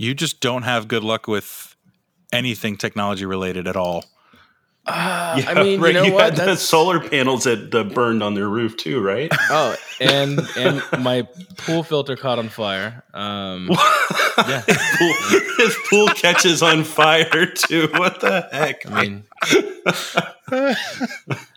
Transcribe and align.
You 0.00 0.14
just 0.14 0.40
don't 0.40 0.62
have 0.62 0.88
good 0.88 1.04
luck 1.04 1.28
with 1.28 1.76
anything 2.32 2.78
technology 2.78 3.26
related 3.26 3.68
at 3.68 3.76
all. 3.76 4.06
Uh, 4.86 5.36
yeah, 5.38 5.50
I 5.50 5.62
mean, 5.62 5.78
right, 5.78 5.88
you 5.88 6.00
know 6.00 6.04
you 6.06 6.14
what? 6.14 6.38
Had 6.38 6.48
the 6.48 6.56
solar 6.56 7.06
panels 7.06 7.44
that 7.44 7.74
uh, 7.74 7.84
burned 7.84 8.22
on 8.22 8.32
their 8.32 8.48
roof 8.48 8.78
too, 8.78 9.02
right? 9.02 9.30
Oh, 9.50 9.76
and 10.00 10.40
and 10.56 10.82
my 11.00 11.28
pool 11.58 11.82
filter 11.82 12.16
caught 12.16 12.38
on 12.38 12.48
fire. 12.48 13.04
Um, 13.12 13.68
yeah, 14.38 14.62
his 14.66 14.78
pool, 14.96 15.12
his 15.58 15.76
pool 15.90 16.06
catches 16.08 16.62
on 16.62 16.84
fire 16.84 17.44
too. 17.44 17.88
What 17.92 18.20
the 18.20 18.48
heck? 18.50 18.90
I 18.90 19.02
mean, 19.02 19.24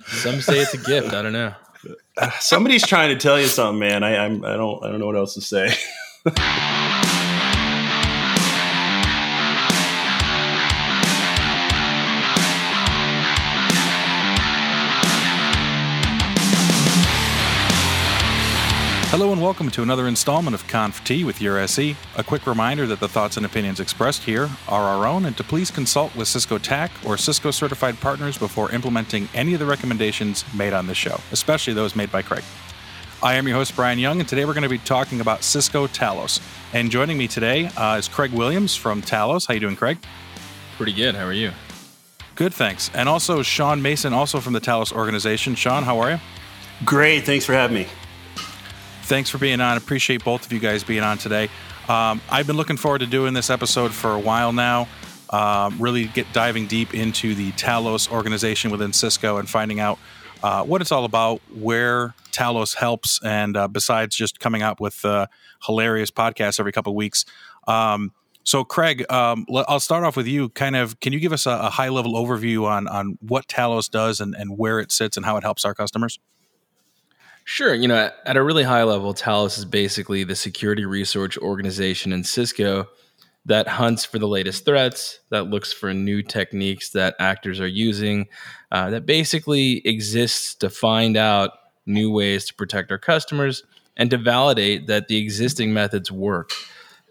some 0.06 0.42
say 0.42 0.60
it's 0.60 0.74
a 0.74 0.80
gift. 0.80 1.14
I 1.14 1.22
don't 1.22 1.32
know. 1.32 1.54
Somebody's 2.42 2.86
trying 2.86 3.08
to 3.08 3.16
tell 3.16 3.40
you 3.40 3.48
something, 3.48 3.80
man. 3.80 4.04
I 4.04 4.18
I'm, 4.18 4.44
I 4.44 4.58
don't 4.58 4.84
I 4.84 4.90
don't 4.90 5.00
know 5.00 5.06
what 5.06 5.16
else 5.16 5.36
to 5.36 5.42
say. 5.42 5.74
Hello 19.14 19.32
and 19.32 19.40
welcome 19.40 19.70
to 19.70 19.84
another 19.84 20.08
installment 20.08 20.56
of 20.56 20.68
Conf 20.68 21.04
T 21.04 21.24
with 21.24 21.40
your 21.40 21.60
SE. 21.60 21.96
A 22.18 22.24
quick 22.24 22.48
reminder 22.48 22.88
that 22.88 23.00
the 23.00 23.08
thoughts 23.08 23.38
and 23.38 23.46
opinions 23.46 23.80
expressed 23.80 24.24
here 24.24 24.50
are 24.68 24.82
our 24.82 25.06
own 25.06 25.26
and 25.26 25.38
to 25.38 25.44
please 25.44 25.70
consult 25.70 26.16
with 26.16 26.28
Cisco 26.28 26.58
TAC 26.58 26.90
or 27.06 27.16
Cisco 27.16 27.52
certified 27.52 28.00
partners 28.00 28.40
before 28.40 28.72
implementing 28.72 29.30
any 29.36 29.54
of 29.54 29.60
the 29.60 29.68
recommendations 29.68 30.44
made 30.56 30.74
on 30.74 30.88
this 30.88 30.98
show, 30.98 31.20
especially 31.32 31.74
those 31.74 31.96
made 31.96 32.12
by 32.12 32.24
Craig. 32.24 32.44
I 33.22 33.36
am 33.36 33.48
your 33.48 33.56
host, 33.56 33.76
Brian 33.76 34.00
Young, 34.00 34.20
and 34.20 34.28
today 34.28 34.46
we're 34.46 34.56
going 34.56 34.64
to 34.64 34.68
be 34.68 34.80
talking 34.80 35.22
about 35.22 35.44
Cisco 35.44 35.86
Talos. 35.86 36.42
And 36.74 36.90
joining 36.90 37.16
me 37.16 37.28
today 37.28 37.68
uh, 37.78 37.98
is 38.00 38.08
Craig 38.08 38.32
Williams 38.32 38.76
from 38.76 39.04
Talos. 39.04 39.48
How 39.48 39.54
you 39.54 39.60
doing, 39.60 39.76
Craig? 39.76 40.00
Pretty 40.76 40.94
good. 40.94 41.14
How 41.14 41.26
are 41.26 41.34
you? 41.34 41.52
Good, 42.34 42.52
thanks. 42.52 42.90
And 42.96 43.08
also 43.08 43.44
Sean 43.44 43.80
Mason, 43.80 44.12
also 44.12 44.40
from 44.40 44.54
the 44.54 44.62
Talos 44.62 44.92
organization. 44.92 45.54
Sean, 45.54 45.84
how 45.84 46.00
are 46.00 46.14
you? 46.14 46.20
Great. 46.84 47.28
Thanks 47.28 47.46
for 47.46 47.54
having 47.54 47.76
me 47.76 47.88
thanks 49.04 49.30
for 49.30 49.38
being 49.38 49.62
on. 49.62 49.78
Appreciate 49.78 50.24
both 50.24 50.46
of 50.46 50.52
you 50.54 50.60
guys 50.60 50.84
being 50.84 51.04
on 51.04 51.18
today. 51.18 51.50
Um, 51.88 52.22
I've 52.30 52.48
been 52.48 52.58
looking 52.58 52.78
forward 52.78 53.00
to 53.00 53.08
doing 53.08 53.34
this 53.34 53.50
episode 53.50 53.94
for 53.94 54.14
a 54.14 54.20
while 54.20 54.54
now. 54.54 54.88
Um, 55.30 55.78
really 55.80 56.06
get 56.06 56.32
diving 56.32 56.68
deep 56.68 56.94
into 56.94 57.36
the 57.36 57.52
Talos 57.54 58.12
organization 58.12 58.72
within 58.72 58.94
Cisco 58.94 59.38
and 59.38 59.50
finding 59.50 59.80
out 59.80 60.00
uh, 60.44 60.64
what 60.64 60.82
it's 60.82 60.92
all 60.92 61.06
about, 61.06 61.42
where 61.56 62.14
Talos 62.32 62.76
helps, 62.76 63.20
and 63.24 63.58
uh, 63.58 63.68
besides 63.68 64.16
just 64.16 64.40
coming 64.40 64.62
out 64.62 64.80
with 64.80 65.04
uh, 65.06 65.28
hilarious 65.66 66.12
podcasts 66.12 66.60
every 66.60 66.72
couple 66.72 66.92
of 66.92 66.96
weeks. 66.96 67.26
Um, 67.68 68.12
so, 68.44 68.64
Craig, 68.66 69.10
um, 69.10 69.46
I'll 69.68 69.80
start 69.80 70.04
off 70.04 70.18
with 70.18 70.28
you. 70.28 70.50
Kind 70.50 70.76
of, 70.76 71.00
can 71.00 71.14
you 71.14 71.20
give 71.20 71.32
us 71.32 71.46
a, 71.46 71.52
a 71.52 71.70
high 71.70 71.90
level 71.90 72.14
overview 72.14 72.66
on 72.66 72.88
on 72.88 73.18
what 73.22 73.48
Talos 73.48 73.90
does 73.90 74.20
and, 74.20 74.36
and 74.36 74.58
where 74.58 74.80
it 74.80 74.92
sits 74.92 75.16
and 75.16 75.26
how 75.26 75.38
it 75.38 75.44
helps 75.44 75.64
our 75.64 75.74
customers? 75.74 76.20
Sure. 77.46 77.74
You 77.74 77.88
know, 77.88 78.10
at 78.26 78.38
a 78.38 78.44
really 78.44 78.64
high 78.64 78.84
level, 78.84 79.14
Talos 79.14 79.58
is 79.58 79.66
basically 79.66 80.24
the 80.24 80.36
security 80.36 80.86
research 80.86 81.38
organization 81.38 82.14
in 82.14 82.24
Cisco 82.24 82.88
that 83.46 83.68
hunts 83.68 84.06
for 84.06 84.20
the 84.20 84.28
latest 84.28 84.64
threats, 84.64 85.20
that 85.30 85.48
looks 85.48 85.74
for 85.74 85.94
new 85.94 86.22
techniques 86.22 86.92
that 86.92 87.16
actors 87.20 87.60
are 87.60 87.68
using, 87.68 88.28
uh, 88.72 88.90
that 88.90 89.06
basically 89.06 89.86
exists 89.86 90.56
to 90.56 90.70
find 90.70 91.18
out 91.18 91.52
new 91.86 92.10
ways 92.10 92.46
to 92.46 92.54
protect 92.54 92.90
our 92.92 92.98
customers 92.98 93.64
and 93.98 94.10
to 94.10 94.18
validate 94.18 94.88
that 94.88 95.10
the 95.10 95.18
existing 95.18 95.74
methods 95.74 96.10
work. 96.10 96.52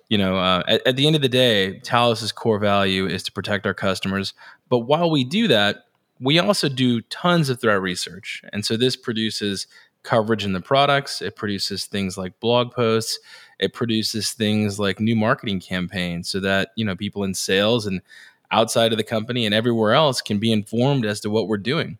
You 0.08 0.16
know, 0.16 0.38
uh, 0.38 0.62
at, 0.66 0.86
at 0.86 0.96
the 0.96 1.06
end 1.06 1.16
of 1.16 1.22
the 1.22 1.28
day, 1.28 1.80
Talos's 1.84 2.32
core 2.32 2.58
value 2.58 3.06
is 3.06 3.22
to 3.24 3.32
protect 3.32 3.66
our 3.66 3.74
customers. 3.74 4.32
But 4.70 4.80
while 4.80 5.10
we 5.10 5.24
do 5.24 5.48
that, 5.48 5.84
we 6.18 6.38
also 6.38 6.68
do 6.68 7.02
tons 7.02 7.50
of 7.50 7.60
threat 7.60 7.80
research. 7.80 8.42
And 8.52 8.64
so 8.64 8.76
this 8.76 8.96
produces 8.96 9.66
coverage 10.02 10.44
in 10.44 10.52
the 10.52 10.60
products. 10.60 11.22
It 11.22 11.36
produces 11.36 11.86
things 11.86 12.18
like 12.18 12.38
blog 12.40 12.72
posts. 12.72 13.18
It 13.58 13.72
produces 13.72 14.32
things 14.32 14.78
like 14.78 15.00
new 15.00 15.16
marketing 15.16 15.60
campaigns 15.60 16.28
so 16.28 16.40
that, 16.40 16.70
you 16.76 16.84
know, 16.84 16.96
people 16.96 17.24
in 17.24 17.34
sales 17.34 17.86
and 17.86 18.02
outside 18.50 18.92
of 18.92 18.98
the 18.98 19.04
company 19.04 19.46
and 19.46 19.54
everywhere 19.54 19.92
else 19.92 20.20
can 20.20 20.38
be 20.38 20.52
informed 20.52 21.04
as 21.04 21.20
to 21.20 21.30
what 21.30 21.48
we're 21.48 21.56
doing. 21.56 21.98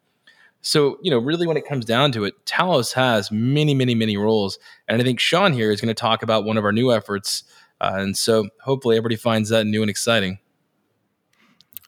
So, 0.61 0.99
you 1.03 1.11
know, 1.11 1.19
really 1.19 1.47
when 1.47 1.57
it 1.57 1.67
comes 1.67 1.85
down 1.85 2.13
to 2.13 2.25
it, 2.25 2.35
Talos 2.47 2.93
has 2.93 3.33
many, 3.33 3.75
many, 3.75 3.95
many 3.95 4.17
roles. 4.17 4.59
And 4.87 5.01
I 5.01 5.05
think 5.05 5.19
Sean 5.19 5.53
here 5.53 5.73
is 5.73 5.81
going 5.81 5.89
to 5.89 6.01
talk 6.01 6.23
about 6.23 6.45
one 6.45 6.57
of 6.57 6.65
our 6.65 6.73
new 6.73 6.93
efforts. 6.93 7.43
Uh, 7.81 7.95
and 7.97 8.17
so 8.17 8.49
hopefully 8.61 8.97
everybody 8.97 9.17
finds 9.17 9.49
that 9.49 9.67
new 9.67 9.83
and 9.83 9.91
exciting. 9.91 10.39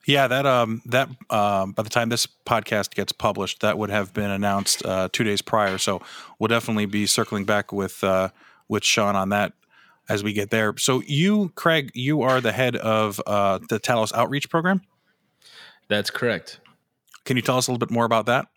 Yeah, 0.06 0.26
that 0.26 0.46
um 0.46 0.82
that 0.86 1.08
um 1.30 1.72
by 1.72 1.82
the 1.82 1.90
time 1.90 2.08
this 2.08 2.26
podcast 2.46 2.94
gets 2.94 3.12
published, 3.12 3.60
that 3.60 3.78
would 3.78 3.90
have 3.90 4.12
been 4.12 4.30
announced 4.30 4.84
uh, 4.84 5.08
two 5.12 5.24
days 5.24 5.42
prior. 5.42 5.78
So 5.78 6.02
we'll 6.38 6.48
definitely 6.48 6.86
be 6.86 7.06
circling 7.06 7.44
back 7.44 7.72
with 7.72 8.04
uh, 8.04 8.28
with 8.68 8.84
Sean 8.84 9.16
on 9.16 9.30
that 9.30 9.52
as 10.08 10.22
we 10.22 10.32
get 10.32 10.50
there. 10.50 10.74
So 10.76 11.02
you, 11.06 11.50
Craig, 11.54 11.90
you 11.94 12.22
are 12.22 12.40
the 12.40 12.52
head 12.52 12.76
of 12.76 13.20
uh, 13.26 13.58
the 13.68 13.80
Talos 13.80 14.12
Outreach 14.12 14.50
Program. 14.50 14.82
That's 15.88 16.10
correct. 16.10 16.60
Can 17.24 17.36
you 17.36 17.42
tell 17.42 17.56
us 17.56 17.68
a 17.68 17.70
little 17.70 17.84
bit 17.84 17.90
more 17.90 18.04
about 18.04 18.26
that? 18.26 18.48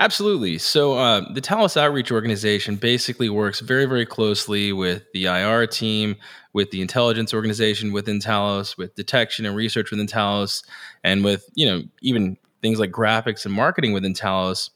Absolutely. 0.00 0.56
So 0.56 0.94
uh, 0.94 1.30
the 1.34 1.42
Talos 1.42 1.76
Outreach 1.76 2.10
Organization 2.10 2.76
basically 2.76 3.28
works 3.28 3.60
very, 3.60 3.84
very 3.84 4.06
closely 4.06 4.72
with 4.72 5.02
the 5.12 5.26
IR 5.26 5.66
team, 5.66 6.16
with 6.54 6.70
the 6.70 6.80
intelligence 6.80 7.34
organization 7.34 7.92
within 7.92 8.18
Talos, 8.18 8.78
with 8.78 8.94
detection 8.94 9.44
and 9.44 9.54
research 9.54 9.90
within 9.90 10.06
Talos, 10.06 10.64
and 11.04 11.22
with 11.22 11.44
you 11.54 11.66
know 11.66 11.82
even 12.00 12.38
things 12.62 12.80
like 12.80 12.90
graphics 12.90 13.44
and 13.44 13.52
marketing 13.52 13.92
within 13.92 14.14
Talos 14.14 14.70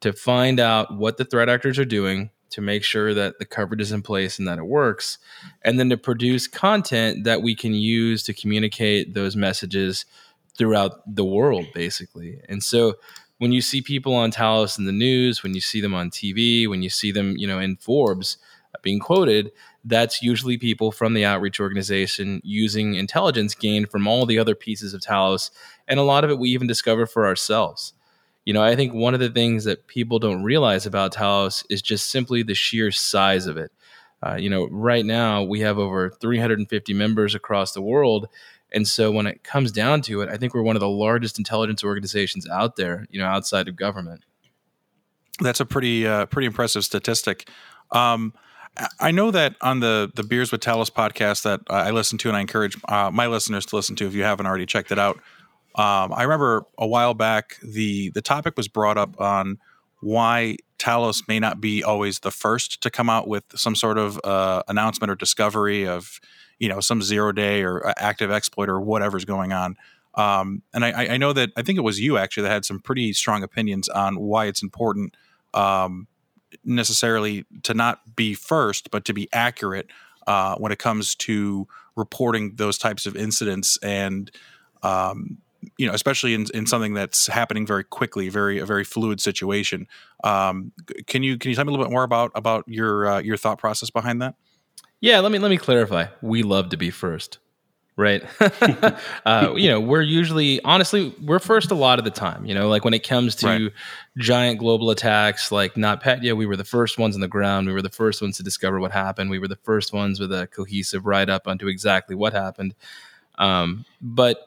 to 0.00 0.14
find 0.14 0.58
out 0.58 0.96
what 0.96 1.18
the 1.18 1.26
threat 1.26 1.50
actors 1.50 1.78
are 1.78 1.84
doing, 1.84 2.30
to 2.48 2.62
make 2.62 2.82
sure 2.82 3.12
that 3.12 3.38
the 3.38 3.44
coverage 3.44 3.82
is 3.82 3.92
in 3.92 4.00
place 4.00 4.38
and 4.38 4.48
that 4.48 4.58
it 4.58 4.66
works, 4.66 5.18
and 5.60 5.78
then 5.78 5.90
to 5.90 5.98
produce 5.98 6.46
content 6.46 7.24
that 7.24 7.42
we 7.42 7.54
can 7.54 7.74
use 7.74 8.22
to 8.22 8.32
communicate 8.32 9.12
those 9.12 9.36
messages 9.36 10.06
throughout 10.56 11.02
the 11.06 11.24
world, 11.24 11.66
basically. 11.74 12.40
And 12.48 12.62
so 12.62 12.94
when 13.42 13.50
you 13.50 13.60
see 13.60 13.82
people 13.82 14.14
on 14.14 14.30
Talos 14.30 14.78
in 14.78 14.84
the 14.84 14.92
news, 14.92 15.42
when 15.42 15.52
you 15.52 15.60
see 15.60 15.80
them 15.80 15.94
on 15.94 16.12
TV, 16.12 16.68
when 16.68 16.80
you 16.80 16.88
see 16.88 17.10
them, 17.10 17.36
you 17.36 17.44
know, 17.44 17.58
in 17.58 17.74
Forbes 17.74 18.36
being 18.82 19.00
quoted, 19.00 19.50
that's 19.84 20.22
usually 20.22 20.56
people 20.56 20.92
from 20.92 21.12
the 21.12 21.24
outreach 21.24 21.58
organization 21.58 22.40
using 22.44 22.94
intelligence 22.94 23.56
gained 23.56 23.90
from 23.90 24.06
all 24.06 24.26
the 24.26 24.38
other 24.38 24.54
pieces 24.54 24.94
of 24.94 25.00
Talos, 25.00 25.50
and 25.88 25.98
a 25.98 26.04
lot 26.04 26.22
of 26.22 26.30
it 26.30 26.38
we 26.38 26.50
even 26.50 26.68
discover 26.68 27.04
for 27.04 27.26
ourselves. 27.26 27.94
You 28.44 28.54
know, 28.54 28.62
I 28.62 28.76
think 28.76 28.94
one 28.94 29.12
of 29.12 29.18
the 29.18 29.28
things 29.28 29.64
that 29.64 29.88
people 29.88 30.20
don't 30.20 30.44
realize 30.44 30.86
about 30.86 31.12
Talos 31.12 31.64
is 31.68 31.82
just 31.82 32.10
simply 32.10 32.44
the 32.44 32.54
sheer 32.54 32.92
size 32.92 33.48
of 33.48 33.56
it. 33.56 33.72
Uh, 34.24 34.36
you 34.36 34.50
know, 34.50 34.68
right 34.70 35.04
now 35.04 35.42
we 35.42 35.58
have 35.58 35.78
over 35.78 36.10
350 36.10 36.94
members 36.94 37.34
across 37.34 37.72
the 37.72 37.82
world, 37.82 38.28
and 38.74 38.86
so 38.86 39.10
when 39.10 39.26
it 39.26 39.44
comes 39.44 39.72
down 39.72 40.02
to 40.02 40.20
it, 40.22 40.28
I 40.28 40.36
think 40.36 40.54
we're 40.54 40.62
one 40.62 40.76
of 40.76 40.80
the 40.80 40.88
largest 40.88 41.38
intelligence 41.38 41.84
organizations 41.84 42.48
out 42.48 42.76
there, 42.76 43.06
you 43.10 43.20
know, 43.20 43.26
outside 43.26 43.68
of 43.68 43.76
government. 43.76 44.24
That's 45.40 45.60
a 45.60 45.66
pretty 45.66 46.06
uh, 46.06 46.26
pretty 46.26 46.46
impressive 46.46 46.84
statistic. 46.84 47.48
Um, 47.90 48.32
I 48.98 49.10
know 49.10 49.30
that 49.30 49.56
on 49.60 49.80
the 49.80 50.10
the 50.14 50.22
Beers 50.22 50.50
with 50.50 50.60
Talos 50.60 50.90
podcast 50.90 51.42
that 51.42 51.60
I 51.68 51.90
listen 51.90 52.18
to, 52.18 52.28
and 52.28 52.36
I 52.36 52.40
encourage 52.40 52.76
uh, 52.88 53.10
my 53.10 53.26
listeners 53.26 53.66
to 53.66 53.76
listen 53.76 53.96
to 53.96 54.06
if 54.06 54.14
you 54.14 54.22
haven't 54.22 54.46
already 54.46 54.66
checked 54.66 54.92
it 54.92 54.98
out. 54.98 55.16
Um, 55.74 56.12
I 56.12 56.22
remember 56.22 56.64
a 56.78 56.86
while 56.86 57.14
back 57.14 57.56
the 57.62 58.10
the 58.10 58.22
topic 58.22 58.56
was 58.56 58.68
brought 58.68 58.98
up 58.98 59.20
on 59.20 59.58
why 60.00 60.56
Talos 60.78 61.26
may 61.28 61.38
not 61.38 61.60
be 61.60 61.84
always 61.84 62.20
the 62.20 62.30
first 62.30 62.82
to 62.82 62.90
come 62.90 63.08
out 63.08 63.28
with 63.28 63.44
some 63.54 63.76
sort 63.76 63.98
of 63.98 64.20
uh, 64.24 64.62
announcement 64.68 65.10
or 65.10 65.14
discovery 65.14 65.86
of 65.86 66.20
you 66.62 66.68
know 66.68 66.78
some 66.78 67.02
zero 67.02 67.32
day 67.32 67.62
or 67.62 67.84
uh, 67.84 67.92
active 67.96 68.30
exploit 68.30 68.68
or 68.68 68.80
whatever's 68.80 69.24
going 69.24 69.52
on. 69.52 69.76
Um, 70.14 70.62
and 70.72 70.84
I, 70.84 71.14
I, 71.14 71.16
know 71.16 71.32
that 71.32 71.50
I 71.56 71.62
think 71.62 71.78
it 71.78 71.80
was 71.80 71.98
you 71.98 72.18
actually 72.18 72.44
that 72.44 72.50
had 72.50 72.64
some 72.66 72.78
pretty 72.78 73.14
strong 73.14 73.42
opinions 73.42 73.88
on 73.88 74.20
why 74.20 74.44
it's 74.44 74.62
important 74.62 75.16
um, 75.54 76.06
necessarily 76.64 77.46
to 77.62 77.74
not 77.74 78.14
be 78.14 78.34
first, 78.34 78.90
but 78.90 79.06
to 79.06 79.14
be 79.14 79.28
accurate 79.32 79.88
uh, 80.26 80.54
when 80.56 80.70
it 80.70 80.78
comes 80.78 81.14
to 81.16 81.66
reporting 81.96 82.54
those 82.56 82.78
types 82.78 83.06
of 83.06 83.16
incidents 83.16 83.76
and 83.82 84.30
um, 84.84 85.38
you 85.78 85.86
know 85.86 85.94
especially 85.94 86.34
in, 86.34 86.46
in 86.54 86.66
something 86.66 86.94
that's 86.94 87.26
happening 87.26 87.66
very 87.66 87.84
quickly 87.84 88.28
very 88.28 88.58
a 88.58 88.66
very 88.66 88.84
fluid 88.84 89.20
situation 89.20 89.86
um, 90.24 90.72
can 91.06 91.22
you 91.22 91.38
can 91.38 91.50
you 91.50 91.54
tell 91.54 91.64
me 91.64 91.68
a 91.68 91.72
little 91.72 91.84
bit 91.84 91.92
more 91.92 92.02
about 92.02 92.32
about 92.34 92.64
your 92.66 93.06
uh, 93.06 93.20
your 93.20 93.36
thought 93.36 93.58
process 93.58 93.90
behind 93.90 94.22
that 94.22 94.34
yeah, 95.02 95.18
let 95.18 95.32
me 95.32 95.38
let 95.40 95.50
me 95.50 95.58
clarify. 95.58 96.06
We 96.22 96.44
love 96.44 96.70
to 96.70 96.76
be 96.76 96.90
first. 96.90 97.38
right? 97.96 98.22
uh, 99.26 99.52
you 99.56 99.68
know, 99.68 99.80
we're 99.80 100.00
usually, 100.00 100.62
honestly, 100.62 101.14
we're 101.20 101.40
first 101.40 101.70
a 101.72 101.74
lot 101.74 101.98
of 101.98 102.04
the 102.04 102.10
time. 102.10 102.46
You 102.46 102.54
know, 102.54 102.68
like 102.68 102.84
when 102.84 102.94
it 102.94 103.06
comes 103.06 103.34
to 103.36 103.46
right. 103.46 103.72
giant 104.16 104.60
global 104.60 104.90
attacks 104.90 105.52
like 105.52 105.74
NotPetya, 105.74 106.36
we 106.36 106.46
were 106.46 106.56
the 106.56 106.64
first 106.64 106.98
ones 106.98 107.16
on 107.16 107.20
the 107.20 107.28
ground. 107.28 107.66
We 107.66 107.72
were 107.72 107.82
the 107.82 107.90
first 107.90 108.22
ones 108.22 108.36
to 108.36 108.44
discover 108.44 108.78
what 108.78 108.92
happened. 108.92 109.28
We 109.28 109.40
were 109.40 109.48
the 109.48 109.56
first 109.56 109.92
ones 109.92 110.20
with 110.20 110.32
a 110.32 110.46
cohesive 110.46 111.04
write 111.04 111.28
up 111.28 111.46
onto 111.46 111.66
exactly 111.66 112.14
what 112.14 112.32
happened. 112.32 112.74
Um, 113.38 113.84
but 114.00 114.38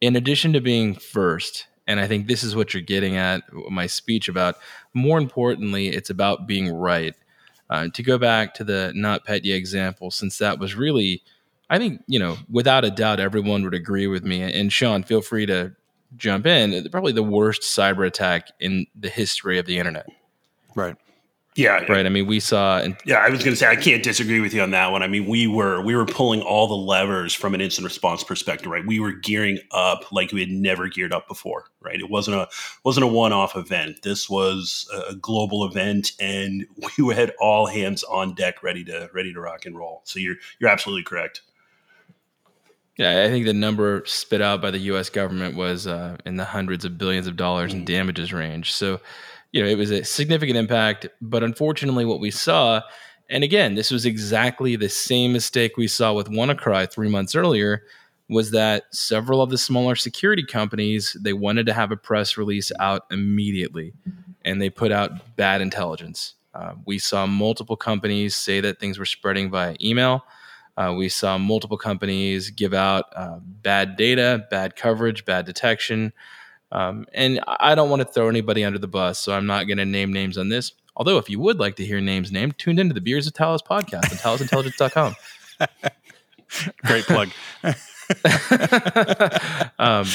in 0.00 0.14
addition 0.14 0.52
to 0.52 0.60
being 0.60 0.94
first, 0.94 1.66
and 1.88 1.98
I 1.98 2.06
think 2.06 2.28
this 2.28 2.44
is 2.44 2.54
what 2.54 2.72
you're 2.72 2.82
getting 2.82 3.16
at 3.16 3.42
my 3.52 3.88
speech 3.88 4.28
about, 4.28 4.58
more 4.94 5.18
importantly, 5.18 5.88
it's 5.88 6.10
about 6.10 6.46
being 6.46 6.72
right. 6.72 7.16
Uh, 7.70 7.88
to 7.92 8.02
go 8.02 8.16
back 8.16 8.54
to 8.54 8.64
the 8.64 8.92
not 8.94 9.26
NotPetya 9.26 9.54
example, 9.54 10.10
since 10.10 10.38
that 10.38 10.58
was 10.58 10.74
really 10.74 11.22
I 11.70 11.78
think, 11.78 12.02
you 12.06 12.18
know, 12.18 12.38
without 12.50 12.84
a 12.84 12.90
doubt, 12.90 13.20
everyone 13.20 13.62
would 13.64 13.74
agree 13.74 14.06
with 14.06 14.24
me. 14.24 14.42
And 14.42 14.72
Sean, 14.72 15.02
feel 15.02 15.20
free 15.20 15.46
to 15.46 15.74
jump 16.16 16.46
in. 16.46 16.88
Probably 16.90 17.12
the 17.12 17.22
worst 17.22 17.62
cyber 17.62 18.06
attack 18.06 18.48
in 18.58 18.86
the 18.98 19.10
history 19.10 19.58
of 19.58 19.66
the 19.66 19.78
internet. 19.78 20.06
Right. 20.74 20.96
Yeah. 21.58 21.84
Right. 21.88 22.06
I 22.06 22.08
mean, 22.08 22.26
we 22.26 22.38
saw. 22.38 22.78
And- 22.78 22.96
yeah, 23.04 23.16
I 23.16 23.30
was 23.30 23.42
going 23.42 23.52
to 23.52 23.56
say 23.56 23.66
I 23.66 23.74
can't 23.74 24.00
disagree 24.00 24.38
with 24.38 24.54
you 24.54 24.62
on 24.62 24.70
that 24.70 24.92
one. 24.92 25.02
I 25.02 25.08
mean, 25.08 25.26
we 25.26 25.48
were 25.48 25.82
we 25.82 25.96
were 25.96 26.06
pulling 26.06 26.40
all 26.40 26.68
the 26.68 26.76
levers 26.76 27.34
from 27.34 27.52
an 27.52 27.60
incident 27.60 27.90
response 27.90 28.22
perspective. 28.22 28.70
Right. 28.70 28.86
We 28.86 29.00
were 29.00 29.10
gearing 29.10 29.58
up 29.72 30.12
like 30.12 30.30
we 30.30 30.38
had 30.38 30.50
never 30.50 30.86
geared 30.86 31.12
up 31.12 31.26
before. 31.26 31.64
Right. 31.80 31.98
It 31.98 32.10
wasn't 32.10 32.36
a 32.36 32.48
wasn't 32.84 33.04
a 33.04 33.08
one 33.08 33.32
off 33.32 33.56
event. 33.56 34.02
This 34.02 34.30
was 34.30 34.88
a 35.10 35.16
global 35.16 35.64
event, 35.64 36.12
and 36.20 36.64
we 36.98 37.12
had 37.12 37.32
all 37.40 37.66
hands 37.66 38.04
on 38.04 38.36
deck, 38.36 38.62
ready 38.62 38.84
to 38.84 39.10
ready 39.12 39.34
to 39.34 39.40
rock 39.40 39.66
and 39.66 39.76
roll. 39.76 40.02
So 40.04 40.20
you're 40.20 40.36
you're 40.60 40.70
absolutely 40.70 41.02
correct. 41.02 41.42
Yeah, 42.98 43.24
I 43.24 43.28
think 43.28 43.46
the 43.46 43.52
number 43.52 44.02
spit 44.06 44.42
out 44.42 44.60
by 44.60 44.72
the 44.72 44.78
U.S. 44.78 45.08
government 45.08 45.56
was 45.56 45.86
uh, 45.86 46.16
in 46.26 46.36
the 46.36 46.44
hundreds 46.44 46.84
of 46.84 46.98
billions 46.98 47.28
of 47.28 47.36
dollars 47.36 47.72
in 47.72 47.82
mm. 47.82 47.84
damages 47.84 48.32
range. 48.32 48.72
So, 48.72 49.00
you 49.52 49.62
know, 49.62 49.68
it 49.68 49.78
was 49.78 49.90
a 49.90 50.04
significant 50.04 50.58
impact. 50.58 51.06
But 51.20 51.42
unfortunately, 51.42 52.04
what 52.04 52.20
we 52.20 52.30
saw, 52.30 52.82
and 53.28 53.44
again, 53.44 53.74
this 53.74 53.90
was 53.90 54.06
exactly 54.06 54.76
the 54.76 54.88
same 54.88 55.32
mistake 55.32 55.76
we 55.76 55.88
saw 55.88 56.12
with 56.12 56.28
WannaCry 56.28 56.90
three 56.90 57.08
months 57.08 57.34
earlier, 57.34 57.82
was 58.28 58.50
that 58.50 58.84
several 58.90 59.40
of 59.40 59.50
the 59.50 59.58
smaller 59.58 59.96
security 59.96 60.44
companies 60.44 61.16
they 61.20 61.32
wanted 61.32 61.66
to 61.66 61.72
have 61.72 61.90
a 61.90 61.96
press 61.96 62.36
release 62.36 62.70
out 62.78 63.02
immediately, 63.10 63.94
and 64.44 64.60
they 64.60 64.70
put 64.70 64.92
out 64.92 65.36
bad 65.36 65.60
intelligence. 65.60 66.34
Uh, 66.54 66.74
we 66.84 66.98
saw 66.98 67.26
multiple 67.26 67.76
companies 67.76 68.34
say 68.34 68.60
that 68.60 68.80
things 68.80 68.98
were 68.98 69.06
spreading 69.06 69.50
via 69.50 69.76
email. 69.80 70.24
Uh, 70.76 70.94
we 70.96 71.08
saw 71.08 71.38
multiple 71.38 71.78
companies 71.78 72.50
give 72.50 72.74
out 72.74 73.06
uh, 73.16 73.38
bad 73.42 73.96
data, 73.96 74.46
bad 74.50 74.76
coverage, 74.76 75.24
bad 75.24 75.44
detection. 75.44 76.12
Um, 76.70 77.06
and 77.14 77.40
I 77.46 77.74
don't 77.74 77.90
want 77.90 78.02
to 78.02 78.08
throw 78.08 78.28
anybody 78.28 78.64
under 78.64 78.78
the 78.78 78.88
bus, 78.88 79.18
so 79.18 79.32
I'm 79.32 79.46
not 79.46 79.64
going 79.64 79.78
to 79.78 79.86
name 79.86 80.12
names 80.12 80.36
on 80.36 80.48
this. 80.48 80.72
Although, 80.96 81.18
if 81.18 81.30
you 81.30 81.38
would 81.40 81.58
like 81.58 81.76
to 81.76 81.86
hear 81.86 82.00
names 82.00 82.32
named, 82.32 82.58
tune 82.58 82.78
into 82.78 82.92
the 82.92 83.00
Beers 83.00 83.26
of 83.26 83.32
Talos 83.32 83.60
podcast 83.60 84.10
on 84.10 84.38
talosintelligence.com. 84.38 85.14
Great 86.84 87.04
plug. 87.04 87.30
um, 89.78 90.06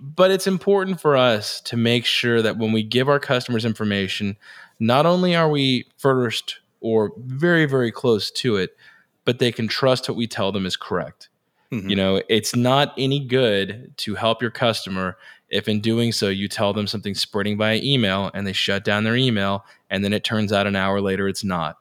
but 0.00 0.30
it's 0.30 0.46
important 0.46 1.00
for 1.00 1.16
us 1.16 1.60
to 1.62 1.76
make 1.76 2.06
sure 2.06 2.42
that 2.42 2.56
when 2.56 2.72
we 2.72 2.82
give 2.82 3.08
our 3.08 3.20
customers 3.20 3.64
information, 3.64 4.36
not 4.80 5.06
only 5.06 5.36
are 5.36 5.50
we 5.50 5.86
first 5.98 6.58
or 6.80 7.12
very, 7.18 7.66
very 7.66 7.92
close 7.92 8.30
to 8.30 8.56
it, 8.56 8.76
but 9.24 9.38
they 9.38 9.52
can 9.52 9.68
trust 9.68 10.08
what 10.08 10.16
we 10.16 10.26
tell 10.26 10.52
them 10.52 10.64
is 10.64 10.76
correct. 10.76 11.28
Mm-hmm. 11.72 11.90
You 11.90 11.96
know, 11.96 12.22
it's 12.28 12.56
not 12.56 12.94
any 12.96 13.20
good 13.20 13.92
to 13.98 14.14
help 14.14 14.40
your 14.40 14.50
customer 14.50 15.18
if 15.50 15.68
in 15.68 15.80
doing 15.80 16.12
so 16.12 16.28
you 16.28 16.48
tell 16.48 16.72
them 16.72 16.86
something 16.86 17.14
spreading 17.14 17.56
by 17.56 17.76
email 17.76 18.30
and 18.34 18.46
they 18.46 18.52
shut 18.52 18.84
down 18.84 19.04
their 19.04 19.16
email 19.16 19.64
and 19.90 20.04
then 20.04 20.12
it 20.12 20.24
turns 20.24 20.52
out 20.52 20.66
an 20.66 20.76
hour 20.76 21.00
later 21.00 21.28
it's 21.28 21.44
not. 21.44 21.78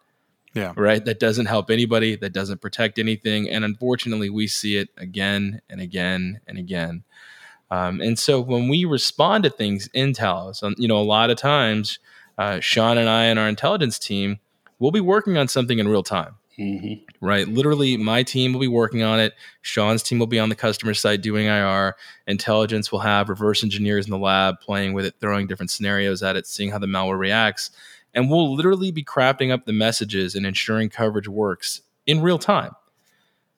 Yeah. 0.53 0.73
Right? 0.75 1.03
That 1.03 1.19
doesn't 1.19 1.45
help 1.45 1.69
anybody, 1.69 2.15
that 2.15 2.33
doesn't 2.33 2.61
protect 2.61 2.97
anything 2.97 3.49
and 3.49 3.63
unfortunately 3.63 4.29
we 4.29 4.47
see 4.47 4.77
it 4.77 4.89
again 4.97 5.61
and 5.69 5.81
again 5.81 6.39
and 6.47 6.57
again. 6.57 7.03
Um, 7.69 7.99
and 8.01 8.17
so 8.17 8.39
when 8.39 8.69
we 8.69 8.85
respond 8.85 9.43
to 9.43 9.49
things 9.49 9.89
in 9.93 10.13
Talos, 10.13 10.63
um, 10.63 10.75
you 10.77 10.87
know, 10.87 10.97
a 10.97 11.03
lot 11.03 11.29
of 11.29 11.37
times 11.37 11.99
uh, 12.37 12.59
Sean 12.59 12.97
and 12.97 13.09
I 13.09 13.25
and 13.25 13.37
our 13.37 13.49
intelligence 13.49 13.99
team 13.99 14.39
will 14.79 14.91
be 14.91 15.01
working 15.01 15.37
on 15.37 15.47
something 15.47 15.79
in 15.79 15.87
real 15.87 16.03
time. 16.03 16.35
Mm-hmm. 16.57 17.03
Right. 17.19 17.47
Literally, 17.47 17.97
my 17.97 18.21
team 18.21 18.53
will 18.53 18.59
be 18.59 18.67
working 18.67 19.01
on 19.01 19.19
it. 19.19 19.33
Sean's 19.61 20.03
team 20.03 20.19
will 20.19 20.27
be 20.27 20.39
on 20.39 20.49
the 20.49 20.55
customer 20.55 20.93
side 20.93 21.21
doing 21.21 21.47
IR. 21.47 21.95
Intelligence 22.27 22.91
will 22.91 22.99
have 22.99 23.27
reverse 23.27 23.63
engineers 23.63 24.05
in 24.05 24.11
the 24.11 24.19
lab 24.19 24.59
playing 24.59 24.93
with 24.93 25.05
it, 25.05 25.15
throwing 25.19 25.47
different 25.47 25.71
scenarios 25.71 26.21
at 26.21 26.35
it, 26.35 26.45
seeing 26.45 26.69
how 26.69 26.77
the 26.77 26.85
malware 26.85 27.17
reacts. 27.17 27.71
And 28.13 28.29
we'll 28.29 28.55
literally 28.55 28.91
be 28.91 29.03
crafting 29.03 29.51
up 29.51 29.65
the 29.65 29.73
messages 29.73 30.35
and 30.35 30.45
ensuring 30.45 30.89
coverage 30.89 31.27
works 31.27 31.81
in 32.05 32.21
real 32.21 32.37
time. 32.37 32.73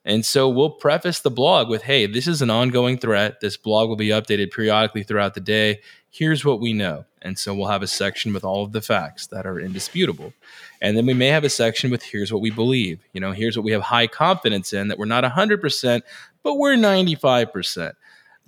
And 0.04 0.24
so 0.24 0.48
we'll 0.48 0.70
preface 0.70 1.20
the 1.20 1.30
blog 1.30 1.68
with 1.68 1.82
hey, 1.82 2.06
this 2.06 2.26
is 2.26 2.40
an 2.40 2.50
ongoing 2.50 2.98
threat. 2.98 3.40
This 3.40 3.56
blog 3.56 3.88
will 3.88 3.96
be 3.96 4.08
updated 4.08 4.50
periodically 4.50 5.02
throughout 5.02 5.34
the 5.34 5.40
day. 5.40 5.80
Here's 6.10 6.44
what 6.44 6.60
we 6.60 6.72
know. 6.72 7.04
And 7.22 7.38
so 7.38 7.54
we'll 7.54 7.68
have 7.68 7.82
a 7.82 7.86
section 7.86 8.32
with 8.32 8.44
all 8.44 8.64
of 8.64 8.72
the 8.72 8.80
facts 8.80 9.26
that 9.28 9.46
are 9.46 9.60
indisputable. 9.60 10.32
And 10.80 10.96
then 10.96 11.06
we 11.06 11.14
may 11.14 11.28
have 11.28 11.44
a 11.44 11.50
section 11.50 11.90
with 11.90 12.02
here's 12.02 12.32
what 12.32 12.42
we 12.42 12.50
believe. 12.50 13.00
You 13.12 13.20
know, 13.20 13.32
here's 13.32 13.56
what 13.56 13.64
we 13.64 13.72
have 13.72 13.82
high 13.82 14.06
confidence 14.06 14.72
in 14.72 14.88
that 14.88 14.98
we're 14.98 15.04
not 15.04 15.24
100%, 15.24 16.02
but 16.42 16.54
we're 16.54 16.74
95%. 16.74 17.92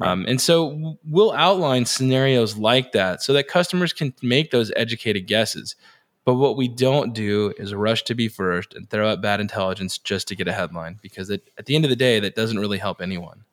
Um, 0.00 0.24
and 0.26 0.40
so 0.40 0.98
we'll 1.08 1.32
outline 1.32 1.84
scenarios 1.84 2.56
like 2.56 2.92
that 2.92 3.22
so 3.22 3.32
that 3.34 3.46
customers 3.46 3.92
can 3.92 4.12
make 4.22 4.50
those 4.50 4.72
educated 4.74 5.28
guesses. 5.28 5.76
But 6.24 6.34
what 6.34 6.56
we 6.56 6.68
don't 6.68 7.14
do 7.14 7.52
is 7.56 7.74
rush 7.74 8.02
to 8.04 8.14
be 8.14 8.28
first 8.28 8.74
and 8.74 8.88
throw 8.88 9.10
out 9.10 9.20
bad 9.20 9.40
intelligence 9.40 9.98
just 9.98 10.28
to 10.28 10.36
get 10.36 10.48
a 10.48 10.52
headline 10.52 10.98
because 11.02 11.30
it, 11.30 11.50
at 11.58 11.66
the 11.66 11.76
end 11.76 11.84
of 11.84 11.90
the 11.90 11.96
day, 11.96 12.20
that 12.20 12.34
doesn't 12.34 12.58
really 12.58 12.78
help 12.78 13.00
anyone. 13.00 13.44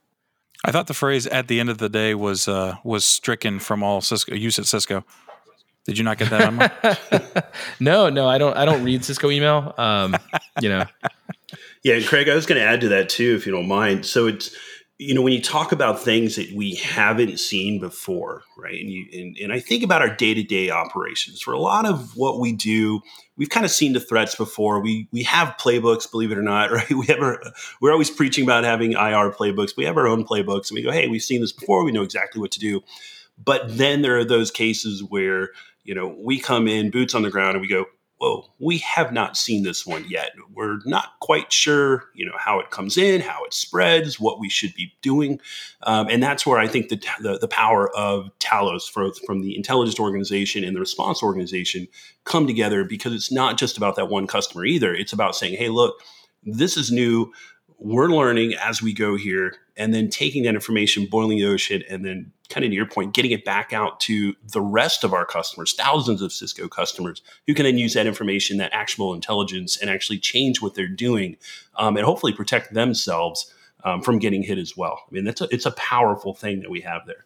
I 0.65 0.71
thought 0.71 0.87
the 0.87 0.93
phrase 0.93 1.27
"at 1.27 1.47
the 1.47 1.59
end 1.59 1.69
of 1.69 1.77
the 1.77 1.89
day" 1.89 2.13
was 2.15 2.47
uh, 2.47 2.77
was 2.83 3.05
stricken 3.05 3.59
from 3.59 3.83
all 3.83 4.01
Cisco 4.01 4.35
use 4.35 4.59
at 4.59 4.65
Cisco. 4.65 5.03
Did 5.85 5.97
you 5.97 6.03
not 6.03 6.17
get 6.17 6.29
that 6.29 6.41
On 6.41 7.43
no, 7.79 8.09
no, 8.09 8.27
I 8.27 8.37
don't. 8.37 8.55
I 8.55 8.65
don't 8.65 8.83
read 8.83 9.03
Cisco 9.03 9.31
email. 9.31 9.73
Um, 9.77 10.15
you 10.61 10.69
know. 10.69 10.85
Yeah, 11.81 12.01
Craig, 12.01 12.27
I 12.27 12.35
was 12.35 12.45
going 12.45 12.59
to 12.59 12.67
add 12.67 12.81
to 12.81 12.89
that 12.89 13.07
too, 13.07 13.35
if 13.35 13.45
you 13.45 13.53
don't 13.53 13.67
mind. 13.67 14.05
So 14.05 14.27
it's 14.27 14.53
you 14.99 15.15
know 15.15 15.21
when 15.21 15.33
you 15.33 15.41
talk 15.41 15.71
about 15.71 15.99
things 15.99 16.35
that 16.35 16.51
we 16.51 16.75
haven't 16.75 17.39
seen 17.39 17.79
before 17.79 18.43
right 18.57 18.79
and 18.79 18.89
you 18.89 19.05
and, 19.13 19.37
and 19.37 19.53
i 19.53 19.59
think 19.59 19.83
about 19.83 20.01
our 20.01 20.13
day-to-day 20.13 20.69
operations 20.69 21.41
for 21.41 21.53
a 21.53 21.59
lot 21.59 21.87
of 21.87 22.15
what 22.15 22.39
we 22.39 22.51
do 22.51 23.01
we've 23.39 23.49
kind 23.49 23.65
of 23.65 23.71
seen 23.71 23.93
the 23.93 23.99
threats 23.99 24.35
before. 24.35 24.79
We 24.79 25.07
we 25.11 25.23
have 25.23 25.55
playbooks 25.59 26.11
believe 26.11 26.31
it 26.31 26.37
or 26.37 26.43
not 26.43 26.71
right? 26.71 26.91
We 26.91 27.07
have 27.07 27.19
our, 27.19 27.41
we're 27.81 27.91
always 27.91 28.11
preaching 28.11 28.43
about 28.43 28.65
having 28.65 28.91
ir 28.91 29.31
playbooks. 29.31 29.75
We 29.75 29.85
have 29.85 29.97
our 29.97 30.07
own 30.07 30.25
playbooks 30.25 30.69
and 30.69 30.75
we 30.75 30.83
go 30.83 30.91
hey 30.91 31.07
we've 31.07 31.23
seen 31.23 31.41
this 31.41 31.53
before. 31.53 31.83
We 31.83 31.91
know 31.91 32.03
exactly 32.03 32.39
what 32.39 32.51
to 32.51 32.59
do. 32.59 32.81
But 33.43 33.77
then 33.77 34.03
there 34.03 34.17
are 34.17 34.25
those 34.25 34.51
cases 34.51 35.01
where 35.01 35.49
you 35.83 35.95
know 35.95 36.15
we 36.19 36.39
come 36.39 36.67
in 36.67 36.91
boots 36.91 37.15
on 37.15 37.23
the 37.23 37.31
ground 37.31 37.55
and 37.55 37.61
we 37.61 37.67
go 37.67 37.85
whoa, 38.19 38.45
we 38.59 38.79
have 38.79 39.13
not 39.13 39.37
seen 39.37 39.63
this 39.63 39.85
one 39.87 40.05
yet. 40.09 40.31
We're 40.53 40.79
not 40.85 41.19
quite 41.21 41.53
sure, 41.53 42.05
you 42.13 42.25
know, 42.25 42.35
how 42.37 42.59
it 42.59 42.69
comes 42.69 42.97
in, 42.97 43.21
how 43.21 43.45
it 43.45 43.53
spreads, 43.53 44.19
what 44.19 44.39
we 44.39 44.49
should 44.49 44.73
be 44.75 44.93
doing, 45.01 45.39
um, 45.83 46.07
and 46.09 46.21
that's 46.21 46.45
where 46.45 46.59
I 46.59 46.67
think 46.67 46.89
the, 46.89 47.01
the, 47.21 47.37
the 47.37 47.47
power 47.47 47.89
of 47.95 48.29
Talos 48.39 48.89
from, 48.89 49.13
from 49.25 49.41
the 49.41 49.55
intelligence 49.55 49.99
organization 49.99 50.63
and 50.63 50.75
the 50.75 50.81
response 50.81 51.23
organization 51.23 51.87
come 52.25 52.45
together 52.45 52.83
because 52.83 53.13
it's 53.13 53.31
not 53.31 53.57
just 53.57 53.77
about 53.77 53.95
that 53.95 54.09
one 54.09 54.27
customer 54.27 54.65
either. 54.65 54.93
It's 54.93 55.13
about 55.13 55.35
saying, 55.35 55.57
hey, 55.57 55.69
look, 55.69 55.95
this 56.43 56.77
is 56.77 56.91
new 56.91 57.31
we're 57.79 58.09
learning 58.09 58.53
as 58.55 58.81
we 58.81 58.93
go 58.93 59.15
here 59.15 59.55
and 59.77 59.93
then 59.93 60.09
taking 60.09 60.43
that 60.43 60.53
information 60.53 61.05
boiling 61.05 61.37
the 61.37 61.45
ocean 61.45 61.81
and 61.89 62.03
then 62.03 62.31
kind 62.49 62.65
of 62.65 62.71
to 62.71 62.75
your 62.75 62.85
point 62.85 63.13
getting 63.13 63.31
it 63.31 63.45
back 63.45 63.71
out 63.71 63.99
to 63.99 64.35
the 64.51 64.61
rest 64.61 65.03
of 65.03 65.13
our 65.13 65.25
customers 65.25 65.73
thousands 65.73 66.21
of 66.21 66.33
cisco 66.33 66.67
customers 66.67 67.21
who 67.47 67.53
can 67.53 67.63
then 67.63 67.77
use 67.77 67.93
that 67.93 68.07
information 68.07 68.57
that 68.57 68.73
actionable 68.73 69.13
intelligence 69.13 69.77
and 69.77 69.89
actually 69.89 70.19
change 70.19 70.61
what 70.61 70.75
they're 70.75 70.87
doing 70.87 71.37
um, 71.77 71.95
and 71.95 72.05
hopefully 72.05 72.33
protect 72.33 72.73
themselves 72.73 73.53
um, 73.85 74.01
from 74.01 74.19
getting 74.19 74.43
hit 74.43 74.57
as 74.57 74.75
well. 74.75 74.99
I 75.09 75.13
mean 75.13 75.23
that's 75.23 75.41
a, 75.41 75.47
it's 75.53 75.65
a 75.65 75.71
powerful 75.71 76.33
thing 76.33 76.59
that 76.61 76.69
we 76.69 76.81
have 76.81 77.05
there 77.05 77.25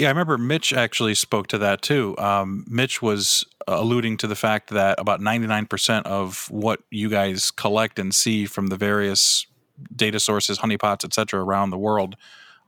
yeah, 0.00 0.06
I 0.06 0.10
remember 0.10 0.38
Mitch 0.38 0.72
actually 0.72 1.14
spoke 1.14 1.46
to 1.48 1.58
that 1.58 1.82
too. 1.82 2.16
Um, 2.16 2.64
Mitch 2.66 3.02
was 3.02 3.44
alluding 3.68 4.16
to 4.18 4.26
the 4.26 4.34
fact 4.34 4.70
that 4.70 4.98
about 4.98 5.20
99% 5.20 6.02
of 6.04 6.50
what 6.50 6.80
you 6.90 7.10
guys 7.10 7.50
collect 7.50 7.98
and 7.98 8.14
see 8.14 8.46
from 8.46 8.68
the 8.68 8.78
various 8.78 9.46
data 9.94 10.18
sources, 10.18 10.60
honeypots, 10.60 11.04
et 11.04 11.12
cetera, 11.12 11.44
around 11.44 11.68
the 11.68 11.76
world 11.76 12.16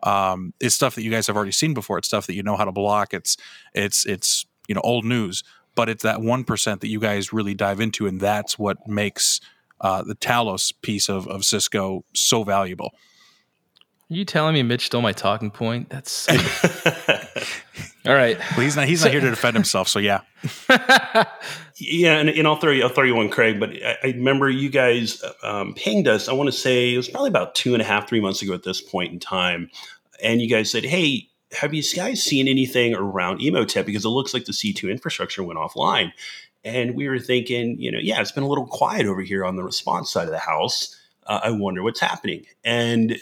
um, 0.03 0.53
is 0.61 0.75
stuff 0.75 0.95
that 0.95 1.05
you 1.05 1.11
guys 1.11 1.27
have 1.27 1.35
already 1.35 1.53
seen 1.53 1.73
before. 1.73 1.97
It's 1.97 2.07
stuff 2.07 2.27
that 2.27 2.35
you 2.35 2.43
know 2.43 2.59
how 2.59 2.67
to 2.67 2.73
block. 2.73 3.15
It's 3.15 3.39
it's 3.73 4.05
it's 4.05 4.45
you 4.69 4.75
know 4.75 4.83
old 4.83 5.07
news, 5.07 5.43
but 5.75 5.89
it's 5.89 6.03
that 6.03 6.21
one 6.21 6.45
percent 6.45 6.83
that 6.83 6.89
you 6.89 7.01
guys 7.01 7.33
really 7.33 7.55
dive 7.55 7.81
into, 7.81 8.07
and 8.07 8.21
that's 8.21 8.59
what 8.59 8.87
makes 8.87 9.41
uh, 9.81 10.03
the 10.03 10.17
Talos 10.17 10.71
piece 10.83 11.09
of, 11.09 11.27
of 11.29 11.47
Cisco 11.47 12.05
so 12.13 12.45
valuable. 12.45 12.93
Are 14.13 14.15
you 14.15 14.27
telling 14.27 14.53
me 14.53 14.63
Mitch 14.63 14.87
stole 14.87 15.01
my 15.01 15.13
talking 15.13 15.51
point? 15.51 15.89
That's 15.89 16.29
all 18.07 18.13
right. 18.13 18.39
Well, 18.39 18.61
he's 18.61 18.77
not. 18.77 18.87
He's 18.87 19.01
so, 19.01 19.07
not 19.07 19.13
here 19.13 19.23
to 19.23 19.31
defend 19.31 19.55
himself. 19.55 19.89
So 19.89 20.01
yeah, 20.01 20.21
yeah. 21.77 22.19
And, 22.19 22.29
and, 22.29 22.47
I'll 22.47 22.57
throw 22.57 22.73
you. 22.73 22.83
I'll 22.83 22.91
throw 22.91 23.05
you 23.05 23.15
one, 23.15 23.31
Craig. 23.31 23.59
But 23.59 23.71
I, 23.71 23.97
I 24.03 24.07
remember 24.09 24.51
you 24.51 24.69
guys 24.69 25.25
um, 25.43 25.73
pinged 25.73 26.09
us. 26.09 26.29
I 26.29 26.35
want 26.35 26.49
to 26.49 26.53
say 26.53 26.93
it 26.93 26.99
was 26.99 27.09
probably 27.09 27.31
about 27.31 27.55
two 27.55 27.73
and 27.73 27.81
a 27.81 27.87
half, 27.87 28.07
three 28.07 28.21
months 28.21 28.43
ago 28.43 28.53
at 28.53 28.65
this 28.65 28.83
point 28.83 29.15
in 29.15 29.19
time, 29.19 29.71
and 30.23 30.43
you 30.43 30.49
guys 30.49 30.71
said, 30.71 30.85
"Hey, 30.85 31.31
have 31.53 31.73
you 31.73 31.83
guys 31.97 32.23
seen 32.23 32.49
anything 32.49 32.95
around 32.95 33.41
Emotet? 33.41 33.87
Because 33.87 34.05
it 34.05 34.11
looks 34.11 34.35
like 34.35 34.45
the 34.45 34.53
C2 34.53 34.91
infrastructure 34.91 35.43
went 35.43 35.59
offline." 35.59 36.13
And 36.65 36.95
we 36.97 37.09
were 37.09 37.19
thinking, 37.19 37.81
you 37.81 37.91
know, 37.91 37.99
yeah, 37.99 38.21
it's 38.21 38.31
been 38.31 38.45
a 38.45 38.49
little 38.49 38.67
quiet 38.67 39.07
over 39.07 39.23
here 39.23 39.43
on 39.43 39.57
the 39.57 39.65
response 39.65 40.13
side 40.13 40.27
of 40.27 40.33
the 40.33 40.39
house. 40.39 40.95
Uh, 41.27 41.41
I 41.45 41.51
wonder 41.51 41.83
what's 41.83 41.99
happening. 41.99 42.45
And 42.63 43.17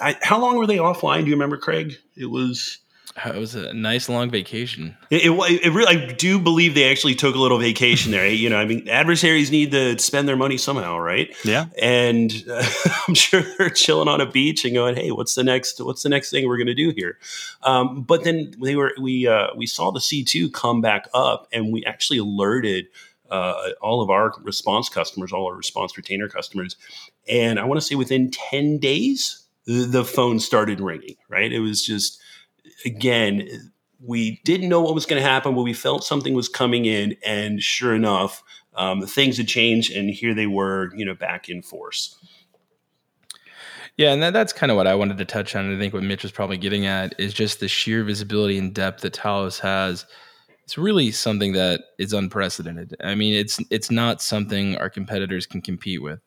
I, 0.00 0.16
how 0.22 0.40
long 0.40 0.56
were 0.56 0.66
they 0.66 0.76
offline? 0.76 1.20
Do 1.20 1.26
you 1.26 1.34
remember, 1.34 1.56
Craig? 1.56 1.96
It 2.16 2.26
was. 2.26 2.78
It 3.24 3.34
was 3.34 3.54
a 3.54 3.72
nice 3.72 4.10
long 4.10 4.28
vacation. 4.28 4.94
It, 5.08 5.24
it, 5.24 5.64
it, 5.64 5.72
really, 5.72 5.96
I 5.96 6.12
do 6.12 6.38
believe 6.38 6.74
they 6.74 6.90
actually 6.90 7.14
took 7.14 7.34
a 7.34 7.38
little 7.38 7.58
vacation 7.58 8.12
there. 8.12 8.28
you 8.28 8.50
know, 8.50 8.58
I 8.58 8.66
mean, 8.66 8.86
adversaries 8.90 9.50
need 9.50 9.70
to 9.70 9.98
spend 9.98 10.28
their 10.28 10.36
money 10.36 10.58
somehow, 10.58 10.98
right? 10.98 11.34
Yeah. 11.42 11.66
And 11.80 12.44
uh, 12.46 12.62
I'm 13.08 13.14
sure 13.14 13.40
they're 13.56 13.70
chilling 13.70 14.08
on 14.08 14.20
a 14.20 14.30
beach 14.30 14.66
and 14.66 14.74
going, 14.74 14.96
"Hey, 14.96 15.12
what's 15.12 15.34
the 15.34 15.44
next? 15.44 15.82
What's 15.82 16.02
the 16.02 16.10
next 16.10 16.30
thing 16.30 16.46
we're 16.46 16.58
going 16.58 16.66
to 16.66 16.74
do 16.74 16.90
here?" 16.90 17.18
Um, 17.62 18.02
but 18.02 18.24
then 18.24 18.52
they 18.62 18.76
were 18.76 18.92
we 19.00 19.26
uh, 19.26 19.48
we 19.56 19.66
saw 19.66 19.90
the 19.92 20.00
C2 20.00 20.52
come 20.52 20.82
back 20.82 21.08
up, 21.14 21.48
and 21.52 21.72
we 21.72 21.86
actually 21.86 22.18
alerted 22.18 22.88
uh, 23.30 23.70
all 23.80 24.02
of 24.02 24.10
our 24.10 24.34
response 24.42 24.90
customers, 24.90 25.32
all 25.32 25.46
our 25.46 25.56
response 25.56 25.96
retainer 25.96 26.28
customers, 26.28 26.76
and 27.26 27.58
I 27.58 27.64
want 27.64 27.80
to 27.80 27.86
say 27.86 27.94
within 27.94 28.30
ten 28.30 28.76
days 28.76 29.45
the 29.66 30.04
phone 30.04 30.38
started 30.38 30.80
ringing, 30.80 31.16
right? 31.28 31.52
It 31.52 31.60
was 31.60 31.84
just, 31.84 32.20
again, 32.84 33.72
we 34.00 34.40
didn't 34.44 34.68
know 34.68 34.80
what 34.80 34.94
was 34.94 35.06
going 35.06 35.20
to 35.20 35.28
happen, 35.28 35.54
but 35.54 35.62
we 35.62 35.72
felt 35.72 36.04
something 36.04 36.34
was 36.34 36.48
coming 36.48 36.84
in. 36.84 37.16
And 37.24 37.62
sure 37.62 37.94
enough, 37.94 38.42
um, 38.74 39.02
things 39.02 39.38
had 39.38 39.48
changed, 39.48 39.92
and 39.92 40.10
here 40.10 40.34
they 40.34 40.46
were, 40.46 40.94
you 40.94 41.04
know, 41.04 41.14
back 41.14 41.48
in 41.48 41.62
force. 41.62 42.16
Yeah, 43.96 44.12
and 44.12 44.22
that, 44.22 44.34
that's 44.34 44.52
kind 44.52 44.70
of 44.70 44.76
what 44.76 44.86
I 44.86 44.94
wanted 44.94 45.16
to 45.18 45.24
touch 45.24 45.56
on. 45.56 45.74
I 45.74 45.78
think 45.78 45.94
what 45.94 46.02
Mitch 46.02 46.22
was 46.22 46.32
probably 46.32 46.58
getting 46.58 46.84
at 46.84 47.18
is 47.18 47.32
just 47.32 47.60
the 47.60 47.68
sheer 47.68 48.04
visibility 48.04 48.58
and 48.58 48.74
depth 48.74 49.00
that 49.00 49.14
Talos 49.14 49.58
has. 49.60 50.04
It's 50.64 50.76
really 50.76 51.10
something 51.10 51.52
that 51.52 51.80
is 51.98 52.12
unprecedented. 52.12 52.94
I 53.02 53.14
mean, 53.14 53.34
it's 53.34 53.58
it's 53.70 53.90
not 53.90 54.20
something 54.20 54.76
our 54.76 54.90
competitors 54.90 55.46
can 55.46 55.62
compete 55.62 56.02
with 56.02 56.20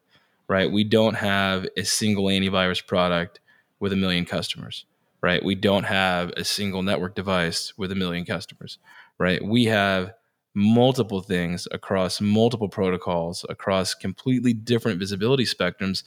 right? 0.50 0.70
We 0.70 0.84
don't 0.84 1.14
have 1.14 1.68
a 1.78 1.86
single 1.86 2.26
antivirus 2.26 2.86
product 2.86 3.40
with 3.80 3.94
a 3.94 3.96
million 3.96 4.26
customers, 4.26 4.86
right? 5.22 5.42
We 5.46 5.56
don't 5.56 5.86
have 5.86 6.32
a 6.32 6.44
single 6.44 6.82
network 6.82 7.16
device 7.16 7.74
with 7.78 7.92
a 7.92 7.96
million 7.96 8.26
customers, 8.26 8.80
right? 9.20 9.42
We 9.42 9.66
have 9.66 10.12
multiple 10.56 11.22
things 11.22 11.68
across 11.72 12.20
multiple 12.20 12.68
protocols, 12.68 13.46
across 13.48 13.94
completely 13.94 14.52
different 14.52 15.00
visibility 15.00 15.46
spectrums. 15.46 16.04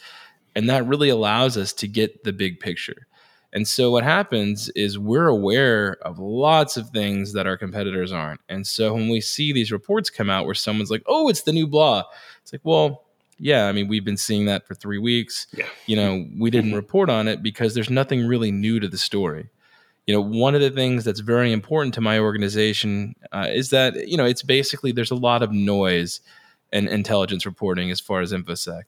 And 0.54 0.68
that 0.68 0.86
really 0.86 1.08
allows 1.08 1.56
us 1.56 1.72
to 1.74 1.88
get 1.88 2.24
the 2.24 2.32
big 2.32 2.58
picture. 2.58 3.06
And 3.54 3.68
so 3.68 3.90
what 3.90 4.02
happens 4.02 4.70
is 4.70 4.98
we're 4.98 5.28
aware 5.28 5.98
of 6.02 6.18
lots 6.18 6.76
of 6.76 6.90
things 6.90 7.34
that 7.34 7.46
our 7.46 7.56
competitors 7.56 8.10
aren't. 8.10 8.40
And 8.48 8.66
so 8.66 8.94
when 8.94 9.08
we 9.08 9.20
see 9.20 9.52
these 9.52 9.70
reports 9.70 10.10
come 10.10 10.30
out 10.30 10.46
where 10.46 10.54
someone's 10.54 10.90
like, 10.90 11.02
oh, 11.06 11.28
it's 11.28 11.42
the 11.42 11.52
new 11.52 11.66
blah, 11.66 12.04
it's 12.42 12.52
like, 12.52 12.62
well, 12.64 13.04
yeah, 13.42 13.66
I 13.66 13.72
mean, 13.72 13.88
we've 13.88 14.04
been 14.04 14.16
seeing 14.16 14.46
that 14.46 14.68
for 14.68 14.76
three 14.76 14.98
weeks. 14.98 15.48
Yeah. 15.52 15.66
You 15.86 15.96
know, 15.96 16.26
we 16.38 16.48
didn't 16.48 16.68
mm-hmm. 16.70 16.76
report 16.76 17.10
on 17.10 17.26
it 17.26 17.42
because 17.42 17.74
there's 17.74 17.90
nothing 17.90 18.24
really 18.24 18.52
new 18.52 18.78
to 18.78 18.86
the 18.86 18.96
story. 18.96 19.50
You 20.06 20.14
know, 20.14 20.20
one 20.20 20.54
of 20.54 20.60
the 20.60 20.70
things 20.70 21.04
that's 21.04 21.18
very 21.18 21.52
important 21.52 21.92
to 21.94 22.00
my 22.00 22.20
organization 22.20 23.16
uh, 23.32 23.48
is 23.48 23.70
that, 23.70 24.08
you 24.08 24.16
know, 24.16 24.24
it's 24.24 24.44
basically 24.44 24.92
there's 24.92 25.10
a 25.10 25.16
lot 25.16 25.42
of 25.42 25.50
noise 25.50 26.20
and 26.72 26.88
intelligence 26.88 27.44
reporting 27.44 27.90
as 27.90 27.98
far 27.98 28.20
as 28.20 28.32
InfoSec, 28.32 28.84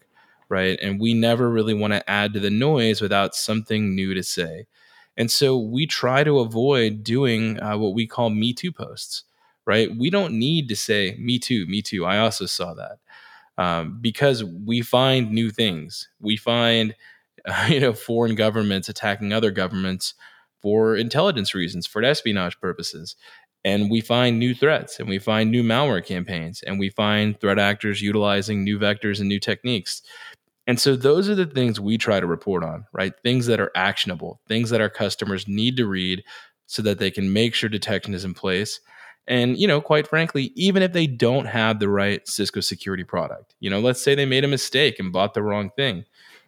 right? 0.48 0.78
And 0.80 1.00
we 1.00 1.14
never 1.14 1.50
really 1.50 1.74
want 1.74 1.92
to 1.92 2.08
add 2.08 2.32
to 2.34 2.40
the 2.40 2.50
noise 2.50 3.00
without 3.00 3.34
something 3.34 3.92
new 3.96 4.14
to 4.14 4.22
say. 4.22 4.66
And 5.16 5.32
so 5.32 5.58
we 5.58 5.84
try 5.84 6.22
to 6.22 6.38
avoid 6.38 7.02
doing 7.02 7.60
uh, 7.60 7.76
what 7.76 7.94
we 7.94 8.06
call 8.06 8.30
Me 8.30 8.52
Too 8.52 8.70
posts, 8.70 9.24
right? 9.66 9.94
We 9.94 10.10
don't 10.10 10.34
need 10.34 10.68
to 10.68 10.76
say, 10.76 11.16
Me 11.18 11.40
Too, 11.40 11.66
Me 11.66 11.82
Too. 11.82 12.04
I 12.04 12.18
also 12.18 12.46
saw 12.46 12.72
that 12.74 12.98
um, 13.58 13.98
because 14.00 14.42
we 14.44 14.80
find 14.82 15.30
new 15.30 15.50
things. 15.50 16.08
We 16.20 16.36
find, 16.36 16.94
uh, 17.46 17.66
you 17.70 17.80
know, 17.80 17.92
foreign 17.92 18.34
governments 18.34 18.88
attacking 18.88 19.32
other 19.32 19.50
governments 19.50 20.14
for 20.60 20.96
intelligence 20.96 21.54
reasons, 21.54 21.86
for 21.86 22.02
espionage 22.02 22.58
purposes. 22.60 23.16
And 23.66 23.90
we 23.90 24.00
find 24.00 24.38
new 24.38 24.54
threats 24.54 25.00
and 25.00 25.08
we 25.08 25.18
find 25.18 25.50
new 25.50 25.62
malware 25.62 26.04
campaigns 26.04 26.62
and 26.62 26.78
we 26.78 26.90
find 26.90 27.38
threat 27.40 27.58
actors 27.58 28.02
utilizing 28.02 28.62
new 28.62 28.78
vectors 28.78 29.20
and 29.20 29.28
new 29.28 29.40
techniques. 29.40 30.02
And 30.66 30.80
so 30.80 30.96
those 30.96 31.28
are 31.28 31.34
the 31.34 31.46
things 31.46 31.80
we 31.80 31.98
try 31.98 32.20
to 32.20 32.26
report 32.26 32.64
on, 32.64 32.86
right? 32.92 33.12
Things 33.22 33.46
that 33.46 33.60
are 33.60 33.70
actionable, 33.74 34.40
things 34.48 34.70
that 34.70 34.80
our 34.80 34.90
customers 34.90 35.46
need 35.48 35.76
to 35.76 35.86
read 35.86 36.24
so 36.66 36.82
that 36.82 36.98
they 36.98 37.10
can 37.10 37.32
make 37.32 37.54
sure 37.54 37.68
detection 37.68 38.14
is 38.14 38.24
in 38.24 38.34
place 38.34 38.80
and, 39.26 39.56
you 39.56 39.66
know, 39.66 39.80
quite 39.80 40.06
frankly, 40.06 40.52
even 40.54 40.82
if 40.82 40.92
they 40.92 41.06
don't 41.06 41.46
have 41.46 41.78
the 41.78 41.88
right 41.88 42.26
Cisco 42.28 42.60
security 42.60 43.04
product, 43.04 43.54
you 43.60 43.70
know, 43.70 43.80
let's 43.80 44.02
say 44.02 44.14
they 44.14 44.26
made 44.26 44.44
a 44.44 44.48
mistake 44.48 44.98
and 44.98 45.12
bought 45.12 45.34
the 45.34 45.42
wrong 45.42 45.70
thing. 45.70 46.04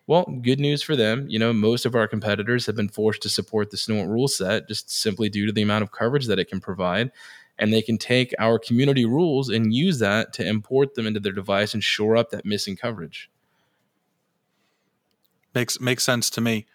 Well, 0.06 0.24
good 0.42 0.60
news 0.60 0.82
for 0.82 0.94
them. 0.94 1.26
You 1.28 1.38
know, 1.38 1.52
most 1.52 1.84
of 1.84 1.94
our 1.94 2.06
competitors 2.06 2.66
have 2.66 2.76
been 2.76 2.88
forced 2.88 3.22
to 3.22 3.28
support 3.28 3.70
the 3.70 3.76
Snort 3.76 4.08
rule 4.08 4.28
set 4.28 4.68
just 4.68 4.90
simply 4.90 5.28
due 5.28 5.46
to 5.46 5.52
the 5.52 5.62
amount 5.62 5.82
of 5.82 5.90
coverage 5.90 6.26
that 6.26 6.38
it 6.38 6.48
can 6.48 6.60
provide. 6.60 7.10
And 7.58 7.72
they 7.72 7.82
can 7.82 7.96
take 7.96 8.34
our 8.38 8.58
community 8.58 9.06
rules 9.06 9.48
and 9.48 9.74
use 9.74 9.98
that 10.00 10.34
to 10.34 10.46
import 10.46 10.94
them 10.94 11.06
into 11.06 11.18
their 11.18 11.32
device 11.32 11.72
and 11.72 11.82
shore 11.82 12.16
up 12.16 12.30
that 12.30 12.44
missing 12.44 12.76
coverage. 12.76 13.30
Makes 15.54 15.80
makes 15.80 16.04
sense 16.04 16.28
to 16.30 16.42
me. 16.42 16.66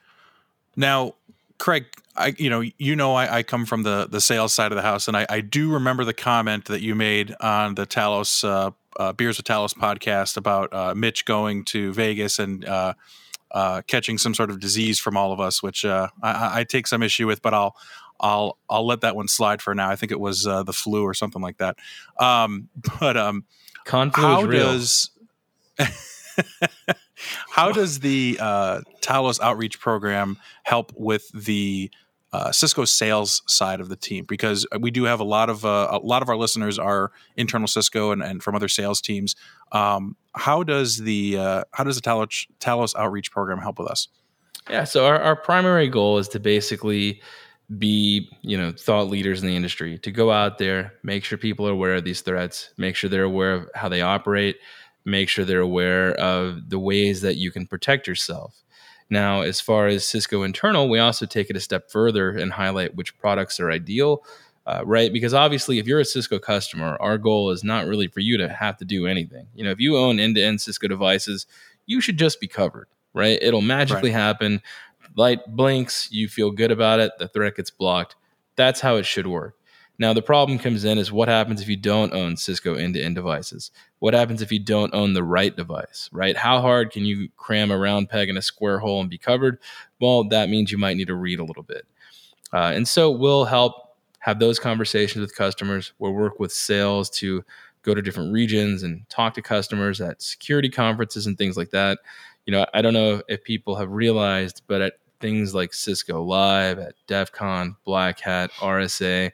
Now, 0.75 1.13
Craig, 1.61 1.85
I 2.17 2.33
you 2.39 2.49
know 2.49 2.63
you 2.79 2.95
know 2.95 3.13
I, 3.13 3.37
I, 3.37 3.43
come 3.43 3.67
from 3.67 3.83
the 3.83 4.07
the 4.09 4.19
sales 4.19 4.51
side 4.51 4.71
of 4.71 4.77
the 4.77 4.81
house, 4.81 5.07
and 5.07 5.15
I, 5.15 5.27
I 5.29 5.41
do 5.41 5.71
remember 5.71 6.03
the 6.03 6.13
comment 6.13 6.65
that 6.65 6.81
you 6.81 6.95
made 6.95 7.35
on 7.39 7.75
the 7.75 7.85
Talos 7.85 8.43
uh, 8.43 8.71
uh, 8.99 9.13
Beers 9.13 9.37
with 9.37 9.45
Talos 9.45 9.75
podcast 9.75 10.37
about 10.37 10.73
uh, 10.73 10.95
Mitch 10.95 11.23
going 11.23 11.63
to 11.65 11.93
Vegas 11.93 12.39
and 12.39 12.65
uh, 12.65 12.95
uh, 13.51 13.83
catching 13.85 14.17
some 14.17 14.33
sort 14.33 14.49
of 14.49 14.59
disease 14.59 14.99
from 14.99 15.15
all 15.15 15.31
of 15.31 15.39
us, 15.39 15.61
which 15.61 15.85
uh, 15.85 16.07
I, 16.23 16.61
I, 16.61 16.63
take 16.63 16.87
some 16.87 17.03
issue 17.03 17.27
with, 17.27 17.43
but 17.43 17.53
I'll 17.53 17.75
I'll 18.19 18.57
I'll 18.67 18.87
let 18.87 19.01
that 19.01 19.15
one 19.15 19.27
slide 19.27 19.61
for 19.61 19.75
now. 19.75 19.87
I 19.87 19.95
think 19.95 20.11
it 20.11 20.19
was 20.19 20.45
the 20.45 20.73
flu 20.73 21.03
or 21.03 21.13
something 21.13 21.43
like 21.43 21.59
that. 21.59 21.77
Um, 22.17 22.69
but 22.99 23.17
um, 23.17 23.45
how 23.85 24.47
does 24.47 25.11
How 27.49 27.71
does 27.71 27.99
the 27.99 28.37
uh, 28.39 28.81
Talos 29.01 29.39
outreach 29.41 29.79
program 29.79 30.37
help 30.63 30.91
with 30.95 31.29
the 31.33 31.91
uh, 32.33 32.51
Cisco 32.51 32.85
sales 32.85 33.41
side 33.47 33.79
of 33.79 33.89
the 33.89 33.95
team? 33.95 34.25
Because 34.27 34.65
we 34.79 34.91
do 34.91 35.03
have 35.03 35.19
a 35.19 35.25
lot 35.25 35.49
of 35.49 35.65
uh, 35.65 35.89
a 35.91 35.99
lot 35.99 36.21
of 36.21 36.29
our 36.29 36.37
listeners 36.37 36.79
are 36.79 37.11
internal 37.35 37.67
Cisco 37.67 38.11
and, 38.11 38.23
and 38.23 38.41
from 38.41 38.55
other 38.55 38.69
sales 38.69 39.01
teams. 39.01 39.35
Um, 39.71 40.15
how 40.35 40.63
does 40.63 40.97
the 40.97 41.37
uh, 41.37 41.63
how 41.71 41.83
does 41.83 41.95
the 41.95 42.01
Talos, 42.01 42.47
Talos 42.59 42.95
outreach 42.95 43.31
program 43.31 43.59
help 43.59 43.79
with 43.79 43.87
us? 43.87 44.07
Yeah, 44.69 44.83
so 44.83 45.05
our, 45.05 45.19
our 45.19 45.35
primary 45.35 45.89
goal 45.89 46.19
is 46.19 46.27
to 46.29 46.39
basically 46.39 47.21
be 47.77 48.29
you 48.41 48.57
know 48.57 48.71
thought 48.71 49.07
leaders 49.07 49.41
in 49.41 49.47
the 49.47 49.55
industry 49.55 49.97
to 49.97 50.11
go 50.11 50.29
out 50.29 50.57
there 50.57 50.93
make 51.03 51.23
sure 51.23 51.37
people 51.37 51.65
are 51.65 51.71
aware 51.71 51.95
of 51.95 52.03
these 52.03 52.19
threats 52.19 52.73
make 52.77 52.97
sure 52.97 53.09
they're 53.09 53.23
aware 53.23 53.53
of 53.53 53.69
how 53.75 53.87
they 53.87 54.01
operate 54.01 54.57
make 55.05 55.29
sure 55.29 55.45
they're 55.45 55.59
aware 55.59 56.13
of 56.13 56.69
the 56.69 56.79
ways 56.79 57.21
that 57.21 57.37
you 57.37 57.51
can 57.51 57.65
protect 57.65 58.07
yourself. 58.07 58.61
Now, 59.09 59.41
as 59.41 59.59
far 59.59 59.87
as 59.87 60.07
Cisco 60.07 60.43
internal, 60.43 60.89
we 60.89 60.99
also 60.99 61.25
take 61.25 61.49
it 61.49 61.57
a 61.57 61.59
step 61.59 61.91
further 61.91 62.29
and 62.29 62.53
highlight 62.53 62.95
which 62.95 63.17
products 63.19 63.59
are 63.59 63.69
ideal, 63.69 64.23
uh, 64.65 64.83
right? 64.85 65.11
Because 65.11 65.33
obviously, 65.33 65.79
if 65.79 65.87
you're 65.87 65.99
a 65.99 66.05
Cisco 66.05 66.39
customer, 66.39 66.97
our 67.01 67.17
goal 67.17 67.49
is 67.49 67.63
not 67.63 67.87
really 67.87 68.07
for 68.07 68.21
you 68.21 68.37
to 68.37 68.47
have 68.47 68.77
to 68.77 68.85
do 68.85 69.07
anything. 69.07 69.47
You 69.53 69.65
know, 69.65 69.71
if 69.71 69.81
you 69.81 69.97
own 69.97 70.19
end 70.19 70.35
to 70.35 70.43
end 70.43 70.61
Cisco 70.61 70.87
devices, 70.87 71.45
you 71.85 71.99
should 71.99 72.17
just 72.17 72.39
be 72.39 72.47
covered, 72.47 72.87
right? 73.13 73.37
It'll 73.41 73.61
magically 73.61 74.11
right. 74.11 74.19
happen. 74.19 74.61
Light 75.17 75.39
blinks, 75.45 76.09
you 76.09 76.29
feel 76.29 76.51
good 76.51 76.71
about 76.71 77.01
it, 77.01 77.11
the 77.19 77.27
threat 77.27 77.57
gets 77.57 77.69
blocked. 77.69 78.15
That's 78.55 78.79
how 78.79 78.95
it 78.95 79.05
should 79.05 79.27
work. 79.27 79.57
Now, 79.99 80.13
the 80.13 80.21
problem 80.21 80.57
comes 80.57 80.83
in 80.83 80.97
is 80.97 81.11
what 81.11 81.27
happens 81.27 81.61
if 81.61 81.67
you 81.67 81.77
don't 81.77 82.13
own 82.13 82.35
Cisco 82.35 82.73
end 82.73 82.95
to 82.95 83.03
end 83.03 83.15
devices? 83.15 83.69
What 83.99 84.15
happens 84.15 84.41
if 84.41 84.51
you 84.51 84.59
don't 84.59 84.93
own 84.95 85.13
the 85.13 85.23
right 85.23 85.55
device, 85.55 86.09
right? 86.11 86.35
How 86.35 86.59
hard 86.59 86.91
can 86.91 87.05
you 87.05 87.29
cram 87.37 87.69
a 87.69 87.77
round 87.77 88.09
peg 88.09 88.27
in 88.27 88.37
a 88.37 88.41
square 88.41 88.79
hole 88.79 88.99
and 89.01 89.09
be 89.09 89.19
covered? 89.19 89.59
Well, 89.99 90.23
that 90.29 90.49
means 90.49 90.71
you 90.71 90.79
might 90.79 90.97
need 90.97 91.07
to 91.07 91.15
read 91.15 91.39
a 91.39 91.43
little 91.43 91.63
bit. 91.63 91.85
Uh, 92.51 92.71
and 92.73 92.87
so 92.87 93.11
we'll 93.11 93.45
help 93.45 93.95
have 94.19 94.39
those 94.39 94.59
conversations 94.59 95.21
with 95.21 95.35
customers. 95.35 95.93
We'll 95.99 96.13
work 96.13 96.39
with 96.39 96.51
sales 96.51 97.09
to 97.11 97.43
go 97.83 97.93
to 97.93 98.01
different 98.01 98.33
regions 98.33 98.83
and 98.83 99.07
talk 99.09 99.33
to 99.33 99.41
customers 99.41 99.99
at 100.01 100.21
security 100.21 100.69
conferences 100.69 101.25
and 101.25 101.37
things 101.37 101.57
like 101.57 101.71
that. 101.71 101.99
You 102.45 102.53
know, 102.53 102.65
I 102.73 102.81
don't 102.81 102.93
know 102.93 103.21
if 103.27 103.43
people 103.43 103.75
have 103.75 103.91
realized, 103.91 104.61
but 104.67 104.81
at 104.81 104.93
things 105.19 105.53
like 105.55 105.73
Cisco 105.73 106.21
Live, 106.23 106.79
at 106.79 106.95
DEF 107.07 107.31
CON, 107.31 107.75
Black 107.85 108.19
Hat, 108.19 108.51
RSA, 108.59 109.31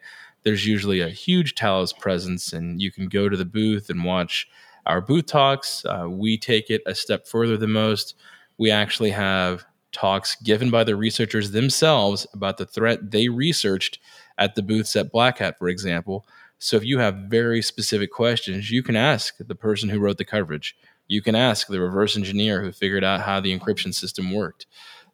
there's 0.47 0.65
usually 0.65 1.01
a 1.01 1.09
huge 1.09 1.55
Talos 1.55 1.91
presence, 1.99 2.53
and 2.53 2.81
you 2.81 2.89
can 2.89 3.09
go 3.09 3.27
to 3.27 3.35
the 3.35 3.43
booth 3.43 3.89
and 3.89 4.05
watch 4.05 4.47
our 4.85 5.01
booth 5.01 5.25
talks. 5.25 5.83
Uh, 5.83 6.07
we 6.09 6.37
take 6.37 6.69
it 6.69 6.81
a 6.85 6.95
step 6.95 7.27
further 7.27 7.57
than 7.57 7.73
most. 7.73 8.15
We 8.57 8.71
actually 8.71 9.09
have 9.09 9.65
talks 9.91 10.37
given 10.41 10.71
by 10.71 10.85
the 10.85 10.95
researchers 10.95 11.51
themselves 11.51 12.25
about 12.33 12.55
the 12.55 12.65
threat 12.65 13.11
they 13.11 13.27
researched 13.27 13.99
at 14.37 14.55
the 14.55 14.63
booths 14.63 14.95
at 14.95 15.11
Black 15.11 15.39
Hat, 15.39 15.59
for 15.59 15.67
example. 15.67 16.25
So 16.59 16.77
if 16.77 16.85
you 16.85 16.97
have 16.99 17.25
very 17.27 17.61
specific 17.61 18.13
questions, 18.13 18.71
you 18.71 18.81
can 18.81 18.95
ask 18.95 19.35
the 19.39 19.53
person 19.53 19.89
who 19.89 19.99
wrote 19.99 20.17
the 20.17 20.23
coverage. 20.23 20.77
You 21.09 21.21
can 21.21 21.35
ask 21.35 21.67
the 21.67 21.81
reverse 21.81 22.15
engineer 22.15 22.61
who 22.61 22.71
figured 22.71 23.03
out 23.03 23.19
how 23.19 23.41
the 23.41 23.53
encryption 23.57 23.93
system 23.93 24.33
worked. 24.33 24.65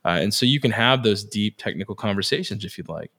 Uh, 0.06 0.20
and 0.22 0.32
so 0.32 0.46
you 0.46 0.60
can 0.60 0.72
have 0.72 1.02
those 1.02 1.24
deep 1.24 1.58
technical 1.58 1.96
conversations 1.96 2.64
if 2.64 2.78
you'd 2.78 2.88
like. 2.88 3.10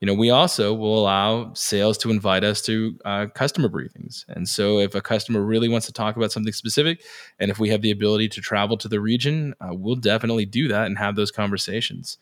You 0.00 0.06
know, 0.06 0.14
we 0.14 0.30
also 0.30 0.72
will 0.72 0.98
allow 0.98 1.52
sales 1.52 1.98
to 1.98 2.10
invite 2.10 2.42
us 2.42 2.62
to 2.62 2.98
uh, 3.04 3.26
customer 3.34 3.68
briefings. 3.68 4.24
And 4.28 4.48
so 4.48 4.78
if 4.78 4.94
a 4.94 5.02
customer 5.02 5.42
really 5.42 5.68
wants 5.68 5.86
to 5.86 5.92
talk 5.92 6.16
about 6.16 6.32
something 6.32 6.54
specific, 6.54 7.02
and 7.38 7.50
if 7.50 7.58
we 7.58 7.68
have 7.68 7.82
the 7.82 7.90
ability 7.90 8.28
to 8.30 8.40
travel 8.40 8.78
to 8.78 8.88
the 8.88 9.00
region, 9.00 9.54
uh, 9.60 9.74
we'll 9.74 9.96
definitely 9.96 10.46
do 10.46 10.68
that 10.68 10.86
and 10.86 10.96
have 10.96 11.16
those 11.16 11.30
conversations. 11.30 12.16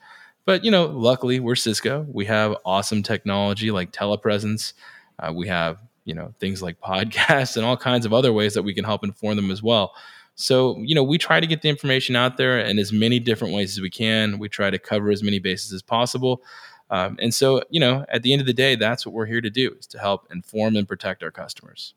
But, 0.45 0.65
you 0.65 0.71
know, 0.71 0.87
luckily 0.87 1.41
we're 1.41 1.55
Cisco. 1.55 2.07
We 2.09 2.25
have 2.25 2.57
awesome 2.65 3.03
technology 3.03 3.71
like 3.71 3.93
telepresence 3.93 4.73
uh, 5.19 5.33
we 5.35 5.49
have 5.49 5.83
you 6.05 6.15
know 6.15 6.33
things 6.39 6.63
like 6.63 6.81
podcasts 6.83 7.57
and 7.57 7.65
all 7.65 7.77
kinds 7.77 8.07
of 8.07 8.13
other 8.13 8.33
ways 8.33 8.55
that 8.55 8.63
we 8.63 8.75
can 8.75 8.85
help 8.85 9.05
inform 9.05 9.37
them 9.37 9.51
as 9.51 9.63
well. 9.63 9.95
So 10.35 10.79
you 10.79 10.95
know 10.95 11.03
we 11.03 11.19
try 11.19 11.41
to 11.41 11.47
get 11.47 11.63
the 11.63 11.69
information 11.69 12.17
out 12.17 12.37
there 12.37 12.59
in 12.61 12.79
as 12.79 12.93
many 12.93 13.19
different 13.19 13.55
ways 13.55 13.77
as 13.77 13.81
we 13.81 13.91
can. 13.91 14.39
We 14.39 14.49
try 14.49 14.71
to 14.71 14.79
cover 14.79 15.11
as 15.11 15.23
many 15.23 15.39
bases 15.39 15.73
as 15.73 15.83
possible. 15.83 16.43
Um, 16.91 17.19
and 17.21 17.35
so, 17.35 17.63
you 17.71 17.81
know, 17.81 18.05
at 18.09 18.23
the 18.23 18.33
end 18.33 18.41
of 18.41 18.47
the 18.47 18.53
day, 18.53 18.75
that's 18.75 19.05
what 19.05 19.15
we're 19.15 19.27
here 19.27 19.41
to 19.41 19.51
do 19.51 19.75
is 19.79 19.87
to 19.89 19.99
help 19.99 20.27
inform 20.31 20.77
and 20.77 20.89
protect 20.89 21.23
our 21.23 21.31
customers. 21.31 21.95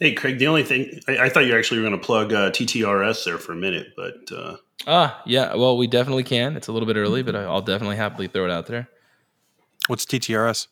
Hey, 0.00 0.14
Craig, 0.14 0.38
the 0.38 0.46
only 0.46 0.64
thing 0.64 1.00
I, 1.08 1.18
I 1.18 1.28
thought 1.28 1.44
you 1.44 1.56
actually 1.56 1.80
were 1.80 1.88
going 1.88 2.00
to 2.00 2.04
plug 2.04 2.32
uh, 2.32 2.50
TTRS 2.50 3.24
there 3.24 3.38
for 3.38 3.52
a 3.52 3.56
minute, 3.56 3.88
but. 3.96 4.32
Uh... 4.32 4.56
Ah, 4.86 5.22
yeah. 5.26 5.54
Well, 5.54 5.76
we 5.76 5.86
definitely 5.86 6.24
can. 6.24 6.56
It's 6.56 6.68
a 6.68 6.72
little 6.72 6.86
bit 6.86 6.96
early, 6.96 7.22
but 7.22 7.36
I'll 7.36 7.60
definitely 7.60 7.96
happily 7.96 8.26
throw 8.26 8.46
it 8.46 8.50
out 8.50 8.66
there. 8.66 8.88
What's 9.88 10.06
TTRS? 10.06 10.68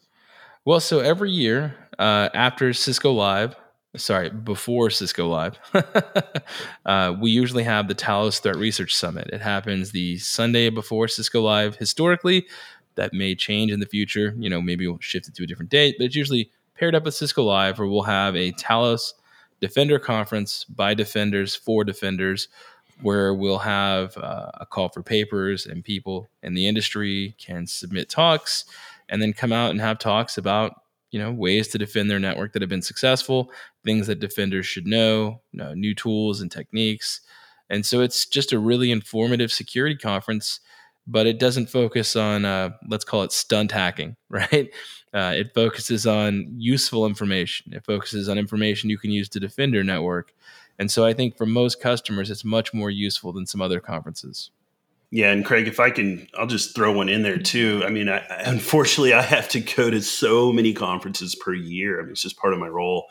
Well, 0.64 0.80
so 0.80 1.00
every 1.00 1.30
year 1.30 1.76
uh, 1.98 2.30
after 2.34 2.72
Cisco 2.72 3.12
Live, 3.12 3.54
sorry, 3.96 4.30
before 4.30 4.90
Cisco 4.90 5.28
Live, 5.28 5.58
uh, 6.86 7.14
we 7.20 7.30
usually 7.30 7.64
have 7.64 7.88
the 7.88 7.94
Talos 7.94 8.40
Threat 8.40 8.56
Research 8.56 8.94
Summit. 8.94 9.28
It 9.32 9.40
happens 9.40 9.92
the 9.92 10.18
Sunday 10.18 10.70
before 10.70 11.08
Cisco 11.08 11.42
Live. 11.42 11.76
Historically, 11.76 12.46
that 12.98 13.14
may 13.14 13.34
change 13.34 13.72
in 13.72 13.80
the 13.80 13.86
future. 13.86 14.34
You 14.36 14.50
know, 14.50 14.60
maybe 14.60 14.86
we'll 14.86 14.98
shift 15.00 15.28
it 15.28 15.34
to 15.36 15.44
a 15.44 15.46
different 15.46 15.70
date, 15.70 15.94
but 15.98 16.04
it's 16.04 16.16
usually 16.16 16.50
paired 16.74 16.94
up 16.94 17.04
with 17.04 17.14
Cisco 17.14 17.44
Live, 17.44 17.78
where 17.78 17.88
we'll 17.88 18.02
have 18.02 18.36
a 18.36 18.52
Talos 18.52 19.14
Defender 19.60 19.98
conference 19.98 20.64
by 20.64 20.94
defenders 20.94 21.56
for 21.56 21.82
defenders, 21.84 22.48
where 23.00 23.32
we'll 23.34 23.58
have 23.58 24.16
uh, 24.16 24.50
a 24.54 24.66
call 24.66 24.88
for 24.88 25.02
papers 25.02 25.66
and 25.66 25.84
people 25.84 26.28
in 26.42 26.54
the 26.54 26.68
industry 26.68 27.34
can 27.38 27.66
submit 27.66 28.08
talks 28.08 28.64
and 29.08 29.22
then 29.22 29.32
come 29.32 29.52
out 29.52 29.70
and 29.70 29.80
have 29.80 29.98
talks 29.98 30.36
about 30.36 30.82
you 31.10 31.18
know 31.18 31.32
ways 31.32 31.68
to 31.68 31.78
defend 31.78 32.10
their 32.10 32.18
network 32.18 32.52
that 32.52 32.62
have 32.62 32.68
been 32.68 32.82
successful 32.82 33.50
things 33.84 34.06
that 34.06 34.20
defenders 34.20 34.66
should 34.66 34.86
know 34.86 35.40
you 35.52 35.58
know, 35.58 35.72
new 35.74 35.94
tools 35.94 36.40
and 36.40 36.52
techniques 36.52 37.20
and 37.70 37.86
so 37.86 38.00
it's 38.00 38.26
just 38.26 38.52
a 38.52 38.58
really 38.58 38.90
informative 38.90 39.50
security 39.50 39.96
conference 39.96 40.60
but 41.08 41.26
it 41.26 41.38
doesn't 41.38 41.68
focus 41.68 42.14
on 42.14 42.44
uh, 42.44 42.70
let's 42.88 43.04
call 43.04 43.22
it 43.22 43.32
stunt 43.32 43.72
hacking 43.72 44.16
right 44.28 44.70
uh, 45.14 45.32
it 45.34 45.52
focuses 45.54 46.06
on 46.06 46.46
useful 46.56 47.06
information 47.06 47.72
it 47.72 47.84
focuses 47.84 48.28
on 48.28 48.38
information 48.38 48.90
you 48.90 48.98
can 48.98 49.10
use 49.10 49.28
to 49.28 49.40
defend 49.40 49.74
your 49.74 49.84
network 49.84 50.32
and 50.78 50.90
so 50.90 51.04
i 51.04 51.12
think 51.12 51.36
for 51.36 51.46
most 51.46 51.80
customers 51.80 52.30
it's 52.30 52.44
much 52.44 52.72
more 52.72 52.90
useful 52.90 53.32
than 53.32 53.46
some 53.46 53.62
other 53.62 53.80
conferences 53.80 54.50
yeah, 55.10 55.32
and 55.32 55.42
Craig, 55.42 55.66
if 55.66 55.80
I 55.80 55.90
can, 55.90 56.28
I'll 56.36 56.46
just 56.46 56.74
throw 56.74 56.92
one 56.92 57.08
in 57.08 57.22
there 57.22 57.38
too. 57.38 57.82
I 57.84 57.88
mean, 57.88 58.10
I, 58.10 58.18
unfortunately, 58.44 59.14
I 59.14 59.22
have 59.22 59.48
to 59.50 59.60
go 59.60 59.88
to 59.88 60.02
so 60.02 60.52
many 60.52 60.74
conferences 60.74 61.34
per 61.34 61.54
year. 61.54 61.98
I 61.98 62.02
mean, 62.02 62.12
it's 62.12 62.20
just 62.20 62.36
part 62.36 62.52
of 62.52 62.60
my 62.60 62.68
role. 62.68 63.06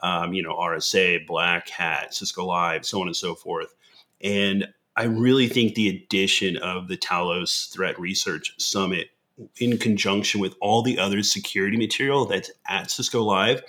Um, 0.00 0.32
you 0.32 0.44
know, 0.44 0.54
RSA, 0.54 1.26
Black 1.26 1.68
Hat, 1.68 2.14
Cisco 2.14 2.44
Live, 2.44 2.86
so 2.86 3.00
on 3.00 3.08
and 3.08 3.16
so 3.16 3.34
forth. 3.34 3.74
And 4.20 4.68
I 5.00 5.04
really 5.04 5.48
think 5.48 5.74
the 5.74 5.88
addition 5.88 6.58
of 6.58 6.88
the 6.88 6.96
Talos 6.98 7.72
Threat 7.72 7.98
Research 7.98 8.52
Summit, 8.58 9.08
in 9.56 9.78
conjunction 9.78 10.42
with 10.42 10.54
all 10.60 10.82
the 10.82 10.98
other 10.98 11.22
security 11.22 11.78
material 11.78 12.26
that's 12.26 12.50
at 12.68 12.90
Cisco 12.90 13.22
Live, 13.22 13.62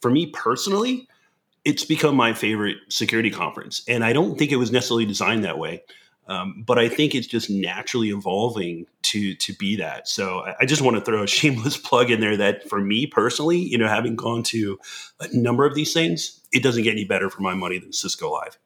for 0.00 0.10
me 0.10 0.26
personally, 0.26 1.06
it's 1.64 1.84
become 1.84 2.16
my 2.16 2.32
favorite 2.32 2.78
security 2.88 3.30
conference. 3.30 3.84
And 3.86 4.04
I 4.04 4.12
don't 4.12 4.36
think 4.36 4.50
it 4.50 4.56
was 4.56 4.72
necessarily 4.72 5.06
designed 5.06 5.44
that 5.44 5.56
way. 5.56 5.84
Um, 6.26 6.64
but 6.66 6.80
I 6.80 6.88
think 6.88 7.14
it's 7.14 7.28
just 7.28 7.48
naturally 7.48 8.08
evolving 8.08 8.86
to 9.02 9.36
to 9.36 9.52
be 9.52 9.76
that. 9.76 10.08
So 10.08 10.40
I, 10.40 10.54
I, 10.62 10.66
just 10.66 10.82
want 10.82 10.96
to 10.96 11.00
throw 11.00 11.22
a 11.22 11.26
shameless 11.28 11.76
plug 11.76 12.10
in 12.10 12.18
there 12.18 12.36
that 12.38 12.68
for 12.68 12.80
me 12.80 13.06
personally, 13.06 13.58
you 13.58 13.78
know, 13.78 13.86
having 13.86 14.16
gone 14.16 14.42
to 14.44 14.80
a 15.20 15.28
number 15.32 15.64
of 15.64 15.76
these 15.76 15.92
things, 15.92 16.40
it 16.52 16.64
doesn't 16.64 16.82
get 16.82 16.90
any 16.90 17.04
better 17.04 17.30
for 17.30 17.42
my 17.42 17.54
money 17.54 17.78
than 17.78 17.92
Cisco 17.92 18.32
Live. 18.32 18.58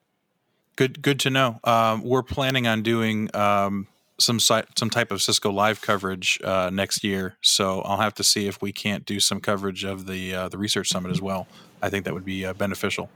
Good, 0.81 1.03
good 1.03 1.19
to 1.19 1.29
know. 1.29 1.59
Um, 1.63 2.01
we're 2.03 2.23
planning 2.23 2.65
on 2.65 2.81
doing 2.81 3.29
um, 3.35 3.85
some 4.19 4.39
some 4.39 4.89
type 4.89 5.11
of 5.11 5.21
Cisco 5.21 5.51
Live 5.51 5.79
coverage 5.79 6.41
uh, 6.43 6.71
next 6.73 7.03
year, 7.03 7.37
so 7.39 7.81
I'll 7.81 8.01
have 8.01 8.15
to 8.15 8.23
see 8.23 8.47
if 8.47 8.63
we 8.63 8.71
can't 8.71 9.05
do 9.05 9.19
some 9.19 9.39
coverage 9.41 9.83
of 9.83 10.07
the 10.07 10.33
uh, 10.33 10.49
the 10.49 10.57
research 10.57 10.89
summit 10.89 11.11
as 11.11 11.21
well. 11.21 11.45
I 11.83 11.91
think 11.91 12.05
that 12.05 12.15
would 12.15 12.25
be 12.25 12.47
uh, 12.47 12.53
beneficial. 12.53 13.11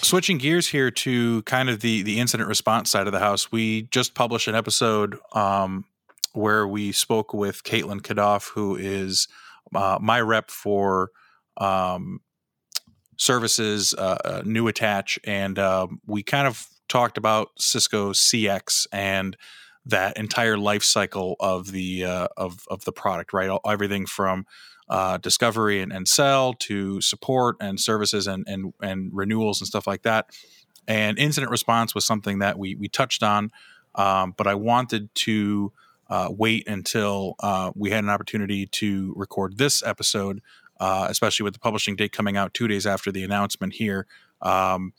switching 0.00 0.38
gears 0.38 0.68
here 0.68 0.90
to 0.90 1.42
kind 1.42 1.68
of 1.68 1.80
the 1.80 2.00
the 2.00 2.18
incident 2.18 2.48
response 2.48 2.90
side 2.90 3.06
of 3.06 3.12
the 3.12 3.18
house, 3.18 3.52
we 3.52 3.82
just 3.90 4.14
published 4.14 4.48
an 4.48 4.54
episode 4.54 5.18
um, 5.34 5.84
where 6.32 6.66
we 6.66 6.92
spoke 6.92 7.34
with 7.34 7.62
Caitlin 7.62 8.00
Kadoff, 8.00 8.52
who 8.52 8.74
is 8.74 9.28
uh, 9.74 9.98
my 10.00 10.18
rep 10.18 10.50
for 10.50 11.10
um, 11.58 12.22
services, 13.20 13.94
uh, 13.94 14.16
uh, 14.24 14.42
new 14.46 14.66
attach, 14.66 15.18
and 15.24 15.58
uh, 15.58 15.86
we 16.06 16.22
kind 16.22 16.48
of 16.48 16.66
talked 16.88 17.18
about 17.18 17.50
Cisco 17.58 18.12
CX 18.12 18.86
and 18.92 19.36
that 19.84 20.16
entire 20.16 20.56
life 20.56 20.82
cycle 20.82 21.36
of 21.38 21.70
the 21.70 22.04
uh, 22.04 22.28
of 22.36 22.64
of 22.68 22.84
the 22.84 22.92
product, 22.92 23.32
right? 23.32 23.50
Everything 23.66 24.06
from 24.06 24.46
uh, 24.88 25.18
discovery 25.18 25.80
and, 25.80 25.92
and 25.92 26.08
sell 26.08 26.54
to 26.54 27.00
support 27.00 27.56
and 27.60 27.78
services 27.78 28.26
and, 28.26 28.44
and 28.48 28.72
and 28.80 29.10
renewals 29.12 29.60
and 29.60 29.68
stuff 29.68 29.86
like 29.86 30.02
that. 30.02 30.30
And 30.88 31.18
incident 31.18 31.50
response 31.50 31.94
was 31.94 32.06
something 32.06 32.38
that 32.38 32.58
we 32.58 32.74
we 32.74 32.88
touched 32.88 33.22
on, 33.22 33.50
um, 33.96 34.34
but 34.36 34.46
I 34.46 34.54
wanted 34.54 35.14
to 35.26 35.72
uh, 36.08 36.28
wait 36.30 36.66
until 36.66 37.36
uh, 37.40 37.70
we 37.76 37.90
had 37.90 38.02
an 38.02 38.10
opportunity 38.10 38.66
to 38.66 39.12
record 39.14 39.58
this 39.58 39.82
episode, 39.84 40.40
uh, 40.80 41.06
especially 41.08 41.44
with 41.44 41.52
the 41.52 41.60
publishing 41.60 41.94
date 41.94 42.10
coming 42.10 42.36
out 42.36 42.54
two 42.54 42.66
days 42.66 42.86
after 42.86 43.12
the 43.12 43.22
announcement 43.22 43.74
here. 43.74 44.06
Um, 44.42 44.92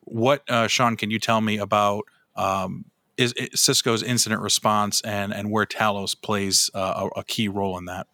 what 0.00 0.42
uh, 0.50 0.66
Sean, 0.66 0.96
can 0.96 1.10
you 1.10 1.20
tell 1.20 1.40
me 1.40 1.58
about? 1.58 2.04
Um, 2.34 2.86
is, 3.16 3.32
is, 3.34 3.60
Cisco's 3.60 4.02
incident 4.02 4.40
response 4.40 5.02
and 5.02 5.32
and 5.32 5.50
where 5.50 5.66
Talos 5.66 6.20
plays 6.20 6.70
uh, 6.74 7.08
a, 7.14 7.20
a 7.20 7.24
key 7.24 7.48
role 7.48 7.76
in 7.76 7.84
that? 7.84 8.06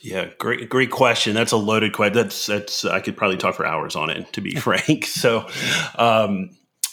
Yeah, 0.00 0.30
great, 0.38 0.68
great 0.68 0.90
question. 0.90 1.34
That's 1.34 1.52
a 1.52 1.56
loaded 1.56 1.92
question. 1.92 2.14
That's 2.14 2.46
that's 2.46 2.84
I 2.84 3.00
could 3.00 3.16
probably 3.16 3.36
talk 3.36 3.54
for 3.54 3.66
hours 3.66 3.94
on 3.94 4.10
it, 4.10 4.32
to 4.32 4.40
be 4.40 4.54
frank. 4.56 5.06
So, 5.06 5.46
um, 5.96 6.50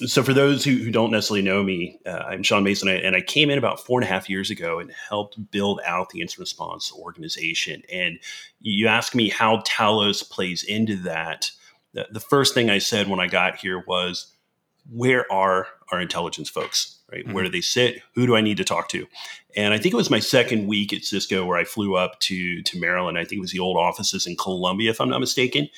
so 0.08 0.24
for 0.24 0.34
those 0.34 0.64
who, 0.64 0.78
who 0.78 0.92
don't 0.92 1.12
necessarily 1.12 1.42
know 1.42 1.64
me, 1.64 2.00
uh, 2.06 2.24
I'm 2.28 2.44
Sean 2.44 2.64
Mason, 2.64 2.88
and 2.88 3.16
I 3.16 3.22
came 3.22 3.50
in 3.50 3.58
about 3.58 3.86
four 3.86 4.00
and 4.00 4.08
a 4.08 4.12
half 4.12 4.30
years 4.30 4.50
ago 4.50 4.80
and 4.80 4.92
helped 4.92 5.52
build 5.52 5.82
out 5.86 6.10
the 6.10 6.22
incident 6.22 6.42
response 6.42 6.94
organization. 6.94 7.84
And 7.92 8.20
you 8.62 8.88
ask 8.88 9.14
me 9.14 9.30
how 9.30 9.58
Talos 9.62 10.28
plays 10.30 10.64
into 10.64 10.96
that. 11.04 11.52
The, 11.94 12.08
the 12.12 12.20
first 12.20 12.54
thing 12.54 12.70
I 12.70 12.80
said 12.80 13.08
when 13.08 13.20
I 13.20 13.28
got 13.28 13.58
here 13.58 13.84
was, 13.86 14.34
"Where 14.90 15.30
are 15.32 15.68
our 15.92 16.00
intelligence 16.00 16.50
folks?" 16.50 17.00
right? 17.12 17.24
Mm-hmm. 17.24 17.34
Where 17.34 17.44
do 17.44 17.50
they 17.50 17.62
sit? 17.62 18.02
Who 18.16 18.26
do 18.26 18.36
I 18.36 18.42
need 18.42 18.58
to 18.58 18.64
talk 18.64 18.90
to? 18.90 19.08
And 19.56 19.74
I 19.74 19.78
think 19.78 19.94
it 19.94 19.98
was 19.98 20.10
my 20.10 20.20
second 20.20 20.68
week 20.68 20.94
at 20.94 21.04
Cisco 21.04 21.46
where 21.46 21.58
I 21.58 21.64
flew 21.64 21.96
up 21.96 22.20
to 22.22 22.62
to 22.62 22.80
Maryland. 22.80 23.18
I 23.18 23.24
think 23.24 23.40
it 23.40 23.42
was 23.42 23.52
the 23.52 23.60
old 23.60 23.78
offices 23.78 24.28
in 24.28 24.36
Columbia, 24.36 24.92
if 24.92 25.02
I'm 25.02 25.10
not 25.10 25.20
mistaken, 25.20 25.70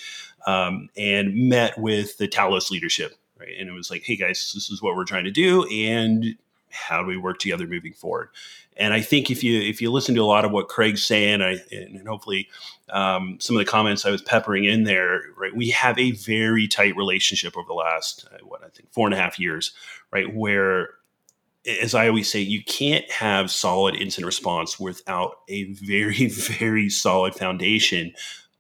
um, 0.46 0.90
and 0.98 1.50
met 1.50 1.78
with 1.78 2.18
the 2.18 2.28
Talos 2.28 2.70
leadership. 2.70 3.16
Right, 3.42 3.56
and 3.60 3.68
it 3.68 3.74
was 3.74 3.90
like, 3.90 4.04
hey 4.04 4.16
guys, 4.16 4.52
this 4.54 4.70
is 4.70 4.82
what 4.82 4.96
we're 4.96 5.04
trying 5.04 5.24
to 5.24 5.32
do, 5.32 5.66
and 5.68 6.36
how 6.70 7.02
do 7.02 7.08
we 7.08 7.18
work 7.18 7.40
together 7.40 7.66
moving 7.66 7.94
forward. 7.94 8.30
And 8.78 8.94
I 8.94 9.02
think 9.02 9.32
if 9.32 9.44
you 9.44 9.60
if 9.60 9.82
you 9.82 9.92
listen 9.92 10.16
to 10.16 10.22
a 10.22 10.26
lot 10.26 10.46
of 10.46 10.52
what 10.52 10.70
Craig's 10.70 11.04
saying, 11.04 11.42
I, 11.42 11.58
and 11.72 12.08
hopefully 12.08 12.48
um, 12.90 13.38
some 13.40 13.56
of 13.56 13.60
the 13.60 13.70
comments 13.70 14.06
I 14.06 14.12
was 14.12 14.22
peppering 14.22 14.66
in 14.66 14.84
there, 14.84 15.24
right? 15.38 15.56
We 15.56 15.72
have 15.72 15.98
a 15.98 16.12
very 16.12 16.68
tight 16.68 16.96
relationship 16.96 17.58
over 17.58 17.68
the 17.68 17.74
last 17.74 18.28
uh, 18.32 18.38
what 18.46 18.64
I 18.64 18.70
think 18.70 18.92
four 18.92 19.08
and 19.08 19.14
a 19.14 19.18
half 19.18 19.40
years, 19.40 19.74
right? 20.12 20.34
Where 20.34 20.90
as 21.82 21.94
I 21.94 22.08
always 22.08 22.32
say, 22.32 22.40
you 22.40 22.64
can't 22.64 23.10
have 23.12 23.52
solid 23.52 23.96
incident 23.96 24.26
response 24.26 24.80
without 24.80 25.38
a 25.48 25.66
very, 25.74 26.28
very 26.28 26.90
solid 26.90 27.36
foundation 27.36 28.14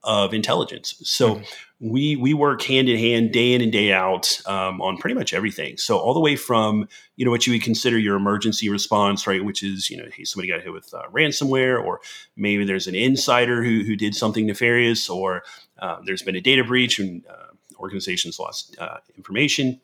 of 0.03 0.33
intelligence. 0.33 0.95
So 1.03 1.35
mm-hmm. 1.35 1.43
We 1.81 2.15
we 2.15 2.35
work 2.35 2.61
hand 2.61 2.89
in 2.89 2.97
hand, 2.97 3.31
day 3.31 3.53
in 3.53 3.61
and 3.61 3.71
day 3.71 3.91
out, 3.91 4.39
um, 4.45 4.79
on 4.81 4.97
pretty 4.97 5.15
much 5.15 5.33
everything. 5.33 5.77
So 5.77 5.97
all 5.97 6.13
the 6.13 6.19
way 6.19 6.35
from 6.35 6.87
you 7.15 7.25
know 7.25 7.31
what 7.31 7.47
you 7.47 7.53
would 7.53 7.63
consider 7.63 7.97
your 7.97 8.15
emergency 8.15 8.69
response, 8.69 9.25
right, 9.25 9.43
which 9.43 9.63
is 9.63 9.89
you 9.89 9.97
know 9.97 10.05
hey 10.13 10.23
somebody 10.23 10.47
got 10.47 10.61
hit 10.61 10.71
with 10.71 10.93
uh, 10.93 11.09
ransomware, 11.11 11.83
or 11.83 11.99
maybe 12.37 12.65
there's 12.65 12.85
an 12.85 12.93
insider 12.93 13.63
who 13.63 13.83
who 13.83 13.95
did 13.95 14.13
something 14.13 14.45
nefarious, 14.45 15.09
or 15.09 15.43
uh, 15.79 15.97
there's 16.05 16.21
been 16.21 16.35
a 16.35 16.41
data 16.41 16.63
breach 16.63 16.99
and 16.99 17.25
uh, 17.27 17.77
organizations 17.79 18.39
lost 18.39 18.77
uh, 18.79 18.97
information 19.17 19.81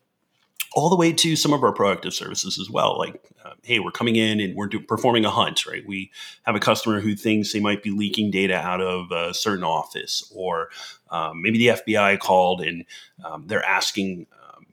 all 0.74 0.90
the 0.90 0.96
way 0.96 1.12
to 1.14 1.36
some 1.36 1.54
of 1.54 1.64
our 1.64 1.74
proactive 1.74 2.14
services 2.14 2.60
as 2.60 2.70
well. 2.70 2.98
Like, 2.98 3.22
uh, 3.44 3.54
hey, 3.64 3.80
we're 3.80 3.92
coming 3.92 4.16
in 4.16 4.40
and 4.40 4.56
we're 4.56 4.68
do- 4.68 4.80
performing 4.80 5.26
a 5.26 5.30
hunt, 5.30 5.66
right? 5.66 5.86
We 5.86 6.12
have 6.44 6.56
a 6.56 6.60
customer 6.60 7.00
who 7.00 7.16
thinks 7.16 7.54
they 7.54 7.60
might 7.60 7.84
be 7.84 7.92
leaking 7.92 8.32
data 8.32 8.56
out 8.56 8.82
of 8.82 9.12
a 9.12 9.34
certain 9.34 9.64
office, 9.64 10.32
or 10.36 10.70
um, 11.10 11.42
maybe 11.42 11.58
the 11.58 11.80
FBI 11.82 12.20
called 12.20 12.62
and 12.62 12.86
um, 13.24 13.46
they're 13.48 13.66
asking 13.66 14.28
um, 14.44 14.66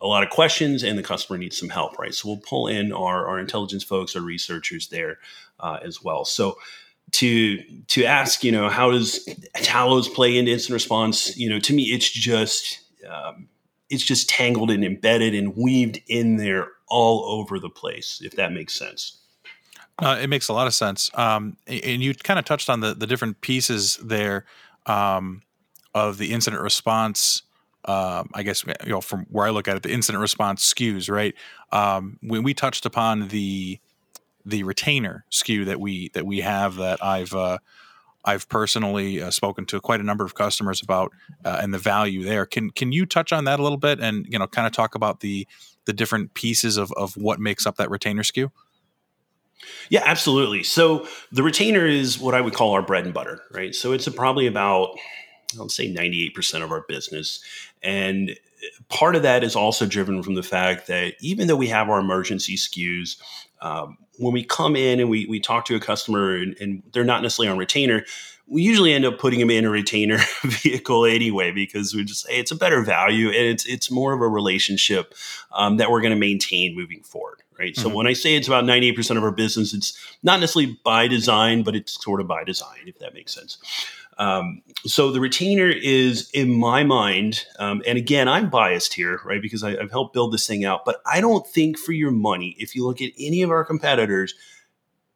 a 0.00 0.06
lot 0.06 0.22
of 0.22 0.30
questions 0.30 0.82
and 0.82 0.98
the 0.98 1.02
customer 1.02 1.38
needs 1.38 1.56
some 1.56 1.68
help, 1.68 1.98
right? 1.98 2.14
So 2.14 2.28
we'll 2.28 2.38
pull 2.38 2.66
in 2.66 2.92
our, 2.92 3.26
our 3.26 3.38
intelligence 3.38 3.84
folks, 3.84 4.16
our 4.16 4.22
researchers 4.22 4.88
there 4.88 5.18
uh, 5.60 5.78
as 5.82 6.02
well. 6.02 6.24
So 6.24 6.58
to 7.10 7.62
to 7.88 8.04
ask, 8.04 8.44
you 8.44 8.52
know, 8.52 8.68
how 8.68 8.90
does 8.90 9.26
Talos 9.56 10.12
play 10.12 10.36
into 10.36 10.52
incident 10.52 10.74
response? 10.74 11.36
You 11.36 11.48
know, 11.48 11.58
to 11.60 11.72
me, 11.72 11.84
it's 11.84 12.08
just 12.10 12.80
um, 13.08 13.48
it's 13.90 14.04
just 14.04 14.28
tangled 14.28 14.70
and 14.70 14.84
embedded 14.84 15.34
and 15.34 15.56
weaved 15.56 16.00
in 16.08 16.36
there 16.36 16.68
all 16.88 17.24
over 17.24 17.58
the 17.58 17.70
place, 17.70 18.20
if 18.22 18.32
that 18.32 18.52
makes 18.52 18.74
sense. 18.74 19.18
Uh, 19.98 20.18
it 20.20 20.28
makes 20.28 20.48
a 20.48 20.52
lot 20.52 20.66
of 20.66 20.74
sense. 20.74 21.10
Um, 21.14 21.56
and 21.66 22.02
you 22.02 22.14
kind 22.14 22.38
of 22.38 22.44
touched 22.44 22.70
on 22.70 22.80
the, 22.80 22.94
the 22.94 23.06
different 23.06 23.40
pieces 23.40 23.98
there 24.02 24.44
um, 24.86 25.42
of 25.94 26.18
the 26.18 26.32
incident 26.32 26.62
response. 26.62 27.42
Um, 27.84 28.30
I 28.34 28.42
guess 28.42 28.64
you 28.84 28.90
know 28.90 29.00
from 29.00 29.26
where 29.30 29.46
I 29.46 29.50
look 29.50 29.66
at 29.66 29.76
it, 29.76 29.82
the 29.82 29.92
incident 29.92 30.20
response 30.20 30.72
SKUs 30.72 31.10
right? 31.10 31.34
Um, 31.72 32.18
when 32.22 32.42
we 32.42 32.52
touched 32.54 32.84
upon 32.86 33.28
the 33.28 33.80
the 34.44 34.62
retainer 34.62 35.24
SKU 35.30 35.64
that 35.66 35.80
we 35.80 36.10
that 36.10 36.26
we 36.26 36.40
have 36.40 36.76
that 36.76 37.02
I've 37.02 37.32
uh, 37.34 37.58
I've 38.24 38.48
personally 38.48 39.22
uh, 39.22 39.30
spoken 39.30 39.64
to 39.66 39.80
quite 39.80 40.00
a 40.00 40.02
number 40.02 40.24
of 40.24 40.34
customers 40.34 40.82
about 40.82 41.12
uh, 41.44 41.60
and 41.62 41.72
the 41.72 41.78
value 41.78 42.24
there. 42.24 42.46
Can 42.46 42.70
can 42.70 42.92
you 42.92 43.06
touch 43.06 43.32
on 43.32 43.44
that 43.44 43.60
a 43.60 43.62
little 43.62 43.78
bit 43.78 44.00
and 44.00 44.26
you 44.28 44.38
know 44.38 44.46
kind 44.46 44.66
of 44.66 44.72
talk 44.72 44.94
about 44.94 45.20
the 45.20 45.46
the 45.84 45.92
different 45.92 46.34
pieces 46.34 46.76
of 46.76 46.92
of 46.92 47.16
what 47.16 47.40
makes 47.40 47.66
up 47.66 47.76
that 47.76 47.90
retainer 47.90 48.22
SKU? 48.22 48.50
Yeah, 49.88 50.02
absolutely. 50.04 50.62
So 50.62 51.06
the 51.32 51.42
retainer 51.42 51.86
is 51.86 52.18
what 52.18 52.34
I 52.34 52.40
would 52.40 52.54
call 52.54 52.72
our 52.72 52.82
bread 52.82 53.04
and 53.04 53.14
butter, 53.14 53.40
right? 53.50 53.74
So 53.74 53.92
it's 53.92 54.08
probably 54.08 54.46
about 54.46 54.96
I'll 55.58 55.70
say 55.70 55.92
98% 55.92 56.62
of 56.62 56.70
our 56.70 56.84
business 56.86 57.42
and 57.82 58.38
part 58.88 59.16
of 59.16 59.22
that 59.22 59.44
is 59.44 59.56
also 59.56 59.86
driven 59.86 60.22
from 60.22 60.34
the 60.34 60.42
fact 60.42 60.86
that 60.88 61.14
even 61.20 61.46
though 61.46 61.56
we 61.56 61.68
have 61.68 61.88
our 61.88 61.98
emergency 61.98 62.56
SKUs, 62.56 63.20
um, 63.60 63.98
when 64.18 64.32
we 64.32 64.44
come 64.44 64.76
in 64.76 65.00
and 65.00 65.08
we, 65.08 65.26
we 65.26 65.40
talk 65.40 65.64
to 65.66 65.76
a 65.76 65.80
customer 65.80 66.36
and, 66.36 66.56
and, 66.60 66.82
they're 66.92 67.04
not 67.04 67.22
necessarily 67.22 67.50
on 67.50 67.58
retainer, 67.58 68.04
we 68.46 68.62
usually 68.62 68.92
end 68.92 69.04
up 69.04 69.18
putting 69.18 69.40
them 69.40 69.50
in 69.50 69.64
a 69.64 69.70
retainer 69.70 70.18
vehicle 70.42 71.04
anyway 71.04 71.50
because 71.50 71.94
we 71.94 72.04
just 72.04 72.26
say 72.26 72.38
it's 72.38 72.50
a 72.50 72.56
better 72.56 72.82
value 72.82 73.28
and 73.28 73.36
it's 73.36 73.66
it's 73.66 73.90
more 73.90 74.12
of 74.12 74.20
a 74.20 74.28
relationship 74.28 75.14
um, 75.52 75.76
that 75.76 75.90
we're 75.90 76.00
going 76.00 76.12
to 76.12 76.18
maintain 76.18 76.74
moving 76.74 77.02
forward, 77.02 77.42
right? 77.58 77.74
Mm-hmm. 77.74 77.88
So 77.88 77.94
when 77.94 78.06
I 78.06 78.14
say 78.14 78.34
it's 78.34 78.48
about 78.48 78.64
ninety 78.64 78.88
eight 78.88 78.96
percent 78.96 79.18
of 79.18 79.24
our 79.24 79.30
business, 79.30 79.74
it's 79.74 79.98
not 80.22 80.40
necessarily 80.40 80.78
by 80.84 81.08
design, 81.08 81.62
but 81.62 81.76
it's 81.76 82.02
sort 82.02 82.20
of 82.20 82.26
by 82.26 82.44
design, 82.44 82.80
if 82.86 82.98
that 83.00 83.14
makes 83.14 83.34
sense. 83.34 83.58
Um, 84.18 84.62
so 84.84 85.12
the 85.12 85.20
retainer 85.20 85.68
is, 85.68 86.28
in 86.34 86.50
my 86.52 86.82
mind, 86.82 87.44
um, 87.58 87.82
and 87.86 87.96
again, 87.96 88.28
I'm 88.28 88.50
biased 88.50 88.94
here, 88.94 89.20
right? 89.24 89.40
Because 89.40 89.62
I, 89.62 89.76
I've 89.76 89.92
helped 89.92 90.12
build 90.12 90.32
this 90.32 90.46
thing 90.46 90.64
out, 90.64 90.84
but 90.84 91.00
I 91.06 91.20
don't 91.20 91.46
think 91.46 91.78
for 91.78 91.92
your 91.92 92.10
money, 92.10 92.56
if 92.58 92.74
you 92.74 92.84
look 92.84 93.00
at 93.00 93.12
any 93.18 93.42
of 93.42 93.50
our 93.50 93.64
competitors, 93.64 94.34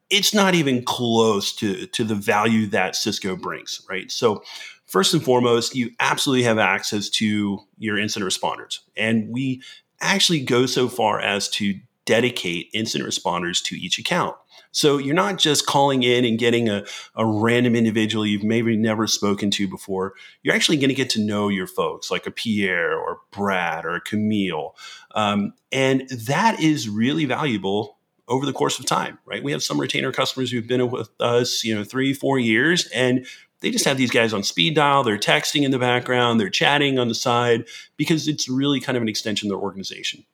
it's 0.09 0.33
not 0.33 0.55
even 0.55 0.85
close 0.85 1.53
to, 1.57 1.87
to 1.87 2.05
the 2.05 2.15
value 2.15 2.67
that 2.69 2.95
Cisco 2.95 3.35
brings, 3.35 3.81
right? 3.89 4.11
So, 4.11 4.43
first 4.87 5.15
and 5.15 5.23
foremost, 5.23 5.75
you 5.75 5.91
absolutely 5.99 6.45
have 6.45 6.59
access 6.59 7.09
to 7.09 7.59
your 7.79 7.99
incident 7.99 8.31
responders. 8.31 8.81
And 8.97 9.31
we 9.31 9.63
actually 10.01 10.45
go 10.45 10.67
so 10.67 10.89
far 10.89 11.19
as 11.21 11.49
to 11.49 11.75
dedicate 12.05 12.69
incident 12.75 13.09
responders 13.09 13.63
to 13.65 13.77
each 13.77 13.99
account. 13.99 14.37
So 14.73 14.99
you're 14.99 15.15
not 15.15 15.39
just 15.39 15.67
calling 15.67 16.03
in 16.03 16.25
and 16.25 16.39
getting 16.39 16.69
a, 16.69 16.85
a 17.15 17.25
random 17.25 17.77
individual 17.77 18.27
you've 18.27 18.43
maybe 18.43 18.77
never 18.77 19.07
spoken 19.07 19.51
to 19.53 19.69
before. 19.69 20.15
You're 20.43 20.55
actually 20.55 20.79
going 20.79 20.89
to 20.89 20.95
get 20.95 21.11
to 21.11 21.21
know 21.21 21.49
your 21.49 21.67
folks, 21.67 22.11
like 22.11 22.27
a 22.27 22.31
Pierre 22.31 22.97
or 22.99 23.21
Brad 23.31 23.85
or 23.85 24.01
Camille. 24.01 24.75
Um, 25.15 25.53
and 25.71 26.09
that 26.09 26.61
is 26.61 26.89
really 26.89 27.27
valuable 27.27 27.99
over 28.29 28.47
the 28.47 28.53
course 28.53 28.79
of 28.79 28.87
time, 28.87 29.19
right? 29.27 29.45
We 29.45 29.53
have 29.53 29.63
some 29.63 29.81
retainer 29.81 30.11
customers 30.11 30.51
who've 30.51 30.67
been 30.67 30.91
with 30.91 31.11
us, 31.21 31.65
you 31.65 31.75
know, 31.75 31.85
three, 31.85 32.15
four 32.15 32.39
years, 32.39 32.87
and 32.89 33.27
they 33.61 33.71
just 33.71 33.85
have 33.85 33.99
these 33.99 34.11
guys 34.11 34.33
on 34.33 34.43
speed 34.43 34.75
dial. 34.75 35.03
They're 35.03 35.19
texting 35.19 35.63
in 35.63 35.71
the 35.71 35.79
background, 35.79 36.41
they're 36.41 36.49
chatting 36.49 36.99
on 36.99 37.09
the 37.09 37.15
side 37.15 37.67
because 37.97 38.29
it's 38.29 38.49
really 38.49 38.81
kind 38.81 38.97
of 38.97 39.03
an 39.03 39.09
extension 39.09 39.49
of 39.49 39.51
their 39.51 39.63
organization. 39.63 40.25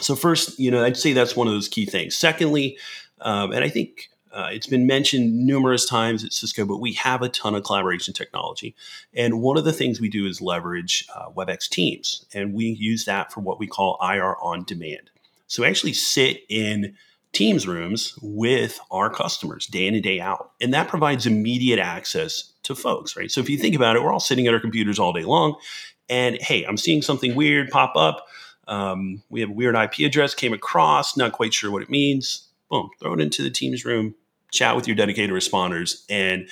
So, 0.00 0.14
first, 0.14 0.58
you 0.58 0.70
know, 0.70 0.84
I'd 0.84 0.96
say 0.96 1.12
that's 1.12 1.36
one 1.36 1.46
of 1.46 1.54
those 1.54 1.68
key 1.68 1.86
things. 1.86 2.14
Secondly, 2.14 2.76
um, 3.20 3.52
and 3.52 3.64
I 3.64 3.68
think 3.68 4.08
uh, 4.36 4.50
it's 4.52 4.66
been 4.66 4.86
mentioned 4.86 5.46
numerous 5.46 5.88
times 5.88 6.22
at 6.22 6.32
Cisco, 6.32 6.66
but 6.66 6.78
we 6.78 6.92
have 6.92 7.22
a 7.22 7.28
ton 7.28 7.54
of 7.54 7.64
collaboration 7.64 8.12
technology. 8.12 8.74
And 9.14 9.40
one 9.40 9.56
of 9.56 9.64
the 9.64 9.72
things 9.72 9.98
we 9.98 10.10
do 10.10 10.26
is 10.26 10.42
leverage 10.42 11.06
uh, 11.14 11.30
WebEx 11.30 11.70
Teams, 11.70 12.26
and 12.34 12.52
we 12.52 12.66
use 12.66 13.06
that 13.06 13.32
for 13.32 13.40
what 13.40 13.58
we 13.58 13.66
call 13.66 13.98
IR 14.02 14.36
on 14.42 14.64
demand. 14.64 15.10
So 15.46 15.62
we 15.62 15.68
actually 15.68 15.94
sit 15.94 16.42
in 16.48 16.96
Teams 17.32 17.66
rooms 17.66 18.18
with 18.22 18.78
our 18.90 19.10
customers 19.10 19.66
day 19.66 19.86
in 19.86 19.94
and 19.94 20.02
day 20.02 20.20
out. 20.20 20.52
And 20.60 20.72
that 20.72 20.88
provides 20.88 21.26
immediate 21.26 21.78
access 21.78 22.52
to 22.62 22.74
folks, 22.74 23.16
right? 23.16 23.30
So 23.30 23.40
if 23.40 23.50
you 23.50 23.58
think 23.58 23.74
about 23.74 23.94
it, 23.94 24.02
we're 24.02 24.12
all 24.12 24.20
sitting 24.20 24.46
at 24.46 24.54
our 24.54 24.60
computers 24.60 24.98
all 24.98 25.12
day 25.12 25.24
long. 25.24 25.56
And 26.08 26.40
hey, 26.40 26.64
I'm 26.64 26.78
seeing 26.78 27.02
something 27.02 27.34
weird 27.34 27.70
pop 27.70 27.94
up. 27.94 28.26
Um, 28.68 29.22
we 29.28 29.40
have 29.40 29.50
a 29.50 29.52
weird 29.52 29.76
IP 29.76 30.06
address 30.06 30.34
came 30.34 30.52
across, 30.54 31.16
not 31.16 31.32
quite 31.32 31.52
sure 31.52 31.70
what 31.70 31.82
it 31.82 31.90
means 31.90 32.45
boom, 32.70 32.90
throw 33.00 33.14
it 33.14 33.20
into 33.20 33.42
the 33.42 33.50
Teams 33.50 33.84
room, 33.84 34.14
chat 34.52 34.76
with 34.76 34.86
your 34.86 34.96
dedicated 34.96 35.30
responders, 35.30 36.04
and 36.08 36.48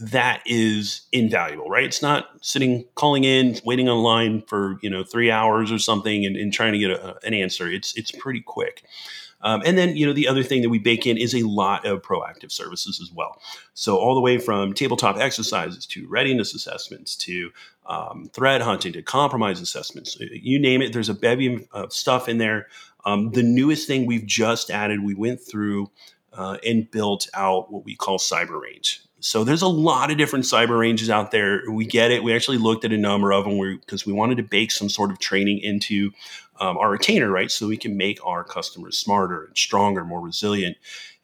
that 0.00 0.42
is 0.46 1.02
invaluable, 1.12 1.68
right? 1.68 1.84
It's 1.84 2.02
not 2.02 2.28
sitting, 2.40 2.86
calling 2.94 3.24
in, 3.24 3.56
waiting 3.64 3.88
online 3.88 4.42
for 4.42 4.78
you 4.82 4.90
know 4.90 5.04
three 5.04 5.30
hours 5.30 5.70
or 5.70 5.78
something, 5.78 6.24
and, 6.24 6.36
and 6.36 6.52
trying 6.52 6.72
to 6.72 6.78
get 6.78 6.90
a, 6.90 7.16
an 7.26 7.34
answer. 7.34 7.68
It's 7.68 7.96
it's 7.96 8.10
pretty 8.10 8.40
quick. 8.40 8.84
Um, 9.44 9.62
and 9.66 9.76
then, 9.76 9.94
you 9.94 10.06
know, 10.06 10.14
the 10.14 10.26
other 10.26 10.42
thing 10.42 10.62
that 10.62 10.70
we 10.70 10.78
bake 10.78 11.06
in 11.06 11.18
is 11.18 11.34
a 11.34 11.42
lot 11.42 11.84
of 11.84 12.00
proactive 12.00 12.50
services 12.50 12.98
as 13.00 13.12
well. 13.12 13.40
So 13.74 13.98
all 13.98 14.14
the 14.14 14.20
way 14.22 14.38
from 14.38 14.72
tabletop 14.72 15.18
exercises 15.18 15.84
to 15.88 16.08
readiness 16.08 16.54
assessments 16.54 17.14
to 17.16 17.52
um, 17.84 18.30
threat 18.32 18.62
hunting 18.62 18.94
to 18.94 19.02
compromise 19.02 19.60
assessments, 19.60 20.18
you 20.18 20.58
name 20.58 20.80
it. 20.80 20.94
There's 20.94 21.10
a 21.10 21.14
bevy 21.14 21.68
of 21.72 21.92
stuff 21.92 22.26
in 22.26 22.38
there 22.38 22.68
um, 23.04 23.30
the 23.30 23.42
newest 23.42 23.86
thing 23.86 24.06
we've 24.06 24.26
just 24.26 24.70
added, 24.70 25.02
we 25.02 25.14
went 25.14 25.40
through 25.40 25.90
uh, 26.32 26.58
and 26.64 26.90
built 26.90 27.28
out 27.34 27.72
what 27.72 27.84
we 27.84 27.94
call 27.94 28.18
cyber 28.18 28.60
range. 28.60 29.00
So 29.20 29.42
there's 29.42 29.62
a 29.62 29.68
lot 29.68 30.10
of 30.10 30.18
different 30.18 30.44
cyber 30.44 30.78
ranges 30.78 31.08
out 31.08 31.30
there. 31.30 31.62
We 31.70 31.86
get 31.86 32.10
it. 32.10 32.22
We 32.22 32.34
actually 32.34 32.58
looked 32.58 32.84
at 32.84 32.92
a 32.92 32.98
number 32.98 33.32
of 33.32 33.44
them 33.44 33.58
because 33.80 34.04
we 34.04 34.12
wanted 34.12 34.36
to 34.36 34.42
bake 34.42 34.70
some 34.70 34.90
sort 34.90 35.10
of 35.10 35.18
training 35.18 35.60
into 35.60 36.10
um, 36.60 36.76
our 36.76 36.90
retainer, 36.90 37.30
right? 37.30 37.50
So 37.50 37.66
we 37.66 37.78
can 37.78 37.96
make 37.96 38.24
our 38.26 38.44
customers 38.44 38.98
smarter 38.98 39.44
and 39.44 39.56
stronger, 39.56 40.04
more 40.04 40.20
resilient. 40.20 40.76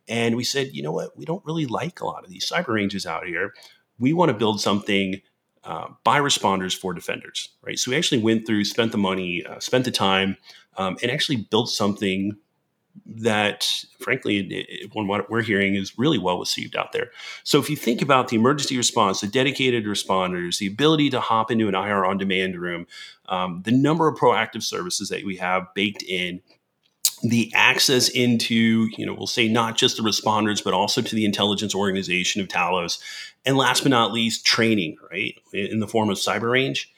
And 0.09 0.35
we 0.35 0.45
said, 0.45 0.71
you 0.73 0.83
know 0.83 0.93
what? 0.93 1.17
We 1.17 1.27
don't 1.27 1.45
really 1.45 1.67
like 1.67 2.01
a 2.01 2.07
lot 2.07 2.25
of 2.25 2.31
these 2.31 2.49
cyber 2.49 2.69
ranges 2.69 3.05
out 3.05 3.27
here. 3.27 3.53
We 3.99 4.15
want 4.15 4.31
to 4.31 4.37
build 4.37 4.63
something 4.63 5.21
uh, 5.65 5.89
by 6.05 6.19
responders 6.19 6.77
for 6.77 6.95
defenders, 6.95 7.51
right? 7.63 7.79
So 7.79 7.91
we 7.91 7.97
actually 7.97 8.23
went 8.23 8.47
through, 8.47 8.65
spent 8.65 8.93
the 8.93 8.99
money, 8.99 9.45
uh, 9.45 9.61
spent 9.61 9.85
the 9.85 9.91
time, 9.91 10.37
um, 10.77 10.97
and 11.03 11.11
actually 11.11 11.37
built 11.51 11.69
something 11.69 12.37
that, 13.07 13.69
frankly, 13.99 14.39
it, 14.39 14.91
what 14.95 15.31
we're 15.31 15.43
hearing 15.43 15.75
is 15.75 15.99
really 15.99 16.19
well 16.19 16.39
received 16.39 16.77
out 16.77 16.93
there. 16.93 17.11
So 17.45 17.59
if 17.59 17.71
you 17.71 17.77
think 17.77 18.03
about 18.03 18.29
the 18.29 18.37
emergency 18.37 18.77
response, 18.77 19.21
the 19.21 19.27
dedicated 19.27 19.85
responders, 19.85 20.59
the 20.59 20.67
ability 20.67 21.11
to 21.11 21.21
hop 21.21 21.51
into 21.51 21.69
an 21.69 21.75
IR 21.75 22.05
on 22.05 22.19
demand 22.19 22.57
room, 22.57 22.87
um, 23.29 23.63
the 23.65 23.73
number 23.73 24.09
of 24.09 24.19
proactive 24.19 24.63
services 24.63 25.09
that 25.09 25.25
we 25.25 25.37
have 25.37 25.67
baked 25.75 26.03
in 26.03 26.41
the 27.23 27.53
access 27.55 28.09
into, 28.09 28.89
you 28.97 29.05
know, 29.05 29.15
we'll 29.15 29.27
say 29.27 29.49
not 29.49 29.77
just 29.77 29.97
the 29.97 30.03
responders, 30.03 30.63
but 30.63 30.75
also 30.75 31.03
to 31.03 31.15
the 31.15 31.25
intelligence 31.25 31.75
organization 31.75 32.41
of 32.41 32.49
Talos. 32.49 32.99
And 33.45 33.57
last 33.57 33.83
but 33.83 33.91
not 33.91 34.13
least, 34.13 34.45
training, 34.45 34.97
right, 35.11 35.35
in 35.53 35.81
the 35.81 35.89
form 35.89 36.11
of 36.11 36.17
cyber 36.17 36.53
range. 36.53 36.93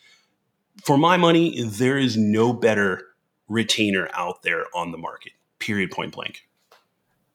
For 0.85 0.97
my 0.97 1.17
money, 1.17 1.63
there 1.63 1.99
is 1.99 2.17
no 2.17 2.53
better 2.53 3.07
retainer 3.49 4.09
out 4.15 4.43
there 4.43 4.67
on 4.75 4.93
the 4.93 4.99
market, 4.99 5.33
period, 5.59 5.91
point 5.91 6.13
blank. 6.13 6.47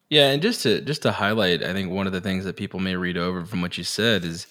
Yeah, 0.09 0.29
and 0.29 0.41
just 0.41 0.63
to 0.63 0.79
just 0.81 1.01
to 1.01 1.11
highlight, 1.11 1.63
I 1.63 1.73
think 1.73 1.91
one 1.91 2.07
of 2.07 2.13
the 2.13 2.21
things 2.21 2.45
that 2.45 2.55
people 2.55 2.79
may 2.79 2.95
read 2.95 3.17
over 3.17 3.45
from 3.45 3.61
what 3.61 3.77
you 3.77 3.83
said 3.83 4.23
is, 4.23 4.47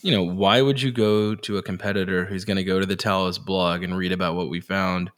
you 0.00 0.10
know, 0.10 0.22
why 0.22 0.62
would 0.62 0.80
you 0.80 0.90
go 0.90 1.34
to 1.34 1.58
a 1.58 1.62
competitor 1.62 2.24
who's 2.24 2.44
going 2.46 2.56
to 2.56 2.64
go 2.64 2.80
to 2.80 2.86
the 2.86 2.96
Talos 2.96 3.42
blog 3.42 3.82
and 3.82 3.96
read 3.96 4.12
about 4.12 4.34
what 4.34 4.48
we 4.48 4.60
found 4.60 5.10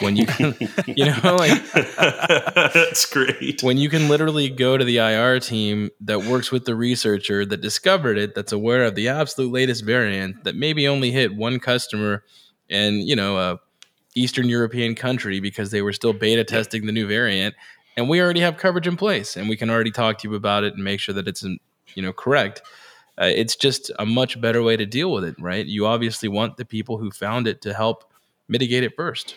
when 0.00 0.16
you 0.16 0.26
can, 0.26 0.54
you 0.86 1.06
know, 1.06 1.36
like 1.36 1.72
that's 1.72 3.06
great. 3.06 3.62
When 3.62 3.78
you 3.78 3.88
can 3.88 4.08
literally 4.08 4.48
go 4.48 4.76
to 4.76 4.84
the 4.84 4.98
IR 4.98 5.40
team 5.40 5.90
that 6.00 6.24
works 6.24 6.52
with 6.52 6.64
the 6.64 6.74
researcher 6.74 7.44
that 7.46 7.60
discovered 7.60 8.18
it, 8.18 8.34
that's 8.34 8.52
aware 8.52 8.84
of 8.84 8.94
the 8.94 9.08
absolute 9.08 9.52
latest 9.52 9.84
variant 9.84 10.44
that 10.44 10.54
maybe 10.54 10.86
only 10.86 11.10
hit 11.10 11.34
one 11.34 11.58
customer 11.58 12.24
and 12.70 13.02
you 13.02 13.16
know 13.16 13.38
a 13.38 13.58
Eastern 14.14 14.48
European 14.48 14.94
country 14.94 15.40
because 15.40 15.70
they 15.70 15.82
were 15.82 15.92
still 15.92 16.12
beta 16.12 16.44
testing 16.44 16.86
the 16.86 16.92
new 16.92 17.06
variant, 17.06 17.54
and 17.96 18.08
we 18.08 18.20
already 18.20 18.40
have 18.40 18.56
coverage 18.56 18.86
in 18.86 18.96
place, 18.96 19.36
and 19.36 19.48
we 19.48 19.56
can 19.56 19.70
already 19.70 19.90
talk 19.90 20.18
to 20.18 20.28
you 20.28 20.34
about 20.34 20.64
it 20.64 20.74
and 20.74 20.84
make 20.84 21.00
sure 21.00 21.14
that 21.14 21.28
it's 21.28 21.42
you 21.42 22.02
know 22.02 22.12
correct. 22.12 22.62
Uh, 23.20 23.24
it's 23.34 23.56
just 23.56 23.90
a 23.98 24.06
much 24.06 24.40
better 24.40 24.62
way 24.62 24.76
to 24.76 24.86
deal 24.86 25.10
with 25.10 25.24
it, 25.24 25.34
right? 25.40 25.66
You 25.66 25.86
obviously 25.86 26.28
want 26.28 26.56
the 26.56 26.64
people 26.64 26.98
who 26.98 27.10
found 27.10 27.48
it 27.48 27.60
to 27.62 27.74
help 27.74 28.12
mitigate 28.46 28.84
it 28.84 28.94
first. 28.94 29.34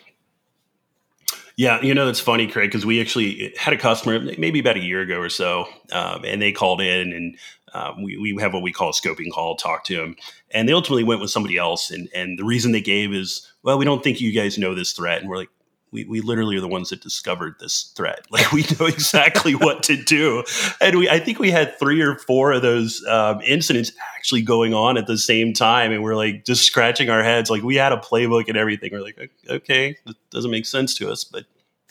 Yeah, 1.58 1.82
you 1.82 1.94
know 1.94 2.08
it's 2.08 2.20
funny, 2.20 2.48
Craig, 2.48 2.70
because 2.70 2.86
we 2.86 3.02
actually 3.02 3.54
had 3.58 3.74
a 3.74 3.78
customer 3.78 4.20
maybe 4.38 4.60
about 4.60 4.78
a 4.78 4.82
year 4.82 5.02
ago 5.02 5.18
or 5.18 5.30
so, 5.30 5.66
um, 5.92 6.24
and 6.26 6.42
they 6.42 6.52
called 6.52 6.82
in 6.82 7.14
and 7.14 7.38
um, 7.74 8.04
we, 8.04 8.18
we 8.18 8.36
have 8.42 8.54
what 8.54 8.64
we 8.64 8.72
call 8.72 8.90
a 8.90 8.94
scoping 8.94 9.32
call, 9.32 9.56
talk 9.56 9.84
to 9.86 9.96
them, 9.96 10.16
and 10.52 10.68
they 10.68 10.74
ultimately 10.74 11.04
went 11.04 11.22
with 11.22 11.30
somebody 11.30 11.58
else. 11.58 11.92
And 11.92 12.10
and 12.14 12.38
the 12.38 12.44
reason 12.44 12.72
they 12.72 12.82
gave 12.82 13.14
is, 13.14 13.52
well, 13.64 13.78
we 13.78 13.86
don't 13.86 14.04
think 14.04 14.22
you 14.22 14.32
guys 14.34 14.58
know 14.58 14.76
this 14.76 14.92
threat, 14.92 15.22
and 15.22 15.30
we're 15.30 15.38
like, 15.38 15.50
we, 15.92 16.06
we 16.06 16.22
literally 16.22 16.56
are 16.56 16.62
the 16.62 16.68
ones 16.68 16.90
that 16.90 17.02
discovered 17.02 17.56
this 17.60 17.92
threat. 17.96 18.26
Like 18.32 18.52
we 18.54 18.66
know 18.80 18.86
exactly 18.86 19.56
what 19.56 19.84
to 19.84 19.98
do. 19.98 20.44
And 20.80 20.98
we, 20.98 21.10
I 21.10 21.20
think 21.20 21.38
we 21.38 21.52
had 21.52 21.78
three 21.78 22.02
or 22.02 22.16
four 22.16 22.54
of 22.54 22.62
those 22.62 23.06
um, 23.06 23.42
incidents 23.42 23.92
actually 24.16 24.42
going 24.42 24.74
on 24.74 24.98
at 24.98 25.06
the 25.06 25.18
same 25.18 25.54
time. 25.54 25.92
And 25.92 26.02
we're 26.02 26.16
like 26.16 26.46
just 26.46 26.64
scratching 26.64 27.10
our 27.10 27.24
heads. 27.24 27.50
Like 27.50 27.62
we 27.62 27.76
had 27.76 27.92
a 27.92 27.98
playbook 27.98 28.48
and 28.48 28.58
everything. 28.58 28.92
We're 28.94 29.02
like, 29.02 29.32
okay, 29.50 29.98
it 30.06 30.16
doesn't 30.32 30.50
make 30.50 30.66
sense 30.66 30.96
to 30.96 31.12
us, 31.12 31.24
but 31.26 31.46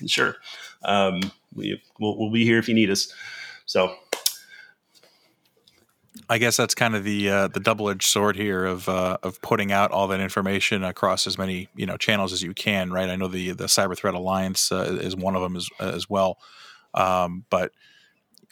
sure. 0.07 0.37
Um, 0.83 1.21
we, 1.55 1.81
we'll, 1.99 2.19
we'll 2.19 2.33
be 2.33 2.45
here 2.45 2.59
if 2.59 2.69
you 2.69 2.75
need 2.75 2.91
us. 2.91 3.13
So 3.67 3.95
I 6.29 6.39
guess 6.39 6.57
that's 6.57 6.75
kind 6.75 6.97
of 6.97 7.05
the 7.05 7.31
uh, 7.31 7.49
the 7.49 7.61
double 7.61 7.89
edged 7.89 8.07
sword 8.07 8.37
here 8.37 8.65
of 8.65 8.89
uh, 8.89 9.19
of 9.23 9.41
putting 9.43 9.73
out 9.73 9.91
all 9.93 10.09
that 10.09 10.21
information 10.21 10.83
across 10.83 11.27
as 11.27 11.39
many 11.39 11.69
you 11.77 11.87
know 11.87 11.97
channels 11.97 12.33
as 12.33 12.43
you 12.43 12.53
can, 12.53 12.93
right? 12.93 13.09
I 13.09 13.17
know 13.17 13.29
the 13.29 13.53
the 13.53 13.67
Cyber 13.67 13.97
Threat 13.97 14.15
Alliance 14.15 14.73
uh, 14.73 14.99
is 15.01 15.15
one 15.17 15.37
of 15.37 15.43
them 15.43 15.57
as 15.57 15.69
as 15.79 16.11
well, 16.11 16.39
um, 16.95 17.45
but 17.49 17.73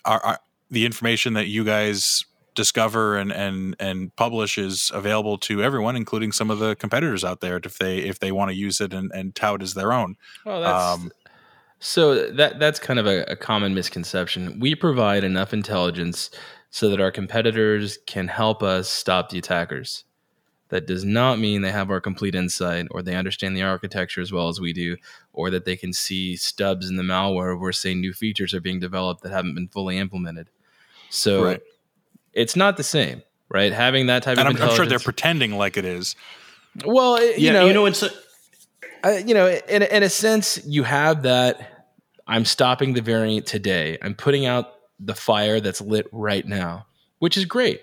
are, 0.05 0.21
are 0.25 0.39
the 0.71 0.87
information 0.87 1.35
that 1.35 1.49
you 1.49 1.65
guys 1.65 2.25
discover 2.55 3.17
and 3.17 3.33
and 3.33 3.77
and 3.81 4.15
publish 4.17 4.57
is 4.59 4.91
available 4.95 5.39
to 5.39 5.63
everyone, 5.63 5.97
including 5.97 6.33
some 6.33 6.51
of 6.51 6.59
the 6.59 6.77
competitors 6.77 7.25
out 7.25 7.41
there, 7.41 7.61
if 7.65 7.79
they 7.79 7.99
if 7.99 8.19
they 8.21 8.33
want 8.33 8.51
to 8.51 8.57
use 8.57 8.81
it 8.81 8.93
and, 8.93 9.11
and 9.13 9.35
tout 9.35 9.63
as 9.63 9.75
their 9.75 9.93
own. 9.93 10.17
Well, 10.45 10.61
that's, 10.61 11.01
um, 11.01 11.13
so 11.81 12.31
that 12.31 12.59
that's 12.59 12.79
kind 12.79 12.99
of 12.99 13.07
a, 13.07 13.23
a 13.25 13.37
common 13.37 13.75
misconception. 13.75 14.59
We 14.61 14.75
provide 14.75 15.25
enough 15.25 15.53
intelligence 15.53 16.31
so 16.79 16.89
that 16.91 17.01
our 17.01 17.11
competitors 17.11 17.99
can 18.07 18.29
help 18.29 18.63
us 18.63 18.89
stop 18.89 19.31
the 19.31 19.39
attackers. 19.39 20.05
That 20.69 20.87
does 20.87 21.05
not 21.05 21.41
mean 21.41 21.63
they 21.63 21.73
have 21.73 21.91
our 21.91 22.01
complete 22.01 22.37
insight 22.37 22.87
or 22.93 23.03
they 23.03 23.17
understand 23.17 23.57
the 23.57 23.63
architecture 23.63 24.21
as 24.21 24.31
well 24.31 24.47
as 24.47 24.61
we 24.61 24.73
do, 24.73 24.97
or 25.33 25.51
that 25.51 25.65
they 25.65 25.75
can 25.75 25.93
see 25.93 26.37
stubs 26.37 26.89
in 26.89 26.95
the 26.95 27.03
malware 27.03 27.59
where, 27.59 27.73
say, 27.73 27.95
new 27.95 28.13
features 28.13 28.55
are 28.55 28.61
being 28.61 28.79
developed 28.79 29.25
that 29.25 29.33
haven't 29.33 29.57
been 29.57 29.67
fully 29.67 29.99
implemented. 29.99 30.51
So 31.11 31.43
right. 31.43 31.61
it's 32.33 32.55
not 32.55 32.77
the 32.77 32.85
same, 32.85 33.23
right? 33.49 33.73
Having 33.73 34.07
that 34.07 34.23
type 34.23 34.39
and 34.39 34.47
of 34.47 34.55
I'm, 34.55 34.69
I'm 34.69 34.77
sure 34.77 34.87
they're 34.87 35.01
pretending 35.01 35.59
like 35.59 35.77
it 35.77 35.85
is. 35.85 36.15
Well, 36.85 37.17
it, 37.17 37.41
you 37.41 37.53
know, 37.53 37.67
you 37.67 37.73
know, 37.73 37.87
it's 37.87 38.05
a- 38.05 38.13
uh, 39.03 39.21
you 39.27 39.35
know, 39.35 39.49
in 39.49 39.83
in 39.83 40.03
a 40.05 40.09
sense, 40.09 40.65
you 40.65 40.85
have 40.85 41.23
that. 41.23 41.87
I'm 42.29 42.45
stopping 42.45 42.93
the 42.93 43.01
variant 43.01 43.47
today. 43.47 43.99
I'm 44.01 44.15
putting 44.15 44.47
out 44.47 44.78
the 44.99 45.15
fire 45.15 45.61
that's 45.61 45.81
lit 45.81 46.07
right 46.13 46.47
now, 46.47 46.87
which 47.19 47.37
is 47.37 47.45
great. 47.45 47.81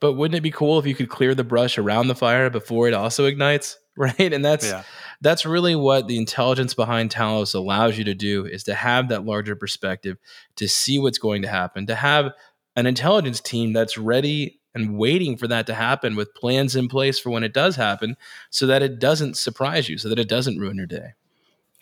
But 0.00 0.14
wouldn't 0.14 0.36
it 0.36 0.42
be 0.42 0.50
cool 0.50 0.78
if 0.78 0.86
you 0.86 0.94
could 0.94 1.08
clear 1.08 1.34
the 1.34 1.44
brush 1.44 1.78
around 1.78 2.08
the 2.08 2.14
fire 2.14 2.50
before 2.50 2.88
it 2.88 2.94
also 2.94 3.26
ignites? 3.26 3.78
Right. 3.96 4.32
And 4.32 4.44
that's 4.44 4.66
yeah. 4.66 4.82
that's 5.20 5.46
really 5.46 5.76
what 5.76 6.08
the 6.08 6.18
intelligence 6.18 6.74
behind 6.74 7.10
Talos 7.10 7.54
allows 7.54 7.96
you 7.96 8.02
to 8.02 8.14
do 8.14 8.44
is 8.44 8.64
to 8.64 8.74
have 8.74 9.08
that 9.10 9.24
larger 9.24 9.54
perspective, 9.54 10.18
to 10.56 10.66
see 10.66 10.98
what's 10.98 11.18
going 11.18 11.42
to 11.42 11.48
happen, 11.48 11.86
to 11.86 11.94
have 11.94 12.32
an 12.74 12.86
intelligence 12.86 13.40
team 13.40 13.72
that's 13.72 13.96
ready 13.96 14.60
and 14.74 14.98
waiting 14.98 15.36
for 15.36 15.46
that 15.46 15.68
to 15.68 15.74
happen 15.74 16.16
with 16.16 16.34
plans 16.34 16.74
in 16.74 16.88
place 16.88 17.20
for 17.20 17.30
when 17.30 17.44
it 17.44 17.54
does 17.54 17.76
happen 17.76 18.16
so 18.50 18.66
that 18.66 18.82
it 18.82 18.98
doesn't 18.98 19.36
surprise 19.36 19.88
you, 19.88 19.96
so 19.96 20.08
that 20.08 20.18
it 20.18 20.28
doesn't 20.28 20.58
ruin 20.58 20.76
your 20.76 20.86
day. 20.86 21.14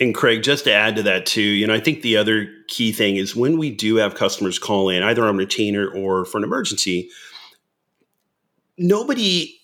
And 0.02 0.12
Craig, 0.12 0.42
just 0.42 0.64
to 0.64 0.72
add 0.72 0.96
to 0.96 1.04
that 1.04 1.26
too, 1.26 1.40
you 1.40 1.64
know, 1.64 1.74
I 1.74 1.78
think 1.78 2.02
the 2.02 2.16
other 2.16 2.48
key 2.66 2.90
thing 2.90 3.14
is 3.14 3.36
when 3.36 3.56
we 3.56 3.70
do 3.70 3.94
have 3.96 4.16
customers 4.16 4.58
call 4.58 4.88
in, 4.88 5.00
either 5.00 5.24
on 5.24 5.36
retainer 5.36 5.86
or 5.86 6.24
for 6.24 6.38
an 6.38 6.44
emergency, 6.44 7.08
nobody 8.76 9.60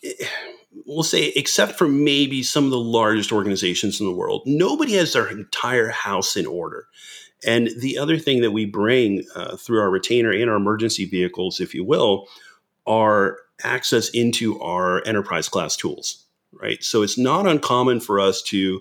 will 0.87 1.03
say, 1.03 1.33
except 1.35 1.73
for 1.73 1.89
maybe 1.89 2.45
some 2.45 2.65
of 2.65 2.71
the 2.71 2.79
largest 2.79 3.33
organizations 3.33 3.99
in 3.99 4.07
the 4.07 4.15
world, 4.15 4.43
nobody 4.47 4.93
has 4.93 5.13
their 5.13 5.27
entire 5.27 5.89
house 5.89 6.37
in 6.37 6.47
order. 6.47 6.87
And 7.45 7.71
the 7.81 7.99
other 7.99 8.17
thing 8.17 8.41
that 8.43 8.53
we 8.53 8.65
bring 8.65 9.25
uh, 9.35 9.57
through 9.57 9.81
our 9.81 9.91
retainer 9.91 10.31
and 10.31 10.49
our 10.49 10.57
emergency 10.57 11.05
vehicles, 11.05 11.59
if 11.59 11.75
you 11.75 11.83
will, 11.83 12.29
are 12.87 13.39
access 13.65 14.09
into 14.11 14.61
our 14.61 15.05
enterprise 15.05 15.49
class 15.49 15.77
tools, 15.77 16.27
right? 16.53 16.81
So 16.85 17.03
it's 17.03 17.19
not 17.19 17.49
uncommon 17.49 17.99
for 17.99 18.21
us 18.21 18.41
to 18.43 18.81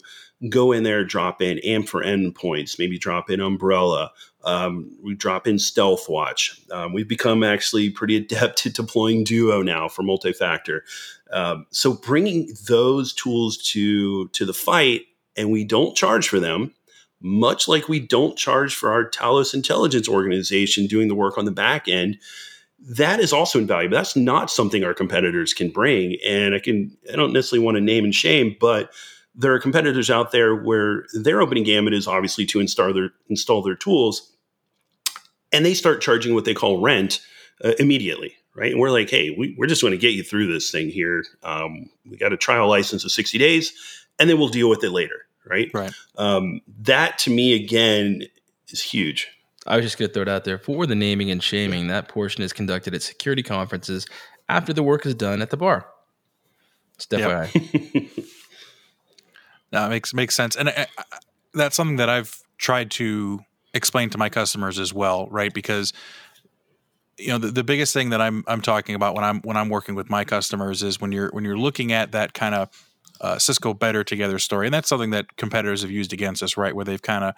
go 0.49 0.71
in 0.71 0.83
there, 0.83 1.03
drop 1.03 1.41
in 1.41 1.59
AMP 1.59 1.89
for 1.89 2.03
endpoints, 2.03 2.77
maybe 2.77 2.97
drop 2.97 3.29
in 3.29 3.39
Umbrella. 3.39 4.11
Um, 4.43 4.95
we 5.01 5.15
drop 5.15 5.47
in 5.47 5.55
Stealthwatch. 5.55 6.71
Um, 6.71 6.93
we've 6.93 7.07
become 7.07 7.43
actually 7.43 7.89
pretty 7.89 8.15
adept 8.17 8.65
at 8.65 8.73
deploying 8.73 9.23
Duo 9.23 9.61
now 9.61 9.87
for 9.87 10.03
multi-factor. 10.03 10.83
Um, 11.31 11.65
so 11.71 11.93
bringing 11.93 12.53
those 12.67 13.13
tools 13.13 13.57
to 13.69 14.27
to 14.29 14.45
the 14.45 14.53
fight, 14.53 15.01
and 15.35 15.51
we 15.51 15.63
don't 15.63 15.95
charge 15.95 16.29
for 16.29 16.39
them, 16.39 16.73
much 17.19 17.67
like 17.67 17.89
we 17.89 17.99
don't 17.99 18.37
charge 18.37 18.75
for 18.75 18.91
our 18.91 19.09
Talos 19.09 19.53
intelligence 19.53 20.07
organization 20.07 20.87
doing 20.87 21.07
the 21.07 21.15
work 21.15 21.37
on 21.37 21.45
the 21.45 21.51
back 21.51 21.87
end. 21.87 22.17
That 22.79 23.19
is 23.19 23.33
also 23.33 23.59
invaluable. 23.59 23.97
That's 23.97 24.15
not 24.15 24.51
something 24.51 24.83
our 24.83 24.93
competitors 24.93 25.53
can 25.53 25.69
bring. 25.69 26.15
And 26.25 26.53
I 26.53 26.59
can 26.59 26.95
I 27.11 27.15
don't 27.15 27.33
necessarily 27.33 27.65
want 27.65 27.75
to 27.75 27.81
name 27.81 28.05
and 28.05 28.13
shame, 28.15 28.55
but 28.59 28.91
there 29.37 29.53
are 29.53 29.59
competitors 29.59 30.09
out 30.09 30.31
there 30.31 30.55
where 30.55 31.05
their 31.13 31.41
opening 31.41 31.63
gambit 31.63 31.93
is 31.93 32.07
obviously 32.07 32.45
to 32.47 32.59
install 32.59 32.91
their 32.93 33.11
install 33.29 33.61
their 33.61 33.75
tools, 33.75 34.35
and 35.53 35.65
they 35.65 35.75
start 35.75 36.01
charging 36.01 36.33
what 36.33 36.43
they 36.43 36.55
call 36.55 36.81
rent 36.81 37.21
uh, 37.63 37.73
immediately, 37.79 38.35
right? 38.55 38.71
And 38.71 38.81
we're 38.81 38.89
like, 38.89 39.09
hey, 39.09 39.35
we, 39.37 39.55
are 39.61 39.67
just 39.67 39.81
going 39.81 39.91
to 39.91 39.97
get 39.97 40.13
you 40.13 40.23
through 40.23 40.51
this 40.51 40.71
thing 40.71 40.89
here. 40.89 41.23
Um, 41.43 41.89
we 42.09 42.17
got 42.17 42.33
a 42.33 42.37
trial 42.37 42.67
license 42.67 43.05
of 43.05 43.11
sixty 43.11 43.37
days, 43.37 43.73
and 44.19 44.29
then 44.29 44.39
we'll 44.39 44.49
deal 44.49 44.69
with 44.69 44.83
it 44.83 44.91
later, 44.91 45.27
right? 45.45 45.69
Right. 45.73 45.93
Um, 46.17 46.61
that 46.79 47.19
to 47.19 47.29
me 47.29 47.53
again 47.53 48.23
is 48.69 48.81
huge. 48.81 49.29
I 49.67 49.75
was 49.75 49.85
just 49.85 49.97
going 49.97 50.07
to 50.09 50.13
throw 50.13 50.21
it 50.23 50.29
out 50.29 50.45
there 50.45 50.57
for 50.57 50.85
the 50.87 50.95
naming 50.95 51.29
and 51.29 51.43
shaming. 51.43 51.87
That 51.87 52.07
portion 52.07 52.41
is 52.41 52.53
conducted 52.53 52.95
at 52.95 53.01
security 53.01 53.43
conferences 53.43 54.07
after 54.47 54.71
the 54.71 54.81
work 54.81 55.05
is 55.05 55.13
done 55.13 55.41
at 55.41 55.49
the 55.49 55.57
bar. 55.57 55.87
It's 56.95 57.05
definitely. 57.05 58.09
Yep. 58.15 58.25
That 59.71 59.89
makes 59.89 60.13
makes 60.13 60.35
sense, 60.35 60.55
and 60.55 60.69
I, 60.69 60.87
I, 60.97 61.03
that's 61.53 61.75
something 61.75 61.97
that 61.97 62.09
I've 62.09 62.39
tried 62.57 62.91
to 62.91 63.39
explain 63.73 64.09
to 64.11 64.17
my 64.17 64.29
customers 64.29 64.79
as 64.79 64.93
well, 64.93 65.27
right? 65.27 65.53
Because 65.53 65.93
you 67.17 67.29
know 67.29 67.37
the, 67.37 67.51
the 67.51 67.63
biggest 67.63 67.93
thing 67.93 68.11
that 68.11 68.21
I'm 68.21 68.43
I'm 68.47 68.61
talking 68.61 68.95
about 68.95 69.15
when 69.15 69.23
I'm 69.23 69.41
when 69.41 69.57
I'm 69.57 69.69
working 69.69 69.95
with 69.95 70.09
my 70.09 70.23
customers 70.23 70.83
is 70.83 71.01
when 71.01 71.11
you're 71.11 71.29
when 71.31 71.43
you're 71.43 71.57
looking 71.57 71.91
at 71.91 72.11
that 72.11 72.33
kind 72.33 72.55
of 72.55 72.69
uh, 73.19 73.39
Cisco 73.39 73.73
better 73.73 74.03
together 74.03 74.39
story, 74.39 74.67
and 74.67 74.73
that's 74.73 74.87
something 74.87 75.09
that 75.11 75.35
competitors 75.37 75.81
have 75.81 75.91
used 75.91 76.13
against 76.13 76.43
us, 76.43 76.57
right? 76.57 76.75
Where 76.75 76.85
they've 76.85 77.01
kind 77.01 77.23
of 77.23 77.33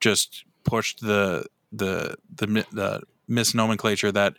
just 0.00 0.44
pushed 0.64 1.00
the 1.00 1.46
the 1.72 2.16
the 2.34 2.46
the 2.72 3.02
misnomenclature 3.28 4.10
that 4.12 4.34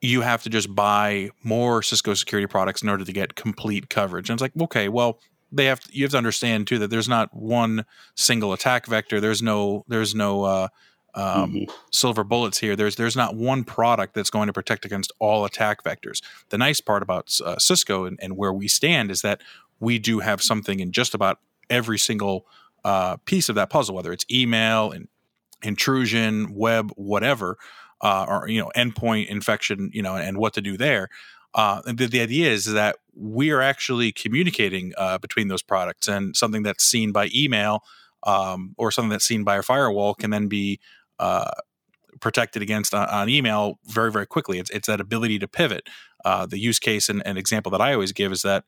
you 0.00 0.22
have 0.22 0.42
to 0.42 0.48
just 0.48 0.74
buy 0.74 1.30
more 1.42 1.82
Cisco 1.82 2.14
security 2.14 2.46
products 2.46 2.82
in 2.82 2.88
order 2.88 3.04
to 3.04 3.12
get 3.12 3.34
complete 3.34 3.90
coverage. 3.90 4.30
And 4.30 4.34
it's 4.34 4.42
like, 4.42 4.52
okay, 4.62 4.88
well, 4.88 5.20
they 5.52 5.66
have 5.66 5.80
you 5.90 6.04
have 6.04 6.12
to 6.12 6.18
understand 6.18 6.66
too 6.66 6.78
that 6.78 6.90
there's 6.90 7.08
not 7.08 7.34
one 7.34 7.84
single 8.14 8.52
attack 8.52 8.86
vector. 8.86 9.20
There's 9.20 9.42
no 9.42 9.84
there's 9.88 10.14
no 10.14 10.44
uh, 10.44 10.68
um, 11.14 11.52
mm-hmm. 11.52 11.72
silver 11.90 12.24
bullets 12.24 12.58
here. 12.58 12.76
There's 12.76 12.96
there's 12.96 13.16
not 13.16 13.34
one 13.34 13.64
product 13.64 14.14
that's 14.14 14.30
going 14.30 14.46
to 14.46 14.52
protect 14.52 14.84
against 14.84 15.12
all 15.18 15.44
attack 15.44 15.82
vectors. 15.82 16.22
The 16.50 16.58
nice 16.58 16.80
part 16.80 17.02
about 17.02 17.36
uh, 17.44 17.58
Cisco 17.58 18.04
and, 18.04 18.18
and, 18.22 18.36
where 18.36 18.52
we 18.52 18.68
stand 18.68 19.10
is 19.10 19.22
that 19.22 19.40
we 19.80 19.98
do 19.98 20.20
have 20.20 20.42
something 20.42 20.80
in 20.80 20.92
just 20.92 21.14
about 21.14 21.38
every 21.68 21.98
single 21.98 22.46
uh, 22.84 23.16
piece 23.24 23.48
of 23.48 23.54
that 23.56 23.70
puzzle, 23.70 23.94
whether 23.94 24.12
it's 24.12 24.24
email 24.30 24.92
and 24.92 25.08
intrusion, 25.62 26.54
web, 26.54 26.92
whatever, 26.96 27.58
uh, 28.00 28.26
or 28.28 28.48
you 28.48 28.60
know 28.60 28.70
endpoint 28.76 29.26
infection, 29.28 29.90
you 29.92 30.02
know, 30.02 30.16
and 30.16 30.38
what 30.38 30.54
to 30.54 30.60
do 30.60 30.76
there. 30.76 31.08
Uh, 31.54 31.82
the, 31.84 32.06
the, 32.06 32.20
idea 32.20 32.48
is 32.48 32.64
that 32.66 32.96
we 33.14 33.50
are 33.50 33.60
actually 33.60 34.12
communicating 34.12 34.92
uh, 34.96 35.18
between 35.18 35.48
those 35.48 35.62
products, 35.62 36.06
and 36.06 36.36
something 36.36 36.62
that's 36.62 36.84
seen 36.84 37.10
by 37.10 37.28
email 37.34 37.82
um, 38.22 38.74
or 38.78 38.90
something 38.90 39.10
that's 39.10 39.24
seen 39.24 39.42
by 39.42 39.56
a 39.56 39.62
firewall 39.62 40.14
can 40.14 40.30
then 40.30 40.46
be 40.46 40.78
uh, 41.18 41.50
protected 42.20 42.62
against 42.62 42.94
on, 42.94 43.08
on, 43.08 43.28
email 43.28 43.78
very 43.86 44.12
very 44.12 44.26
quickly. 44.26 44.58
It's 44.58 44.70
it's 44.70 44.86
that 44.86 45.00
ability 45.00 45.38
to 45.40 45.48
pivot. 45.48 45.88
Uh, 46.24 46.46
the 46.46 46.58
use 46.58 46.78
case 46.78 47.08
and, 47.08 47.22
and, 47.26 47.38
example 47.38 47.70
that 47.72 47.80
I 47.80 47.94
always 47.94 48.12
give 48.12 48.30
is 48.30 48.42
that 48.42 48.64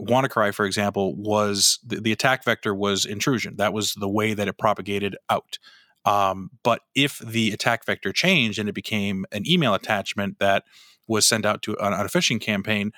WannaCry, 0.00 0.54
for 0.54 0.64
example, 0.64 1.14
was 1.14 1.78
the, 1.84 2.00
the, 2.00 2.12
attack 2.12 2.42
vector 2.42 2.74
was 2.74 3.04
intrusion. 3.04 3.56
That 3.56 3.74
was 3.74 3.92
the 3.94 4.08
way 4.08 4.32
that 4.32 4.48
it 4.48 4.56
propagated 4.56 5.14
out. 5.28 5.58
Um, 6.06 6.50
but 6.62 6.80
if 6.94 7.18
the 7.18 7.52
attack 7.52 7.84
vector 7.84 8.12
changed 8.12 8.58
and 8.58 8.68
it 8.68 8.74
became 8.74 9.26
an 9.32 9.46
email 9.46 9.74
attachment 9.74 10.38
that 10.38 10.64
was 11.06 11.26
sent 11.26 11.46
out 11.46 11.62
to 11.62 11.78
on, 11.78 11.92
on 11.92 12.06
a 12.06 12.08
phishing 12.08 12.40
campaign, 12.40 12.92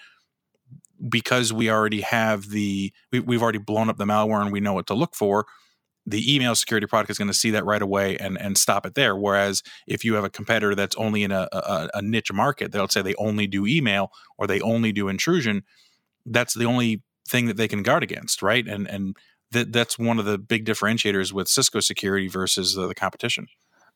because 1.08 1.52
we 1.52 1.70
already 1.70 2.00
have 2.00 2.50
the 2.50 2.92
we, 3.12 3.20
we've 3.20 3.42
already 3.42 3.58
blown 3.58 3.88
up 3.88 3.96
the 3.96 4.04
malware 4.04 4.42
and 4.42 4.52
we 4.52 4.60
know 4.60 4.72
what 4.72 4.86
to 4.86 4.94
look 4.94 5.14
for 5.14 5.46
the 6.08 6.34
email 6.34 6.54
security 6.54 6.86
product 6.86 7.10
is 7.10 7.18
going 7.18 7.28
to 7.28 7.34
see 7.34 7.50
that 7.50 7.66
right 7.66 7.82
away 7.82 8.16
and 8.16 8.40
and 8.40 8.56
stop 8.56 8.86
it 8.86 8.94
there. 8.94 9.14
Whereas 9.14 9.62
if 9.86 10.04
you 10.04 10.14
have 10.14 10.24
a 10.24 10.30
competitor 10.30 10.74
that's 10.74 10.96
only 10.96 11.22
in 11.22 11.32
a, 11.32 11.46
a, 11.52 11.90
a 11.94 12.02
niche 12.02 12.32
market, 12.32 12.72
they'll 12.72 12.88
say 12.88 13.02
they 13.02 13.14
only 13.16 13.46
do 13.46 13.66
email 13.66 14.10
or 14.38 14.46
they 14.46 14.60
only 14.60 14.90
do 14.90 15.08
intrusion. 15.08 15.64
That's 16.24 16.54
the 16.54 16.64
only 16.64 17.02
thing 17.28 17.46
that 17.46 17.58
they 17.58 17.68
can 17.68 17.82
guard 17.82 18.02
against, 18.02 18.42
right? 18.42 18.66
And 18.66 18.88
and 18.88 19.16
that 19.50 19.72
that's 19.72 19.98
one 19.98 20.18
of 20.18 20.24
the 20.24 20.38
big 20.38 20.64
differentiators 20.64 21.32
with 21.32 21.48
Cisco 21.48 21.80
security 21.80 22.28
versus 22.28 22.74
the, 22.74 22.86
the 22.86 22.94
competition. 22.94 23.46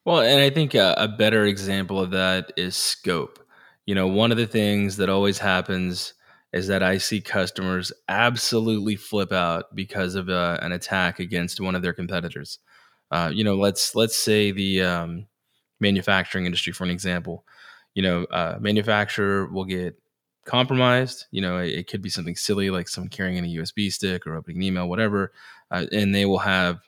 Well, 0.05 0.21
and 0.21 0.41
I 0.41 0.51
think 0.51 0.75
a, 0.75 0.95
a 0.99 1.09
better 1.09 1.45
example 1.45 1.99
of 1.99 2.11
that 2.11 2.53
is 2.57 2.77
scope. 2.77 3.39
You 3.87 3.95
know, 3.95 4.07
one 4.07 4.31
of 4.31 4.39
the 4.39 4.47
things 4.47 4.97
that 4.99 5.09
always 5.09 5.39
happens 5.39 6.15
is 6.53 6.69
that 6.69 6.83
I 6.83 6.99
see 6.99 7.21
customers 7.21 7.93
absolutely 8.09 8.97
flip 8.97 9.33
out 9.33 9.75
because 9.75 10.15
of 10.15 10.29
uh, 10.29 10.59
an 10.61 10.73
attack 10.73 11.19
against 11.19 11.61
one 11.61 11.75
of 11.75 11.83
their 11.83 11.95
competitors. 11.95 12.59
Uh, 13.11 13.31
you 13.33 13.43
know, 13.45 13.57
let's 13.57 13.95
let's 13.95 14.17
say 14.17 14.53
the 14.53 14.83
um, 14.83 15.27
manufacturing 15.81 16.47
industry, 16.47 16.73
for 16.73 16.85
an 16.85 16.91
example. 16.91 17.45
You 17.95 18.03
know, 18.03 18.25
uh, 18.25 18.59
manufacturer 18.61 19.47
will 19.47 19.65
get 19.65 19.99
compromised. 20.45 21.27
You 21.31 21.43
know, 21.43 21.59
it, 21.59 21.71
it, 21.71 21.87
could 21.89 22.03
be 22.03 22.09
something 22.09 22.37
silly 22.37 22.71
like 22.71 22.89
someone 22.89 23.11
carrying 23.11 23.37
in 23.37 23.45
a 23.45 23.63
USB 23.63 23.93
stick 23.93 24.27
or 24.27 24.35
opening 24.35 24.59
an 24.59 24.63
email, 24.63 24.89
whatever, 24.89 25.33
uh, 25.71 25.87
and 25.93 26.15
they 26.15 26.25
will 26.25 26.39
have 26.39 26.81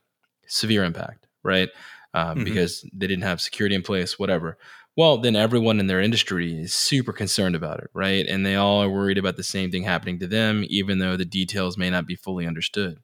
severe 0.47 0.85
impact, 0.85 1.27
right? 1.43 1.69
Um, 2.15 2.37
mm-hmm. 2.37 2.45
Because 2.45 2.83
they 2.93 3.07
didn't 3.07 3.25
have 3.25 3.41
security 3.41 3.75
in 3.75 3.83
place, 3.83 4.19
whatever 4.19 4.57
well, 4.97 5.19
then 5.19 5.35
everyone 5.35 5.81
in 5.81 5.89
their 5.89 6.01
industry 6.01 6.61
is 6.61 6.73
super 6.73 7.13
concerned 7.13 7.57
about 7.57 7.81
it, 7.81 7.91
right? 7.95 8.27
And 8.27 8.47
they 8.47 8.55
all 8.55 8.83
are 8.83 8.89
worried 8.89 9.19
about 9.19 9.37
the 9.37 9.43
same 9.43 9.71
thing 9.71 9.83
happening 9.83 10.21
to 10.21 10.27
them, 10.27 10.65
even 10.69 10.99
though 10.99 11.17
the 11.17 11.25
details 11.25 11.77
may 11.77 11.91
not 11.91 12.07
be 12.07 12.15
fully 12.15 12.47
understood. 12.47 12.99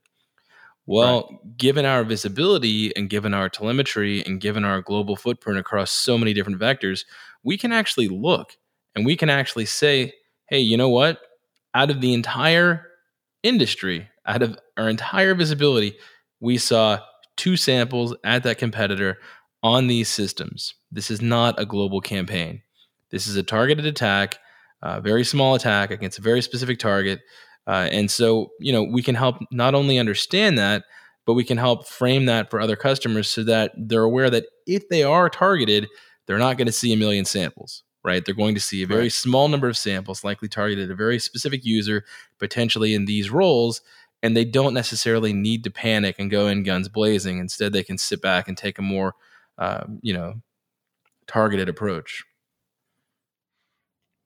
Well, 0.87 1.29
right. 1.31 1.57
given 1.57 1.85
our 1.85 2.05
visibility 2.05 2.95
and 2.97 3.11
given 3.11 3.35
our 3.35 3.49
telemetry 3.49 4.25
and 4.25 4.41
given 4.41 4.65
our 4.65 4.81
global 4.81 5.17
footprint 5.17 5.59
across 5.59 5.91
so 5.91 6.17
many 6.17 6.33
different 6.33 6.61
vectors, 6.61 7.05
we 7.43 7.59
can 7.59 7.73
actually 7.73 8.09
look 8.09 8.57
and 8.95 9.05
we 9.05 9.17
can 9.17 9.31
actually 9.31 9.67
say, 9.67 10.13
hey, 10.49 10.61
you 10.61 10.77
know 10.77 10.89
what? 10.89 11.21
Out 11.75 11.91
of 11.91 12.01
the 12.01 12.15
entire 12.15 12.87
industry, 13.43 14.09
out 14.27 14.43
of 14.43 14.59
our 14.77 14.89
entire 14.89 15.35
visibility, 15.35 15.97
we 16.41 16.59
saw 16.59 16.99
two 17.37 17.57
samples 17.57 18.15
at 18.25 18.43
that 18.43 18.59
competitor 18.59 19.19
on 19.63 19.87
these 19.87 20.09
systems. 20.09 20.75
This 20.91 21.11
is 21.11 21.21
not 21.21 21.61
a 21.61 21.67
global 21.67 22.01
campaign. 22.01 22.63
This 23.11 23.27
is 23.27 23.37
a 23.37 23.43
targeted 23.43 23.87
attack, 23.87 24.39
a 24.83 25.01
very 25.01 25.25
small 25.25 25.55
attack 25.55 25.91
against 25.91 26.19
a 26.19 26.23
very 26.23 26.43
specific 26.43 26.79
target. 26.79 27.21
Uh, 27.67 27.89
and 27.93 28.11
so, 28.11 28.51
you 28.59 28.73
know, 28.73 28.83
we 28.83 29.03
can 29.03 29.15
help 29.15 29.37
not 29.51 29.75
only 29.75 29.99
understand 29.99 30.59
that, 30.59 30.85
but 31.27 31.35
we 31.35 31.45
can 31.45 31.59
help 31.59 31.87
frame 31.87 32.27
that 32.27 32.51
for 32.51 32.61
other 32.61 32.77
customers 32.77 33.29
so 33.29 33.45
that 33.45 33.73
they're 33.77 34.03
aware 34.03 34.31
that 34.31 34.47
if 34.67 34.89
they 34.89 35.03
are 35.03 35.29
targeted, 35.29 35.87
they're 36.27 36.39
not 36.39 36.57
going 36.57 36.67
to 36.67 36.73
see 36.73 36.93
a 36.93 36.97
million 36.97 37.25
samples, 37.25 37.83
right? 38.03 38.25
They're 38.25 38.35
going 38.35 38.55
to 38.55 38.61
see 38.61 38.83
a 38.83 38.87
very 38.87 39.03
right. 39.03 39.13
small 39.13 39.49
number 39.49 39.69
of 39.69 39.77
samples, 39.77 40.25
likely 40.25 40.49
targeted 40.49 40.91
a 40.91 40.95
very 40.95 41.19
specific 41.19 41.65
user, 41.65 42.05
potentially 42.39 42.95
in 42.95 43.05
these 43.05 43.31
roles. 43.31 43.83
And 44.23 44.37
they 44.37 44.45
don't 44.45 44.75
necessarily 44.75 45.33
need 45.33 45.65
to 45.65 45.71
panic 45.71 46.17
and 46.19 46.31
go 46.31 46.47
in 46.47 46.63
guns 46.63 46.89
blazing. 46.89 47.39
Instead, 47.39 47.73
they 47.73 47.85
can 47.85 47.99
sit 47.99 48.21
back 48.21 48.49
and 48.49 48.57
take 48.57 48.79
a 48.79 48.83
more 48.83 49.15
uh, 49.61 49.85
you 50.03 50.13
know 50.13 50.35
targeted 51.29 51.69
approach. 51.69 52.25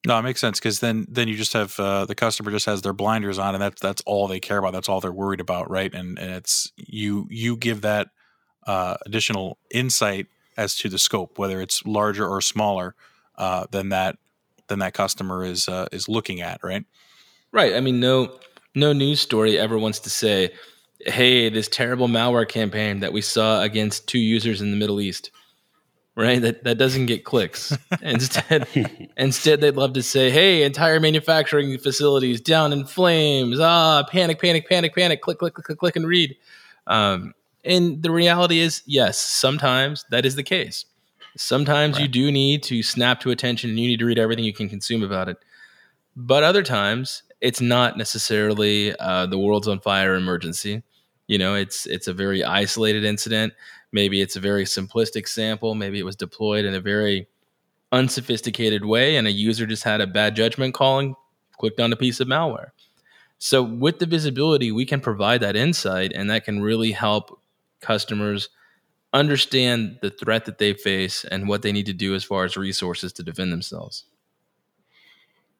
No, 0.06 0.18
it 0.18 0.22
makes 0.22 0.40
sense 0.40 0.58
because 0.58 0.80
then 0.80 1.06
then 1.08 1.28
you 1.28 1.34
just 1.34 1.54
have 1.54 1.78
uh, 1.80 2.04
the 2.04 2.14
customer 2.14 2.50
just 2.50 2.66
has 2.66 2.82
their 2.82 2.92
blinders 2.92 3.38
on, 3.38 3.54
and 3.54 3.62
that's 3.62 3.80
that's 3.80 4.02
all 4.06 4.28
they 4.28 4.40
care 4.40 4.58
about. 4.58 4.72
That's 4.72 4.88
all 4.88 5.00
they're 5.00 5.12
worried 5.12 5.40
about, 5.40 5.70
right? 5.70 5.92
And 5.92 6.18
and 6.18 6.30
it's 6.30 6.70
you 6.76 7.26
you 7.30 7.56
give 7.56 7.80
that 7.82 8.08
uh, 8.66 8.96
additional 9.06 9.58
insight 9.70 10.26
as 10.56 10.76
to 10.76 10.88
the 10.88 10.98
scope, 10.98 11.38
whether 11.38 11.60
it's 11.60 11.84
larger 11.84 12.28
or 12.28 12.40
smaller 12.40 12.94
uh, 13.36 13.66
than 13.70 13.88
that 13.90 14.18
than 14.68 14.78
that 14.78 14.94
customer 14.94 15.44
is 15.44 15.68
uh, 15.68 15.86
is 15.90 16.08
looking 16.08 16.40
at, 16.40 16.60
right? 16.62 16.84
Right. 17.50 17.74
I 17.74 17.80
mean, 17.80 17.98
no 17.98 18.38
no 18.74 18.92
news 18.92 19.20
story 19.20 19.58
ever 19.58 19.78
wants 19.78 20.00
to 20.00 20.10
say, 20.10 20.50
hey, 21.06 21.48
this 21.48 21.68
terrible 21.68 22.08
malware 22.08 22.48
campaign 22.48 23.00
that 23.00 23.12
we 23.12 23.20
saw 23.20 23.62
against 23.62 24.08
two 24.08 24.18
users 24.18 24.60
in 24.60 24.70
the 24.70 24.76
Middle 24.76 25.00
East, 25.00 25.30
right? 26.16 26.40
That 26.40 26.64
that 26.64 26.78
doesn't 26.78 27.06
get 27.06 27.24
clicks. 27.24 27.76
instead, 28.02 28.66
instead 29.16 29.60
they'd 29.60 29.76
love 29.76 29.92
to 29.94 30.02
say, 30.02 30.30
hey, 30.30 30.62
entire 30.62 31.00
manufacturing 31.00 31.76
facilities 31.78 32.40
down 32.40 32.72
in 32.72 32.84
flames. 32.84 33.58
Ah, 33.60 34.04
panic, 34.10 34.40
panic, 34.40 34.68
panic, 34.68 34.94
panic. 34.94 35.20
Click, 35.20 35.38
click, 35.38 35.54
click, 35.54 35.66
click, 35.66 35.78
click, 35.78 35.96
and 35.96 36.06
read. 36.06 36.36
Um, 36.86 37.34
and 37.64 38.02
the 38.02 38.10
reality 38.10 38.58
is, 38.58 38.82
yes, 38.86 39.18
sometimes 39.18 40.04
that 40.10 40.26
is 40.26 40.36
the 40.36 40.42
case. 40.42 40.84
Sometimes 41.36 41.96
right. 41.96 42.02
you 42.02 42.08
do 42.08 42.30
need 42.30 42.62
to 42.64 42.82
snap 42.82 43.20
to 43.20 43.30
attention 43.30 43.70
and 43.70 43.78
you 43.78 43.88
need 43.88 43.98
to 43.98 44.04
read 44.04 44.18
everything 44.18 44.44
you 44.44 44.52
can 44.52 44.68
consume 44.68 45.02
about 45.02 45.28
it. 45.28 45.38
But 46.14 46.44
other 46.44 46.62
times, 46.62 47.22
it's 47.40 47.60
not 47.60 47.98
necessarily 47.98 48.94
uh, 48.98 49.26
the 49.26 49.38
world's 49.38 49.66
on 49.66 49.80
fire 49.80 50.14
emergency. 50.14 50.82
You 51.26 51.38
know, 51.38 51.54
it's 51.54 51.86
it's 51.86 52.08
a 52.08 52.12
very 52.12 52.44
isolated 52.44 53.04
incident. 53.04 53.54
Maybe 53.92 54.20
it's 54.20 54.36
a 54.36 54.40
very 54.40 54.64
simplistic 54.64 55.28
sample. 55.28 55.74
Maybe 55.74 55.98
it 55.98 56.04
was 56.04 56.16
deployed 56.16 56.64
in 56.64 56.74
a 56.74 56.80
very 56.80 57.28
unsophisticated 57.92 58.84
way, 58.84 59.16
and 59.16 59.26
a 59.26 59.32
user 59.32 59.66
just 59.66 59.84
had 59.84 60.00
a 60.00 60.06
bad 60.06 60.36
judgment 60.36 60.74
call 60.74 60.98
and 60.98 61.14
clicked 61.58 61.80
on 61.80 61.92
a 61.92 61.96
piece 61.96 62.20
of 62.20 62.28
malware. 62.28 62.70
So, 63.38 63.62
with 63.62 63.98
the 63.98 64.06
visibility, 64.06 64.72
we 64.72 64.84
can 64.84 65.00
provide 65.00 65.40
that 65.40 65.56
insight, 65.56 66.12
and 66.14 66.28
that 66.30 66.44
can 66.44 66.62
really 66.62 66.92
help 66.92 67.40
customers 67.80 68.48
understand 69.12 69.98
the 70.02 70.10
threat 70.10 70.44
that 70.44 70.58
they 70.58 70.74
face 70.74 71.24
and 71.24 71.48
what 71.48 71.62
they 71.62 71.70
need 71.72 71.86
to 71.86 71.92
do 71.92 72.14
as 72.14 72.24
far 72.24 72.44
as 72.44 72.56
resources 72.56 73.12
to 73.12 73.22
defend 73.22 73.52
themselves. 73.52 74.04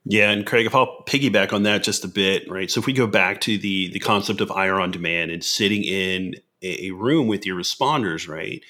Yeah, 0.05 0.31
and 0.31 0.45
Craig, 0.45 0.67
if 0.67 0.75
I'll 0.75 1.03
piggyback 1.07 1.53
on 1.53 1.63
that 1.63 1.83
just 1.83 2.05
a 2.05 2.09
bit, 2.09 2.49
right? 2.51 2.71
So 2.71 2.79
if 2.79 2.87
we 2.87 2.93
go 2.93 3.07
back 3.07 3.41
to 3.43 3.57
the 3.57 3.91
the 3.91 4.01
concept 4.01 4.41
of 4.41 4.51
IR 4.51 4.81
on 4.81 4.91
demand 4.91 5.31
and 5.31 5.43
sitting 5.43 5.83
in 5.83 6.37
a, 6.63 6.91
room 6.93 7.27
with 7.27 7.45
your 7.45 7.57
responders, 7.57 8.29
right? 8.29 8.63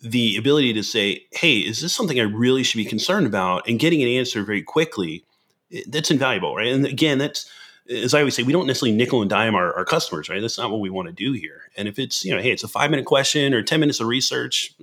The 0.00 0.36
ability 0.36 0.72
to 0.74 0.82
say, 0.82 1.24
"Hey, 1.32 1.58
is 1.58 1.80
this 1.80 1.92
something 1.92 2.20
I 2.20 2.24
really 2.24 2.62
should 2.62 2.78
be 2.78 2.84
concerned 2.84 3.26
about?" 3.26 3.68
and 3.68 3.80
getting 3.80 4.02
an 4.02 4.08
answer 4.08 4.42
very 4.44 4.62
quickly, 4.62 5.24
eh, 5.72 5.82
that's 5.88 6.10
invaluable, 6.10 6.54
right? 6.54 6.68
And 6.68 6.86
again, 6.86 7.18
that's 7.18 7.50
as 7.90 8.14
I 8.14 8.20
always 8.20 8.34
say, 8.34 8.42
we 8.42 8.52
don't 8.52 8.66
necessarily 8.66 8.96
nickel 8.96 9.20
and 9.20 9.30
dime 9.30 9.54
our, 9.54 9.72
our 9.74 9.84
customers, 9.84 10.28
right? 10.28 10.40
That's 10.40 10.58
not 10.58 10.70
what 10.70 10.80
we 10.80 10.90
want 10.90 11.08
to 11.08 11.12
do 11.12 11.32
here. 11.32 11.70
And 11.76 11.86
if 11.88 11.98
it's, 11.98 12.24
you 12.24 12.34
know, 12.34 12.42
hey, 12.42 12.50
it's 12.50 12.64
a 12.64 12.68
five 12.68 12.90
minute 12.90 13.06
question 13.06 13.54
or 13.54 13.62
10 13.62 13.80
minutes 13.80 14.00
of 14.00 14.06
research, 14.06 14.74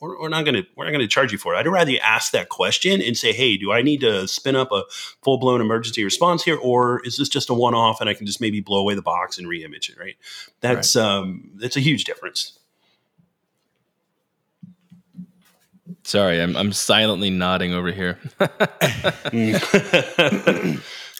we're, 0.00 0.20
we're 0.20 0.28
not 0.28 0.44
going 0.44 0.54
to, 0.54 0.66
we're 0.76 0.84
not 0.84 0.90
going 0.90 1.02
to 1.02 1.08
charge 1.08 1.32
you 1.32 1.38
for 1.38 1.54
it. 1.54 1.58
I'd 1.58 1.66
rather 1.66 1.90
you 1.90 1.98
ask 1.98 2.32
that 2.32 2.48
question 2.48 3.00
and 3.00 3.16
say, 3.16 3.32
hey, 3.32 3.56
do 3.56 3.72
I 3.72 3.82
need 3.82 4.00
to 4.00 4.26
spin 4.26 4.56
up 4.56 4.72
a 4.72 4.82
full 5.22 5.38
blown 5.38 5.60
emergency 5.60 6.04
response 6.04 6.42
here? 6.42 6.56
Or 6.56 7.00
is 7.04 7.16
this 7.16 7.28
just 7.28 7.50
a 7.50 7.54
one 7.54 7.74
off 7.74 8.00
and 8.00 8.10
I 8.10 8.14
can 8.14 8.26
just 8.26 8.40
maybe 8.40 8.60
blow 8.60 8.80
away 8.80 8.94
the 8.94 9.02
box 9.02 9.38
and 9.38 9.46
reimage 9.46 9.88
it, 9.88 9.98
right? 9.98 10.16
That's, 10.60 10.96
right. 10.96 11.04
um, 11.04 11.50
that's 11.56 11.76
a 11.76 11.80
huge 11.80 12.04
difference. 12.04 12.58
Sorry, 16.04 16.40
I'm, 16.40 16.56
I'm 16.56 16.72
silently 16.72 17.28
nodding 17.28 17.74
over 17.74 17.92
here. 17.92 18.18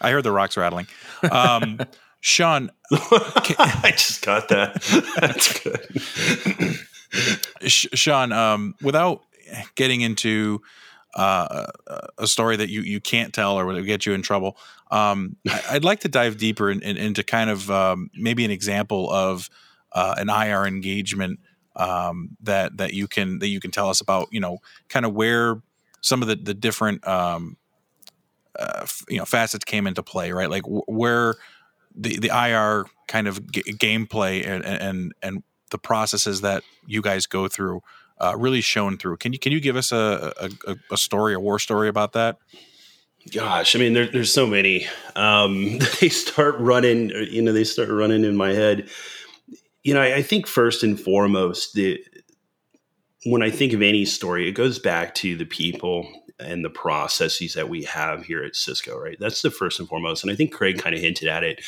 I 0.00 0.10
heard 0.10 0.22
the 0.22 0.32
rocks 0.32 0.56
rattling. 0.56 0.86
Um, 1.30 1.78
Sean, 2.20 2.70
I 2.90 3.92
just 3.92 4.24
got 4.24 4.48
that. 4.48 4.82
That's 5.20 5.62
good. 5.62 5.86
Sean, 7.70 8.32
um, 8.32 8.74
without 8.82 9.22
getting 9.76 10.00
into 10.00 10.60
uh, 11.14 11.66
a 12.18 12.26
story 12.26 12.56
that 12.56 12.68
you, 12.68 12.82
you 12.82 13.00
can't 13.00 13.32
tell 13.32 13.58
or 13.58 13.64
would 13.66 13.86
get 13.86 14.04
you 14.04 14.12
in 14.12 14.22
trouble, 14.22 14.56
um, 14.90 15.36
I, 15.48 15.74
would 15.74 15.84
like 15.84 16.00
to 16.00 16.08
dive 16.08 16.38
deeper 16.38 16.70
in, 16.70 16.82
in, 16.82 16.96
into 16.96 17.22
kind 17.22 17.50
of 17.50 17.70
um, 17.70 18.10
maybe 18.14 18.44
an 18.44 18.50
example 18.50 19.10
of 19.10 19.48
uh, 19.92 20.16
an 20.18 20.28
IR 20.28 20.66
engagement 20.66 21.40
um, 21.76 22.36
that 22.42 22.76
that 22.78 22.92
you 22.92 23.06
can 23.06 23.38
that 23.38 23.48
you 23.48 23.60
can 23.60 23.70
tell 23.70 23.88
us 23.88 24.00
about. 24.00 24.28
You 24.32 24.40
know, 24.40 24.58
kind 24.88 25.06
of 25.06 25.14
where 25.14 25.62
some 26.00 26.22
of 26.22 26.28
the 26.28 26.36
the 26.36 26.54
different 26.54 27.06
um, 27.06 27.56
uh, 28.58 28.86
you 29.08 29.18
know 29.18 29.24
facets 29.24 29.64
came 29.64 29.86
into 29.86 30.02
play, 30.02 30.32
right? 30.32 30.50
Like 30.50 30.64
where 30.66 31.34
the 31.94 32.18
the 32.18 32.28
IR 32.28 32.86
kind 33.06 33.26
of 33.26 33.50
g- 33.50 33.62
gameplay 33.62 34.46
and, 34.46 34.64
and 34.64 35.12
and 35.22 35.42
the 35.70 35.78
processes 35.78 36.40
that 36.40 36.62
you 36.86 37.02
guys 37.02 37.26
go 37.26 37.48
through 37.48 37.82
uh, 38.20 38.34
really 38.36 38.60
shown 38.60 38.98
through. 38.98 39.16
Can 39.16 39.32
you 39.32 39.38
can 39.38 39.52
you 39.52 39.60
give 39.60 39.76
us 39.76 39.92
a, 39.92 40.32
a, 40.66 40.76
a 40.92 40.96
story, 40.96 41.34
a 41.34 41.40
war 41.40 41.58
story 41.58 41.88
about 41.88 42.12
that? 42.12 42.38
Gosh, 43.32 43.76
I 43.76 43.78
mean, 43.78 43.92
there, 43.92 44.06
there's 44.06 44.32
so 44.32 44.46
many. 44.46 44.86
Um, 45.14 45.78
they 46.00 46.08
start 46.08 46.56
running, 46.58 47.10
you 47.10 47.42
know, 47.42 47.52
they 47.52 47.64
start 47.64 47.90
running 47.90 48.24
in 48.24 48.36
my 48.36 48.52
head. 48.52 48.88
You 49.82 49.94
know, 49.94 50.00
I, 50.00 50.16
I 50.16 50.22
think 50.22 50.46
first 50.46 50.82
and 50.82 50.98
foremost, 50.98 51.74
the 51.74 52.02
when 53.26 53.42
I 53.42 53.50
think 53.50 53.72
of 53.72 53.82
any 53.82 54.04
story, 54.04 54.48
it 54.48 54.52
goes 54.52 54.78
back 54.78 55.14
to 55.16 55.36
the 55.36 55.44
people 55.44 56.10
and 56.38 56.64
the 56.64 56.70
processes 56.70 57.54
that 57.54 57.68
we 57.68 57.84
have 57.84 58.24
here 58.24 58.42
at 58.44 58.56
Cisco, 58.56 58.98
right? 58.98 59.16
That's 59.18 59.42
the 59.42 59.50
first 59.50 59.80
and 59.80 59.88
foremost. 59.88 60.22
And 60.22 60.32
I 60.32 60.36
think 60.36 60.52
Craig 60.52 60.78
kind 60.78 60.94
of 60.94 61.00
hinted 61.00 61.28
at 61.28 61.44
it. 61.44 61.60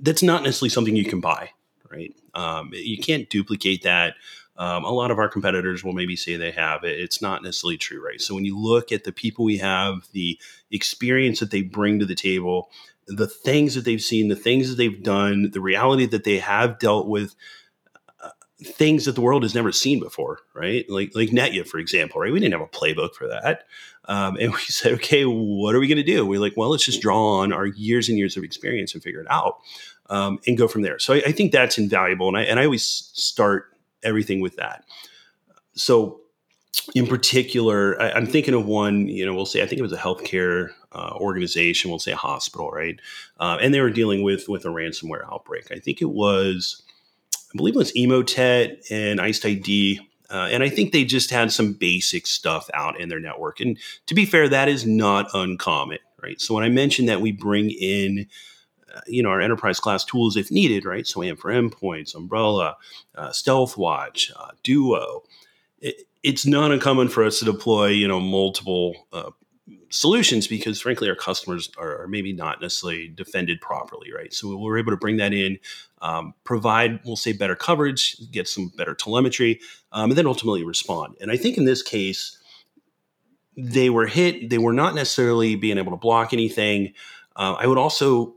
That's 0.00 0.22
not 0.22 0.42
necessarily 0.42 0.70
something 0.70 0.96
you 0.96 1.04
can 1.04 1.20
buy, 1.20 1.50
right? 1.90 2.14
Um, 2.34 2.70
you 2.72 2.98
can't 2.98 3.28
duplicate 3.30 3.82
that. 3.82 4.14
Um, 4.56 4.84
a 4.84 4.90
lot 4.90 5.10
of 5.10 5.18
our 5.18 5.28
competitors 5.28 5.84
will 5.84 5.92
maybe 5.92 6.16
say 6.16 6.36
they 6.36 6.50
have 6.50 6.84
it. 6.84 6.98
It's 6.98 7.22
not 7.22 7.42
necessarily 7.42 7.78
true, 7.78 8.04
right? 8.04 8.20
So 8.20 8.34
when 8.34 8.44
you 8.44 8.58
look 8.58 8.92
at 8.92 9.04
the 9.04 9.12
people 9.12 9.44
we 9.44 9.58
have, 9.58 10.08
the 10.12 10.38
experience 10.70 11.40
that 11.40 11.50
they 11.50 11.62
bring 11.62 12.00
to 12.00 12.06
the 12.06 12.16
table, 12.16 12.70
the 13.06 13.28
things 13.28 13.74
that 13.76 13.84
they've 13.84 14.02
seen, 14.02 14.28
the 14.28 14.36
things 14.36 14.68
that 14.68 14.76
they've 14.76 15.02
done, 15.02 15.50
the 15.52 15.60
reality 15.60 16.06
that 16.06 16.24
they 16.24 16.38
have 16.38 16.78
dealt 16.78 17.06
with 17.06 17.34
things 18.62 19.04
that 19.04 19.14
the 19.14 19.20
world 19.20 19.42
has 19.44 19.54
never 19.54 19.70
seen 19.70 20.00
before, 20.00 20.40
right? 20.54 20.88
Like 20.88 21.12
like 21.14 21.30
Nyetya, 21.30 21.66
for 21.66 21.78
example, 21.78 22.20
right? 22.20 22.32
We 22.32 22.40
didn't 22.40 22.58
have 22.58 22.60
a 22.60 22.66
playbook 22.66 23.14
for 23.14 23.28
that, 23.28 23.64
um, 24.08 24.36
and 24.40 24.52
we 24.54 24.60
said, 24.60 24.92
okay, 24.94 25.24
what 25.24 25.74
are 25.74 25.80
we 25.80 25.86
going 25.86 25.96
to 25.96 26.02
do? 26.02 26.26
We're 26.26 26.40
like, 26.40 26.56
well, 26.56 26.70
let's 26.70 26.84
just 26.84 27.00
draw 27.00 27.38
on 27.38 27.52
our 27.52 27.66
years 27.66 28.08
and 28.08 28.18
years 28.18 28.36
of 28.36 28.42
experience 28.42 28.94
and 28.94 29.02
figure 29.02 29.20
it 29.20 29.30
out, 29.30 29.58
um, 30.10 30.40
and 30.46 30.58
go 30.58 30.66
from 30.66 30.82
there. 30.82 30.98
So 30.98 31.14
I, 31.14 31.22
I, 31.26 31.32
think 31.32 31.52
that's 31.52 31.78
invaluable, 31.78 32.28
and 32.28 32.36
I 32.36 32.42
and 32.42 32.58
I 32.58 32.64
always 32.64 32.84
start 32.84 33.76
everything 34.02 34.40
with 34.40 34.56
that. 34.56 34.84
So. 35.74 36.20
In 36.94 37.06
particular, 37.06 38.00
I, 38.00 38.16
am 38.16 38.24
thinking 38.26 38.54
of 38.54 38.64
one. 38.64 39.08
You 39.08 39.26
know, 39.26 39.34
we'll 39.34 39.46
say 39.46 39.62
I 39.62 39.66
think 39.66 39.78
it 39.78 39.82
was 39.82 39.92
a 39.92 39.98
healthcare 39.98 40.70
uh, 40.92 41.12
organization. 41.16 41.90
We'll 41.90 41.98
say 41.98 42.12
a 42.12 42.16
hospital, 42.16 42.70
right? 42.70 42.98
Uh, 43.38 43.58
and 43.60 43.74
they 43.74 43.80
were 43.80 43.90
dealing 43.90 44.22
with 44.22 44.48
with 44.48 44.64
a 44.64 44.68
ransomware 44.68 45.30
outbreak. 45.30 45.70
I 45.70 45.80
think 45.80 46.00
it 46.00 46.10
was 46.10 46.82
I 47.52 47.56
believe 47.56 47.74
it 47.74 47.78
was 47.78 47.92
Emotet 47.92 48.90
and 48.90 49.20
IcedID. 49.20 50.00
Uh, 50.30 50.48
and 50.50 50.62
I 50.62 50.68
think 50.68 50.92
they 50.92 51.04
just 51.04 51.30
had 51.30 51.52
some 51.52 51.72
basic 51.72 52.26
stuff 52.26 52.68
out 52.74 53.00
in 53.00 53.08
their 53.08 53.20
network. 53.20 53.60
And 53.60 53.78
to 54.06 54.14
be 54.14 54.26
fair, 54.26 54.48
that 54.48 54.68
is 54.68 54.86
not 54.86 55.28
uncommon, 55.32 55.98
right? 56.22 56.40
So 56.40 56.54
when 56.54 56.64
I 56.64 56.68
mentioned 56.68 57.08
that 57.08 57.20
we 57.20 57.32
bring 57.32 57.70
in, 57.70 58.26
uh, 58.94 59.00
you 59.06 59.22
know, 59.22 59.30
our 59.30 59.40
enterprise 59.40 59.80
class 59.80 60.04
tools 60.04 60.36
if 60.36 60.50
needed, 60.50 60.84
right? 60.84 61.06
So 61.06 61.22
AMP 61.22 61.40
for 61.40 61.50
endpoints, 61.50 62.14
Umbrella, 62.14 62.76
uh, 63.14 63.30
Stealthwatch, 63.30 64.30
uh, 64.36 64.50
Duo. 64.62 65.22
It, 65.80 66.02
it's 66.22 66.44
not 66.44 66.72
uncommon 66.72 67.08
for 67.08 67.24
us 67.24 67.38
to 67.38 67.44
deploy, 67.44 67.86
you 67.86 68.08
know, 68.08 68.20
multiple 68.20 69.06
uh, 69.12 69.30
solutions 69.90 70.46
because 70.46 70.80
frankly 70.80 71.08
our 71.08 71.14
customers 71.14 71.70
are, 71.78 72.06
maybe 72.08 72.32
not 72.32 72.60
necessarily 72.60 73.08
defended 73.08 73.60
properly 73.60 74.12
right? 74.12 74.32
So 74.32 74.56
we're 74.56 74.78
able 74.78 74.92
to 74.92 74.96
bring 74.96 75.16
that 75.18 75.32
in 75.32 75.58
um, 76.00 76.34
provide 76.44 77.00
we'll 77.04 77.16
say 77.16 77.32
better 77.32 77.56
coverage 77.56 78.16
get 78.30 78.48
some 78.48 78.68
better 78.76 78.94
telemetry 78.94 79.60
um, 79.92 80.10
and 80.10 80.18
then 80.18 80.26
ultimately 80.26 80.64
respond. 80.64 81.16
And 81.20 81.30
i 81.30 81.36
think 81.36 81.56
in 81.56 81.64
this 81.64 81.82
case 81.82 82.38
they 83.60 83.90
were 83.90 84.06
hit. 84.06 84.50
They 84.50 84.58
were 84.58 84.72
not 84.72 84.94
necessarily 84.94 85.56
being 85.56 85.78
able 85.78 85.90
to 85.90 85.96
block 85.96 86.32
anything. 86.32 86.94
Uh, 87.34 87.56
i 87.58 87.66
would 87.66 87.78
also 87.78 88.34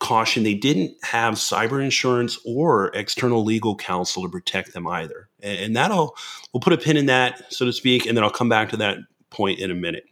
caution 0.00 0.42
they 0.42 0.54
didn't 0.54 0.96
have 1.02 1.34
cyber 1.34 1.82
insurance 1.82 2.38
or 2.46 2.88
external 2.94 3.44
legal 3.44 3.76
counsel 3.76 4.22
to 4.22 4.30
protect 4.30 4.72
them 4.72 4.86
either. 4.88 5.28
And, 5.42 5.58
and 5.58 5.76
that'll 5.76 6.16
we'll 6.52 6.62
put 6.62 6.72
a 6.72 6.78
pin 6.78 6.96
in 6.96 7.06
that 7.06 7.52
so 7.52 7.66
to 7.66 7.72
speak 7.72 8.06
and 8.06 8.16
then 8.16 8.24
i'll 8.24 8.30
come 8.30 8.48
back 8.48 8.70
to 8.70 8.76
that 8.78 8.98
point 9.28 9.60
in 9.60 9.70
a 9.70 9.74
minute 9.74 10.04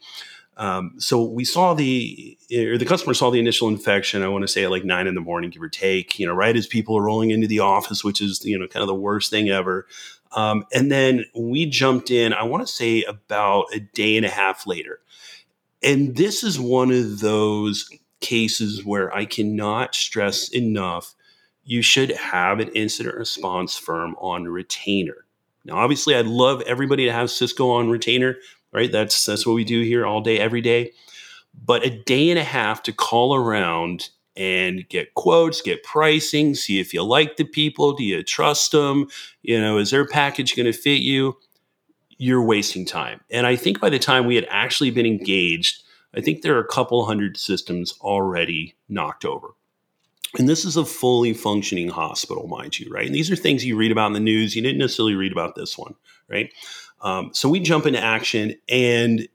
um, 0.58 0.94
so 0.98 1.22
we 1.22 1.44
saw 1.44 1.72
the 1.72 2.36
or 2.52 2.76
the 2.76 2.84
customer 2.84 3.14
saw 3.14 3.30
the 3.30 3.38
initial 3.38 3.68
infection. 3.68 4.24
I 4.24 4.28
want 4.28 4.42
to 4.42 4.48
say 4.48 4.64
at 4.64 4.72
like 4.72 4.84
nine 4.84 5.06
in 5.06 5.14
the 5.14 5.20
morning, 5.20 5.50
give 5.50 5.62
or 5.62 5.68
take. 5.68 6.18
You 6.18 6.26
know, 6.26 6.34
right 6.34 6.56
as 6.56 6.66
people 6.66 6.98
are 6.98 7.02
rolling 7.02 7.30
into 7.30 7.46
the 7.46 7.60
office, 7.60 8.02
which 8.02 8.20
is 8.20 8.44
you 8.44 8.58
know 8.58 8.66
kind 8.66 8.82
of 8.82 8.88
the 8.88 8.94
worst 8.94 9.30
thing 9.30 9.48
ever. 9.48 9.86
Um, 10.32 10.64
and 10.74 10.90
then 10.90 11.24
we 11.34 11.64
jumped 11.64 12.10
in. 12.10 12.32
I 12.32 12.42
want 12.42 12.66
to 12.66 12.72
say 12.72 13.04
about 13.04 13.66
a 13.72 13.78
day 13.78 14.16
and 14.16 14.26
a 14.26 14.30
half 14.30 14.66
later, 14.66 14.98
and 15.80 16.16
this 16.16 16.42
is 16.42 16.58
one 16.58 16.90
of 16.90 17.20
those 17.20 17.88
cases 18.20 18.84
where 18.84 19.14
I 19.14 19.26
cannot 19.26 19.94
stress 19.94 20.48
enough. 20.48 21.14
You 21.64 21.82
should 21.82 22.10
have 22.10 22.58
an 22.58 22.70
incident 22.70 23.14
response 23.14 23.76
firm 23.76 24.16
on 24.18 24.48
retainer. 24.48 25.24
Now, 25.64 25.76
obviously, 25.76 26.16
I'd 26.16 26.26
love 26.26 26.62
everybody 26.62 27.04
to 27.04 27.12
have 27.12 27.30
Cisco 27.30 27.70
on 27.70 27.90
retainer 27.90 28.36
right? 28.72 28.90
That's 28.90 29.24
that's 29.24 29.46
what 29.46 29.54
we 29.54 29.64
do 29.64 29.82
here 29.82 30.06
all 30.06 30.20
day, 30.20 30.38
every 30.38 30.60
day. 30.60 30.92
But 31.54 31.84
a 31.84 31.90
day 31.90 32.30
and 32.30 32.38
a 32.38 32.44
half 32.44 32.82
to 32.84 32.92
call 32.92 33.34
around 33.34 34.10
and 34.36 34.88
get 34.88 35.14
quotes, 35.14 35.60
get 35.60 35.82
pricing, 35.82 36.54
see 36.54 36.78
if 36.78 36.94
you 36.94 37.02
like 37.02 37.36
the 37.36 37.44
people, 37.44 37.92
do 37.92 38.04
you 38.04 38.22
trust 38.22 38.70
them? 38.70 39.08
You 39.42 39.60
know, 39.60 39.78
is 39.78 39.90
their 39.90 40.06
package 40.06 40.54
going 40.54 40.66
to 40.66 40.72
fit 40.72 41.00
you? 41.00 41.36
You're 42.18 42.44
wasting 42.44 42.86
time. 42.86 43.20
And 43.30 43.46
I 43.46 43.56
think 43.56 43.80
by 43.80 43.90
the 43.90 43.98
time 43.98 44.26
we 44.26 44.36
had 44.36 44.46
actually 44.48 44.92
been 44.92 45.06
engaged, 45.06 45.82
I 46.14 46.20
think 46.20 46.42
there 46.42 46.56
are 46.56 46.60
a 46.62 46.68
couple 46.68 47.04
hundred 47.04 47.36
systems 47.36 47.94
already 48.00 48.76
knocked 48.88 49.24
over. 49.24 49.48
And 50.38 50.48
this 50.48 50.64
is 50.64 50.76
a 50.76 50.84
fully 50.84 51.32
functioning 51.32 51.88
hospital, 51.88 52.46
mind 52.46 52.78
you, 52.78 52.90
right? 52.90 53.06
And 53.06 53.14
these 53.14 53.30
are 53.30 53.36
things 53.36 53.64
you 53.64 53.76
read 53.76 53.92
about 53.92 54.08
in 54.08 54.12
the 54.12 54.20
news. 54.20 54.54
You 54.54 54.62
didn't 54.62 54.78
necessarily 54.78 55.14
read 55.14 55.32
about 55.32 55.54
this 55.54 55.76
one, 55.78 55.94
right? 56.28 56.52
Um, 57.00 57.30
so 57.32 57.48
we 57.48 57.60
jump 57.60 57.86
into 57.86 58.02
action, 58.02 58.54
and 58.68 59.28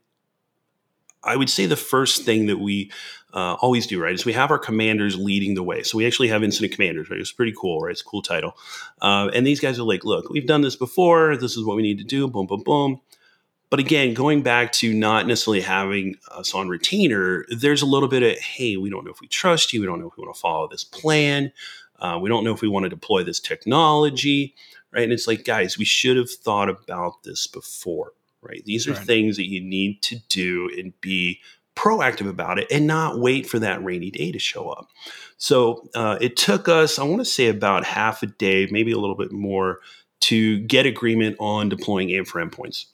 I 1.22 1.36
would 1.36 1.50
say 1.50 1.66
the 1.66 1.76
first 1.76 2.22
thing 2.24 2.46
that 2.46 2.58
we 2.58 2.90
uh, 3.32 3.54
always 3.54 3.86
do, 3.86 4.00
right, 4.00 4.14
is 4.14 4.24
we 4.24 4.32
have 4.34 4.50
our 4.50 4.58
commanders 4.58 5.16
leading 5.16 5.54
the 5.54 5.62
way. 5.62 5.82
So 5.82 5.98
we 5.98 6.06
actually 6.06 6.28
have 6.28 6.44
incident 6.44 6.72
commanders, 6.72 7.10
right? 7.10 7.18
It's 7.18 7.32
pretty 7.32 7.54
cool, 7.58 7.80
right? 7.80 7.90
It's 7.90 8.00
a 8.00 8.04
cool 8.04 8.22
title. 8.22 8.56
Uh, 9.00 9.30
and 9.34 9.46
these 9.46 9.58
guys 9.58 9.78
are 9.78 9.84
like, 9.84 10.04
look, 10.04 10.30
we've 10.30 10.46
done 10.46 10.60
this 10.60 10.76
before. 10.76 11.36
This 11.36 11.56
is 11.56 11.64
what 11.64 11.76
we 11.76 11.82
need 11.82 11.98
to 11.98 12.04
do. 12.04 12.28
Boom, 12.28 12.46
boom, 12.46 12.62
boom. 12.62 13.00
But 13.70 13.80
again, 13.80 14.14
going 14.14 14.42
back 14.42 14.70
to 14.72 14.94
not 14.94 15.26
necessarily 15.26 15.62
having 15.62 16.14
us 16.30 16.54
on 16.54 16.68
retainer, 16.68 17.44
there's 17.48 17.82
a 17.82 17.86
little 17.86 18.08
bit 18.08 18.22
of, 18.22 18.38
hey, 18.38 18.76
we 18.76 18.88
don't 18.88 19.04
know 19.04 19.10
if 19.10 19.20
we 19.20 19.26
trust 19.26 19.72
you. 19.72 19.80
We 19.80 19.86
don't 19.86 19.98
know 19.98 20.06
if 20.06 20.16
we 20.16 20.22
want 20.22 20.36
to 20.36 20.40
follow 20.40 20.68
this 20.68 20.84
plan. 20.84 21.50
Uh, 21.98 22.18
we 22.20 22.28
don't 22.28 22.44
know 22.44 22.54
if 22.54 22.60
we 22.60 22.68
want 22.68 22.84
to 22.84 22.90
deploy 22.90 23.24
this 23.24 23.40
technology 23.40 24.54
right? 24.94 25.02
And 25.02 25.12
it's 25.12 25.26
like, 25.26 25.44
guys, 25.44 25.76
we 25.76 25.84
should 25.84 26.16
have 26.16 26.30
thought 26.30 26.68
about 26.68 27.24
this 27.24 27.46
before, 27.46 28.12
right? 28.40 28.62
These 28.64 28.86
are 28.86 28.92
right. 28.92 29.02
things 29.02 29.36
that 29.36 29.48
you 29.48 29.60
need 29.60 30.02
to 30.02 30.16
do 30.28 30.70
and 30.78 30.98
be 31.00 31.40
proactive 31.74 32.28
about 32.28 32.58
it 32.58 32.70
and 32.70 32.86
not 32.86 33.18
wait 33.18 33.48
for 33.48 33.58
that 33.58 33.82
rainy 33.82 34.10
day 34.10 34.30
to 34.30 34.38
show 34.38 34.70
up. 34.70 34.88
So 35.36 35.88
uh, 35.94 36.18
it 36.20 36.36
took 36.36 36.68
us, 36.68 36.98
I 36.98 37.02
want 37.02 37.20
to 37.20 37.24
say, 37.24 37.48
about 37.48 37.84
half 37.84 38.22
a 38.22 38.26
day, 38.26 38.68
maybe 38.70 38.92
a 38.92 38.98
little 38.98 39.16
bit 39.16 39.32
more, 39.32 39.80
to 40.20 40.60
get 40.60 40.86
agreement 40.86 41.36
on 41.40 41.68
deploying 41.68 42.12
AMP 42.12 42.28
for 42.28 42.44
endpoints. 42.44 42.86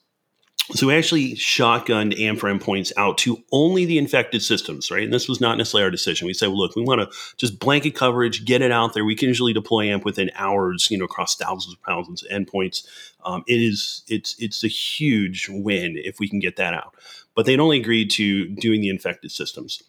So 0.72 0.86
we 0.86 0.94
actually 0.94 1.34
shotgunned 1.34 2.18
AMP 2.20 2.38
for 2.38 2.52
endpoints 2.52 2.92
out 2.96 3.18
to 3.18 3.42
only 3.50 3.84
the 3.84 3.98
infected 3.98 4.42
systems, 4.42 4.90
right? 4.90 5.02
And 5.02 5.12
this 5.12 5.28
was 5.28 5.40
not 5.40 5.58
necessarily 5.58 5.84
our 5.84 5.90
decision. 5.90 6.26
We 6.26 6.34
said, 6.34 6.48
well, 6.48 6.58
look, 6.58 6.76
we 6.76 6.82
want 6.82 7.00
to 7.00 7.16
just 7.36 7.58
blanket 7.58 7.94
coverage, 7.94 8.44
get 8.44 8.62
it 8.62 8.70
out 8.70 8.94
there. 8.94 9.04
We 9.04 9.16
can 9.16 9.28
usually 9.28 9.52
deploy 9.52 9.90
AMP 9.90 10.04
within 10.04 10.30
hours, 10.34 10.88
you 10.90 10.98
know, 10.98 11.06
across 11.06 11.36
thousands 11.36 11.74
of 11.74 11.80
thousands 11.86 12.22
of 12.22 12.30
endpoints. 12.30 12.86
Um, 13.24 13.42
it 13.46 13.60
is 13.60 14.02
it's 14.08 14.36
it's 14.38 14.62
a 14.62 14.68
huge 14.68 15.48
win 15.48 15.94
if 15.96 16.20
we 16.20 16.28
can 16.28 16.38
get 16.38 16.56
that 16.56 16.74
out. 16.74 16.94
But 17.34 17.46
they'd 17.46 17.60
only 17.60 17.80
agreed 17.80 18.10
to 18.12 18.48
doing 18.48 18.80
the 18.80 18.90
infected 18.90 19.32
systems. 19.32 19.82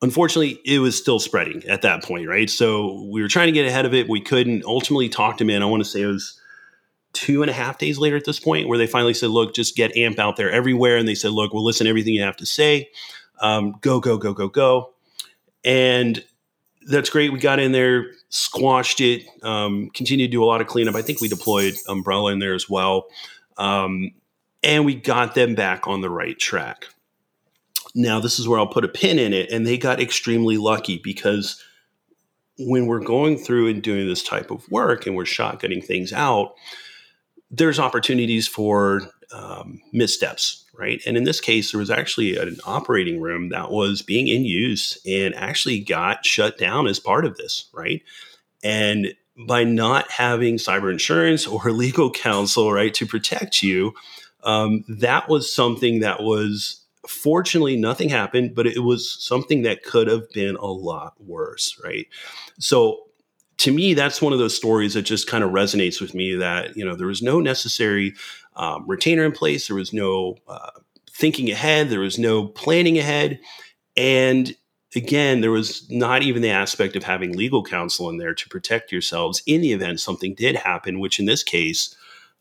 Unfortunately, 0.00 0.60
it 0.64 0.78
was 0.78 0.96
still 0.96 1.18
spreading 1.18 1.64
at 1.68 1.82
that 1.82 2.02
point, 2.02 2.28
right? 2.28 2.48
So 2.48 3.04
we 3.10 3.20
were 3.20 3.28
trying 3.28 3.46
to 3.48 3.52
get 3.52 3.66
ahead 3.66 3.84
of 3.84 3.94
it. 3.94 4.08
We 4.08 4.20
couldn't 4.20 4.64
ultimately 4.64 5.08
talk 5.08 5.38
them 5.38 5.50
in. 5.50 5.62
I 5.62 5.66
want 5.66 5.82
to 5.82 5.88
say 5.88 6.02
it 6.02 6.06
was 6.06 6.37
two 7.12 7.42
and 7.42 7.50
a 7.50 7.54
half 7.54 7.78
days 7.78 7.98
later 7.98 8.16
at 8.16 8.24
this 8.24 8.38
point 8.38 8.68
where 8.68 8.78
they 8.78 8.86
finally 8.86 9.14
said, 9.14 9.30
look, 9.30 9.54
just 9.54 9.76
get 9.76 9.96
AMP 9.96 10.18
out 10.18 10.36
there 10.36 10.50
everywhere. 10.50 10.96
And 10.96 11.08
they 11.08 11.14
said, 11.14 11.32
look, 11.32 11.52
we'll 11.52 11.64
listen 11.64 11.84
to 11.84 11.90
everything 11.90 12.14
you 12.14 12.22
have 12.22 12.36
to 12.36 12.46
say. 12.46 12.90
Um, 13.40 13.76
go, 13.80 14.00
go, 14.00 14.18
go, 14.18 14.32
go, 14.32 14.48
go. 14.48 14.92
And 15.64 16.22
that's 16.88 17.10
great. 17.10 17.32
We 17.32 17.38
got 17.38 17.58
in 17.58 17.72
there, 17.72 18.06
squashed 18.28 19.00
it, 19.00 19.24
um, 19.42 19.90
continued 19.94 20.28
to 20.28 20.32
do 20.32 20.42
a 20.42 20.46
lot 20.46 20.60
of 20.60 20.66
cleanup. 20.66 20.94
I 20.94 21.02
think 21.02 21.20
we 21.20 21.28
deployed 21.28 21.74
Umbrella 21.88 22.32
in 22.32 22.38
there 22.38 22.54
as 22.54 22.68
well. 22.68 23.06
Um, 23.56 24.12
and 24.62 24.84
we 24.84 24.94
got 24.94 25.34
them 25.34 25.54
back 25.54 25.86
on 25.86 26.00
the 26.00 26.10
right 26.10 26.38
track. 26.38 26.86
Now, 27.94 28.20
this 28.20 28.38
is 28.38 28.46
where 28.48 28.58
I'll 28.58 28.66
put 28.66 28.84
a 28.84 28.88
pin 28.88 29.18
in 29.18 29.32
it. 29.32 29.50
And 29.50 29.66
they 29.66 29.78
got 29.78 30.00
extremely 30.00 30.56
lucky 30.56 31.00
because 31.02 31.62
when 32.58 32.86
we're 32.86 33.00
going 33.00 33.36
through 33.36 33.68
and 33.68 33.82
doing 33.82 34.06
this 34.06 34.22
type 34.22 34.50
of 34.50 34.68
work 34.70 35.06
and 35.06 35.16
we're 35.16 35.24
shotgunning 35.24 35.84
things 35.84 36.12
out, 36.12 36.54
there's 37.50 37.78
opportunities 37.78 38.46
for 38.46 39.02
um, 39.32 39.80
missteps, 39.92 40.64
right? 40.74 41.02
And 41.06 41.16
in 41.16 41.24
this 41.24 41.40
case, 41.40 41.72
there 41.72 41.80
was 41.80 41.90
actually 41.90 42.36
an 42.36 42.58
operating 42.66 43.20
room 43.20 43.50
that 43.50 43.70
was 43.70 44.02
being 44.02 44.28
in 44.28 44.44
use 44.44 44.98
and 45.06 45.34
actually 45.34 45.80
got 45.80 46.24
shut 46.24 46.58
down 46.58 46.86
as 46.86 47.00
part 47.00 47.24
of 47.24 47.36
this, 47.36 47.68
right? 47.72 48.02
And 48.62 49.14
by 49.46 49.64
not 49.64 50.10
having 50.10 50.56
cyber 50.56 50.90
insurance 50.90 51.46
or 51.46 51.70
legal 51.72 52.10
counsel, 52.10 52.72
right, 52.72 52.92
to 52.94 53.06
protect 53.06 53.62
you, 53.62 53.92
um, 54.44 54.84
that 54.88 55.28
was 55.28 55.52
something 55.52 56.00
that 56.00 56.22
was 56.22 56.84
fortunately 57.06 57.76
nothing 57.76 58.08
happened, 58.08 58.54
but 58.54 58.66
it 58.66 58.80
was 58.80 59.22
something 59.22 59.62
that 59.62 59.82
could 59.82 60.08
have 60.08 60.30
been 60.30 60.56
a 60.56 60.66
lot 60.66 61.14
worse, 61.18 61.80
right? 61.82 62.06
So 62.58 63.07
to 63.58 63.72
me, 63.72 63.92
that's 63.94 64.22
one 64.22 64.32
of 64.32 64.38
those 64.38 64.56
stories 64.56 64.94
that 64.94 65.02
just 65.02 65.26
kind 65.26 65.42
of 65.42 65.50
resonates 65.50 66.00
with 66.00 66.14
me 66.14 66.36
that, 66.36 66.76
you 66.76 66.84
know, 66.84 66.94
there 66.94 67.06
was 67.08 67.22
no 67.22 67.40
necessary 67.40 68.14
um, 68.56 68.84
retainer 68.86 69.24
in 69.24 69.32
place, 69.32 69.66
there 69.66 69.76
was 69.76 69.92
no 69.92 70.36
uh, 70.46 70.70
thinking 71.10 71.50
ahead, 71.50 71.90
there 71.90 72.00
was 72.00 72.18
no 72.18 72.46
planning 72.46 72.98
ahead. 72.98 73.40
And 73.96 74.54
again, 74.94 75.40
there 75.40 75.50
was 75.50 75.88
not 75.90 76.22
even 76.22 76.40
the 76.40 76.50
aspect 76.50 76.94
of 76.94 77.02
having 77.02 77.36
legal 77.36 77.64
counsel 77.64 78.08
in 78.08 78.16
there 78.16 78.34
to 78.34 78.48
protect 78.48 78.92
yourselves 78.92 79.42
in 79.44 79.60
the 79.60 79.72
event 79.72 80.00
something 80.00 80.34
did 80.34 80.54
happen, 80.54 81.00
which 81.00 81.18
in 81.18 81.26
this 81.26 81.42
case, 81.42 81.96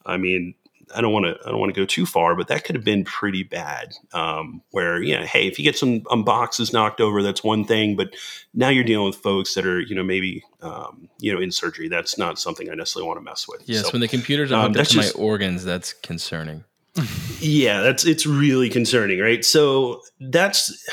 I 0.06 0.18
mean, 0.18 0.54
I 0.96 1.02
don't 1.02 1.12
want 1.12 1.26
to 1.26 1.38
I 1.46 1.50
don't 1.50 1.60
want 1.60 1.74
to 1.74 1.80
go 1.80 1.86
too 1.86 2.06
far, 2.06 2.36
but 2.36 2.48
that 2.48 2.64
could 2.64 2.76
have 2.76 2.86
been 2.86 3.04
pretty 3.04 3.44
bad. 3.44 3.94
Um, 4.14 4.62
where 4.72 5.02
you 5.02 5.18
know, 5.18 5.26
hey, 5.26 5.48
if 5.48 5.58
you 5.60 5.64
get 5.64 5.78
some 5.78 6.04
um, 6.10 6.24
boxes 6.24 6.74
knocked 6.74 7.02
over, 7.02 7.22
that's 7.22 7.44
one 7.44 7.66
thing, 7.66 7.96
but 7.96 8.16
now 8.54 8.70
you're 8.70 8.84
dealing 8.84 9.08
with 9.08 9.18
folks 9.18 9.54
that 9.56 9.66
are 9.66 9.80
you 9.80 9.96
know 9.96 10.04
maybe 10.04 10.44
um, 10.62 11.10
you 11.20 11.34
know 11.34 11.40
in 11.40 11.52
surgery. 11.52 11.88
That's 11.88 12.18
not 12.18 12.40
something 12.40 12.70
I 12.70 12.76
necessarily 12.76 13.08
want 13.08 13.20
to 13.20 13.24
mess 13.24 13.48
with. 13.48 13.64
Yes, 13.66 13.86
so, 13.86 13.92
when 13.92 14.02
the 14.02 14.08
computers 14.08 14.52
are 14.52 14.66
um, 14.66 14.74
hooked 14.74 14.80
up 14.80 14.88
to 14.88 14.94
just, 14.94 15.18
my 15.18 15.22
organs, 15.22 15.64
that's 15.64 15.94
concerning. 15.94 16.64
yeah, 17.40 17.82
that's 17.82 18.06
it's 18.06 18.26
really 18.26 18.70
concerning, 18.70 19.20
right? 19.20 19.44
So 19.44 20.02
that's 20.20 20.88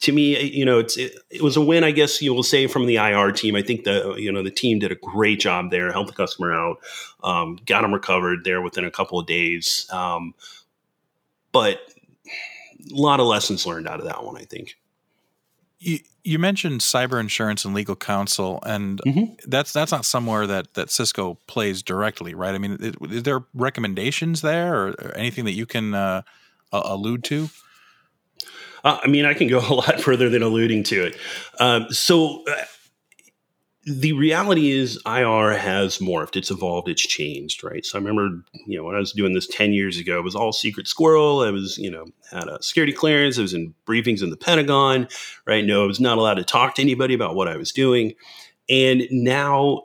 to 0.00 0.12
me, 0.12 0.40
you 0.42 0.64
know, 0.64 0.78
it's 0.78 0.96
it, 0.96 1.14
it, 1.28 1.42
was 1.42 1.56
a 1.56 1.60
win, 1.60 1.84
I 1.84 1.90
guess 1.90 2.22
you 2.22 2.32
will 2.32 2.42
say, 2.42 2.66
from 2.66 2.86
the 2.86 2.96
IR 2.96 3.32
team. 3.32 3.54
I 3.54 3.62
think 3.62 3.84
the 3.84 4.14
you 4.16 4.32
know 4.32 4.42
the 4.42 4.50
team 4.50 4.78
did 4.78 4.92
a 4.92 4.96
great 4.96 5.40
job 5.40 5.70
there, 5.70 5.92
helped 5.92 6.08
the 6.08 6.16
customer 6.16 6.52
out, 6.52 6.78
um, 7.22 7.58
got 7.66 7.82
them 7.82 7.92
recovered 7.92 8.44
there 8.44 8.62
within 8.62 8.84
a 8.84 8.90
couple 8.90 9.18
of 9.18 9.26
days. 9.26 9.86
Um, 9.92 10.34
but 11.52 11.80
a 12.90 12.94
lot 12.94 13.20
of 13.20 13.26
lessons 13.26 13.66
learned 13.66 13.88
out 13.88 14.00
of 14.00 14.06
that 14.06 14.24
one, 14.24 14.36
I 14.36 14.44
think. 14.44 14.76
You, 15.78 15.98
you 16.24 16.38
mentioned 16.38 16.80
cyber 16.80 17.20
insurance 17.20 17.64
and 17.64 17.74
legal 17.74 17.96
counsel, 17.96 18.60
and 18.64 19.00
mm-hmm. 19.06 19.34
that's 19.46 19.72
that's 19.72 19.92
not 19.92 20.06
somewhere 20.06 20.46
that 20.46 20.74
that 20.74 20.90
Cisco 20.90 21.34
plays 21.46 21.82
directly, 21.82 22.34
right? 22.34 22.54
I 22.54 22.58
mean, 22.58 22.78
is, 22.80 22.94
is 23.10 23.22
there 23.24 23.44
recommendations 23.52 24.40
there, 24.40 24.74
or, 24.74 24.88
or 24.92 25.14
anything 25.14 25.44
that 25.44 25.52
you 25.52 25.66
can 25.66 25.94
uh, 25.94 26.22
allude 26.72 27.22
to? 27.24 27.50
Uh, 28.84 28.98
I 29.02 29.08
mean, 29.08 29.24
I 29.24 29.34
can 29.34 29.48
go 29.48 29.58
a 29.68 29.74
lot 29.74 30.00
further 30.00 30.28
than 30.28 30.42
alluding 30.42 30.84
to 30.84 31.06
it. 31.06 31.16
Um, 31.58 31.90
so, 31.90 32.44
uh, 32.46 32.64
the 33.86 34.12
reality 34.12 34.70
is 34.70 35.00
IR 35.06 35.56
has 35.56 35.98
morphed. 35.98 36.36
It's 36.36 36.50
evolved. 36.50 36.88
It's 36.88 37.00
changed, 37.00 37.64
right? 37.64 37.84
So 37.84 37.98
I 37.98 38.02
remember, 38.02 38.42
you 38.66 38.76
know, 38.76 38.84
when 38.84 38.94
I 38.94 38.98
was 38.98 39.12
doing 39.12 39.32
this 39.32 39.46
10 39.46 39.72
years 39.72 39.98
ago, 39.98 40.18
it 40.18 40.24
was 40.24 40.36
all 40.36 40.52
secret 40.52 40.86
squirrel. 40.86 41.40
I 41.40 41.50
was, 41.50 41.78
you 41.78 41.90
know, 41.90 42.06
had 42.30 42.46
a 42.46 42.62
security 42.62 42.92
clearance. 42.92 43.38
I 43.38 43.42
was 43.42 43.54
in 43.54 43.74
briefings 43.86 44.22
in 44.22 44.30
the 44.30 44.36
Pentagon, 44.36 45.08
right? 45.46 45.64
No, 45.64 45.82
I 45.82 45.86
was 45.86 45.98
not 45.98 46.18
allowed 46.18 46.34
to 46.34 46.44
talk 46.44 46.74
to 46.74 46.82
anybody 46.82 47.14
about 47.14 47.34
what 47.34 47.48
I 47.48 47.56
was 47.56 47.72
doing. 47.72 48.14
And 48.68 49.04
now 49.10 49.82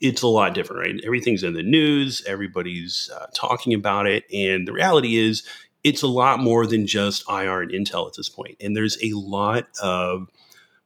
it's 0.00 0.22
a 0.22 0.28
lot 0.28 0.54
different, 0.54 0.86
right? 0.86 1.00
Everything's 1.04 1.42
in 1.42 1.54
the 1.54 1.62
news. 1.62 2.22
Everybody's 2.26 3.10
uh, 3.18 3.26
talking 3.34 3.72
about 3.72 4.06
it. 4.06 4.24
And 4.32 4.68
the 4.68 4.72
reality 4.72 5.16
is 5.16 5.44
it's 5.84 6.02
a 6.02 6.08
lot 6.08 6.40
more 6.40 6.66
than 6.66 6.86
just 6.86 7.24
IR 7.28 7.60
and 7.60 7.70
Intel 7.70 8.08
at 8.08 8.14
this 8.14 8.28
point. 8.28 8.56
And 8.60 8.74
there's 8.74 8.96
a 9.02 9.12
lot 9.12 9.68
of, 9.82 10.28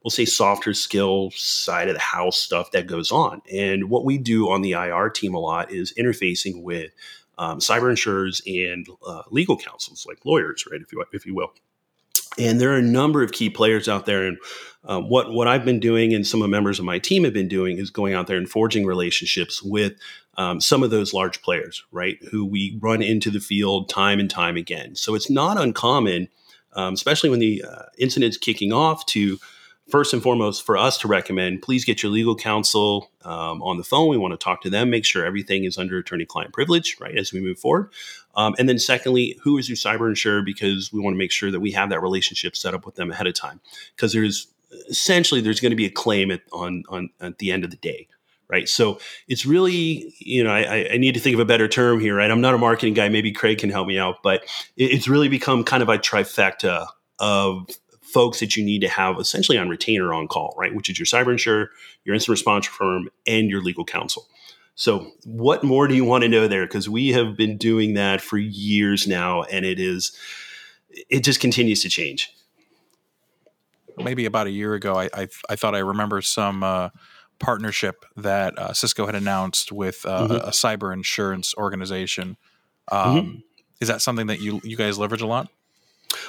we'll 0.03 0.11
say, 0.11 0.25
softer 0.25 0.75
skill 0.75 1.31
side 1.31 1.89
of 1.89 1.95
the 1.95 2.01
house 2.01 2.37
stuff 2.37 2.73
that 2.73 2.89
goes 2.89 3.13
on. 3.13 3.41
And 3.51 3.89
what 3.89 4.05
we 4.05 4.19
do 4.19 4.51
on 4.51 4.63
the 4.63 4.73
IR 4.73 5.09
team 5.09 5.35
a 5.35 5.39
lot 5.39 5.71
is 5.73 5.95
interfacing 5.95 6.63
with 6.63 6.91
um, 7.39 7.61
cyber 7.61 7.89
insurers 7.89 8.43
and 8.47 8.89
uh, 9.07 9.23
legal 9.31 9.57
counsels, 9.57 10.05
like 10.07 10.19
lawyers, 10.25 10.65
right, 10.71 10.81
if 10.81 10.93
you 10.93 11.05
if 11.13 11.25
you 11.25 11.35
will. 11.35 11.53
And 12.39 12.61
there 12.61 12.73
are 12.73 12.79
a 12.79 12.83
number 12.83 13.23
of 13.23 13.33
key 13.33 13.51
players 13.51 13.89
out 13.89 14.07
there. 14.07 14.27
And 14.27 14.39
um, 14.85 15.09
what 15.09 15.33
what 15.33 15.49
I've 15.49 15.65
been 15.65 15.81
doing, 15.81 16.15
and 16.15 16.27
some 16.27 16.41
of 16.41 16.45
the 16.45 16.51
members 16.51 16.79
of 16.79 16.85
my 16.85 16.99
team 16.99 17.25
have 17.25 17.33
been 17.35 17.49
doing, 17.49 17.79
is 17.79 17.91
going 17.91 18.15
out 18.15 18.27
there 18.27 18.37
and 18.37 18.49
forging 18.49 18.87
relationships 18.87 19.63
with 19.63 19.95
um, 20.37 20.61
some 20.61 20.83
of 20.85 20.91
those 20.91 21.13
large 21.13 21.43
players, 21.43 21.85
right, 21.91 22.19
who 22.31 22.47
we 22.47 22.79
run 22.81 23.03
into 23.03 23.31
the 23.31 23.41
field 23.41 23.89
time 23.89 24.21
and 24.21 24.31
time 24.31 24.57
again. 24.57 24.95
So 24.95 25.15
it's 25.15 25.29
not 25.29 25.61
uncommon, 25.61 26.29
um, 26.75 26.95
especially 26.95 27.29
when 27.29 27.41
the 27.41 27.65
uh, 27.69 27.83
incident's 27.99 28.37
kicking 28.37 28.73
off, 28.73 29.05
to 29.07 29.39
first 29.89 30.13
and 30.13 30.23
foremost 30.23 30.65
for 30.65 30.77
us 30.77 30.99
to 30.99 31.09
recommend 31.09 31.63
please 31.63 31.85
get 31.85 32.03
your 32.03 32.13
legal 32.13 32.37
counsel 32.37 33.11
um, 33.23 33.63
on 33.63 33.79
the 33.79 33.85
phone. 33.85 34.09
We 34.09 34.19
want 34.19 34.33
to 34.33 34.43
talk 34.43 34.63
to 34.63 34.71
them, 34.71 34.91
make 34.91 35.05
sure 35.05 35.25
everything 35.25 35.65
is 35.65 35.79
under 35.79 35.99
attorney 35.99 36.25
client 36.25 36.53
privilege, 36.53 36.97
right, 37.01 37.17
as 37.17 37.33
we 37.33 37.41
move 37.41 37.59
forward. 37.59 37.91
Um, 38.35 38.55
and 38.59 38.69
then, 38.69 38.79
secondly, 38.79 39.39
who 39.43 39.59
is 39.59 39.69
your 39.69 39.77
cyber 39.77 40.09
insurer? 40.09 40.43
Because 40.43 40.93
we 40.93 41.01
want 41.01 41.15
to 41.15 41.19
make 41.19 41.33
sure 41.33 41.51
that 41.51 41.61
we 41.61 41.73
have 41.73 41.91
that 41.91 42.01
relationship 42.01 42.57
set 42.57 42.75
up 42.75 42.87
with 42.87 42.95
them 42.95 43.11
ahead 43.11 43.27
of 43.27 43.35
time. 43.35 43.61
Because 43.97 44.13
there's 44.13 44.49
essentially 44.89 45.41
there's 45.41 45.61
going 45.61 45.71
to 45.71 45.77
be 45.77 45.87
a 45.87 45.91
claim 45.91 46.31
at, 46.31 46.43
on, 46.53 46.85
on 46.89 47.11
at 47.21 47.39
the 47.39 47.51
end 47.51 47.65
of 47.65 47.71
the 47.71 47.77
day 47.77 48.07
right? 48.51 48.67
So 48.67 48.99
it's 49.29 49.45
really, 49.45 50.15
you 50.21 50.43
know, 50.43 50.51
I, 50.51 50.89
I, 50.93 50.97
need 50.97 51.13
to 51.13 51.21
think 51.21 51.35
of 51.35 51.41
a 51.41 51.45
better 51.45 51.69
term 51.69 52.01
here, 52.01 52.17
right? 52.17 52.31
I'm 52.31 52.41
not 52.41 52.55
a 52.55 52.59
marketing 52.59 52.95
guy. 52.95 53.11
Maybe 53.11 53.31
Craig 53.31 53.59
can 53.59 53.69
help 53.69 53.87
me 53.87 53.99
out, 53.99 54.23
but 54.23 54.43
it's 54.77 55.07
really 55.07 55.29
become 55.29 55.65
kind 55.65 55.83
of 55.83 55.91
a 55.91 55.99
trifecta 55.99 56.87
of 57.19 57.69
folks 58.13 58.41
that 58.41 58.57
you 58.57 58.65
need 58.65 58.81
to 58.81 58.89
have 58.89 59.19
essentially 59.19 59.59
on 59.59 59.69
retainer 59.69 60.13
on 60.13 60.29
call, 60.29 60.55
right? 60.57 60.75
Which 60.75 60.89
is 60.89 60.99
your 60.99 61.07
cyber 61.07 61.33
insurer, 61.33 61.71
your 62.05 62.15
incident 62.15 62.35
response 62.35 62.67
firm, 62.67 63.09
and 63.27 63.51
your 63.51 63.63
legal 63.63 63.85
counsel. 63.85 64.27
So, 64.75 65.13
what 65.25 65.65
more 65.65 65.89
do 65.89 65.95
you 65.95 66.05
want 66.05 66.23
to 66.23 66.29
know 66.29 66.47
there? 66.49 66.67
Because 66.67 66.89
we 66.89 67.09
have 67.09 67.37
been 67.37 67.57
doing 67.57 67.95
that 67.95 68.21
for 68.21 68.39
years 68.39 69.07
now, 69.07 69.43
and 69.43 69.65
it 69.65 69.81
is, 69.81 70.17
it 71.11 71.25
just 71.25 71.41
continues 71.41 71.83
to 71.83 71.89
change. 71.89 72.33
Maybe 73.97 74.25
about 74.25 74.47
a 74.47 74.51
year 74.51 74.75
ago, 74.75 74.95
I 74.95 75.09
I, 75.13 75.29
I 75.49 75.57
thought 75.57 75.75
I 75.75 75.81
remember 75.81 76.21
some. 76.23 76.63
Uh, 76.63 76.91
partnership 77.41 78.05
that 78.17 78.59
uh, 78.59 78.73
Cisco 78.73 79.07
had 79.07 79.15
announced 79.15 79.71
with 79.71 80.05
uh, 80.05 80.23
mm-hmm. 80.23 80.33
a, 80.33 80.37
a, 80.39 80.51
cyber 80.51 80.93
insurance 80.93 81.55
organization. 81.57 82.37
Um, 82.91 83.17
mm-hmm. 83.17 83.39
Is 83.81 83.87
that 83.87 84.03
something 84.03 84.27
that 84.27 84.41
you 84.41 84.61
you 84.65 84.77
guys 84.77 84.99
leverage 84.99 85.23
a 85.23 85.27
lot? 85.29 85.49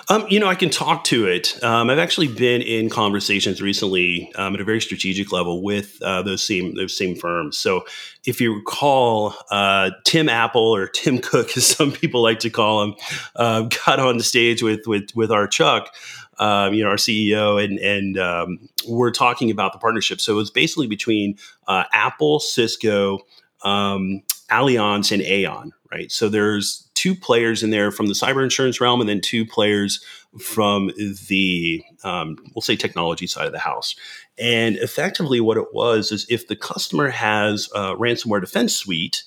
Um, 0.10 0.26
you 0.30 0.40
know, 0.40 0.48
I 0.48 0.56
can 0.56 0.70
talk 0.70 1.04
to 1.06 1.26
it. 1.26 1.62
Um, 1.64 1.90
I've 1.90 2.00
actually 2.00 2.28
been 2.28 2.62
in 2.62 2.90
conversations 2.90 3.62
recently 3.62 4.32
um, 4.36 4.54
at 4.56 4.62
a 4.62 4.64
very 4.64 4.82
strategic 4.82 5.32
level 5.32 5.62
with 5.64 6.02
uh, 6.02 6.22
those 6.22 6.44
same 6.44 6.76
those 6.76 6.96
same 6.98 7.16
firms. 7.16 7.58
So, 7.58 7.86
if 8.26 8.42
you 8.42 8.56
recall, 8.56 9.36
uh, 9.52 9.92
Tim 10.04 10.28
Apple 10.28 10.76
or 10.76 10.88
Tim 10.88 11.18
Cook, 11.24 11.56
as 11.56 11.66
some 11.66 11.92
people 11.92 12.22
like 12.22 12.40
to 12.40 12.50
call 12.50 12.84
him, 12.84 12.96
uh, 13.36 13.62
got 13.86 14.00
on 14.00 14.18
the 14.18 14.24
stage 14.24 14.62
with 14.62 14.82
with 14.86 15.16
with 15.16 15.32
our 15.32 15.48
Chuck 15.48 15.94
um, 16.40 16.74
you 16.74 16.84
know, 16.84 16.90
our 16.90 16.96
CEO, 16.96 17.64
and 17.64 17.78
and 17.80 18.18
um, 18.18 18.70
we're 18.88 19.12
talking 19.12 19.52
about 19.52 19.74
the 19.74 19.80
partnership. 19.80 20.22
So 20.22 20.34
it 20.34 20.36
was 20.38 20.50
basically 20.50 20.88
between 20.88 21.38
uh, 21.68 21.84
Apple, 21.92 22.40
Cisco, 22.40 23.20
Allianz, 23.64 25.12
and 25.12 25.22
Aon, 25.22 25.74
right? 25.92 26.12
So 26.12 26.30
there's 26.30 26.90
two 26.94 27.16
players 27.16 27.64
in 27.64 27.70
there 27.70 27.92
from 27.92 28.08
the 28.08 28.14
cyber 28.14 28.44
insurance 28.44 28.82
realm, 28.82 29.00
and 29.02 29.10
then 29.10 29.22
two 29.22 29.46
players 29.46 30.04
from 30.40 30.92
the 31.28 31.84
um, 32.04 32.38
we'll 32.54 32.62
say 32.62 32.76
technology 32.76 33.28
side 33.28 33.48
of 33.48 33.54
the 33.54 33.60
house. 33.60 33.96
And 34.38 34.76
effectively, 34.78 35.40
what 35.40 35.58
it 35.58 35.74
was 35.74 36.12
is 36.12 36.26
if 36.30 36.48
the 36.48 36.56
customer 36.56 37.10
has 37.10 37.70
a 37.74 37.96
ransomware 37.96 38.42
defense 38.42 38.76
suite 38.76 39.24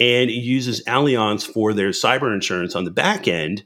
and 0.00 0.30
uses 0.30 0.82
Allianz 0.84 1.46
for 1.46 1.72
their 1.72 1.90
cyber 1.90 2.32
insurance 2.32 2.74
on 2.74 2.84
the 2.84 2.90
back 2.90 3.28
end 3.28 3.64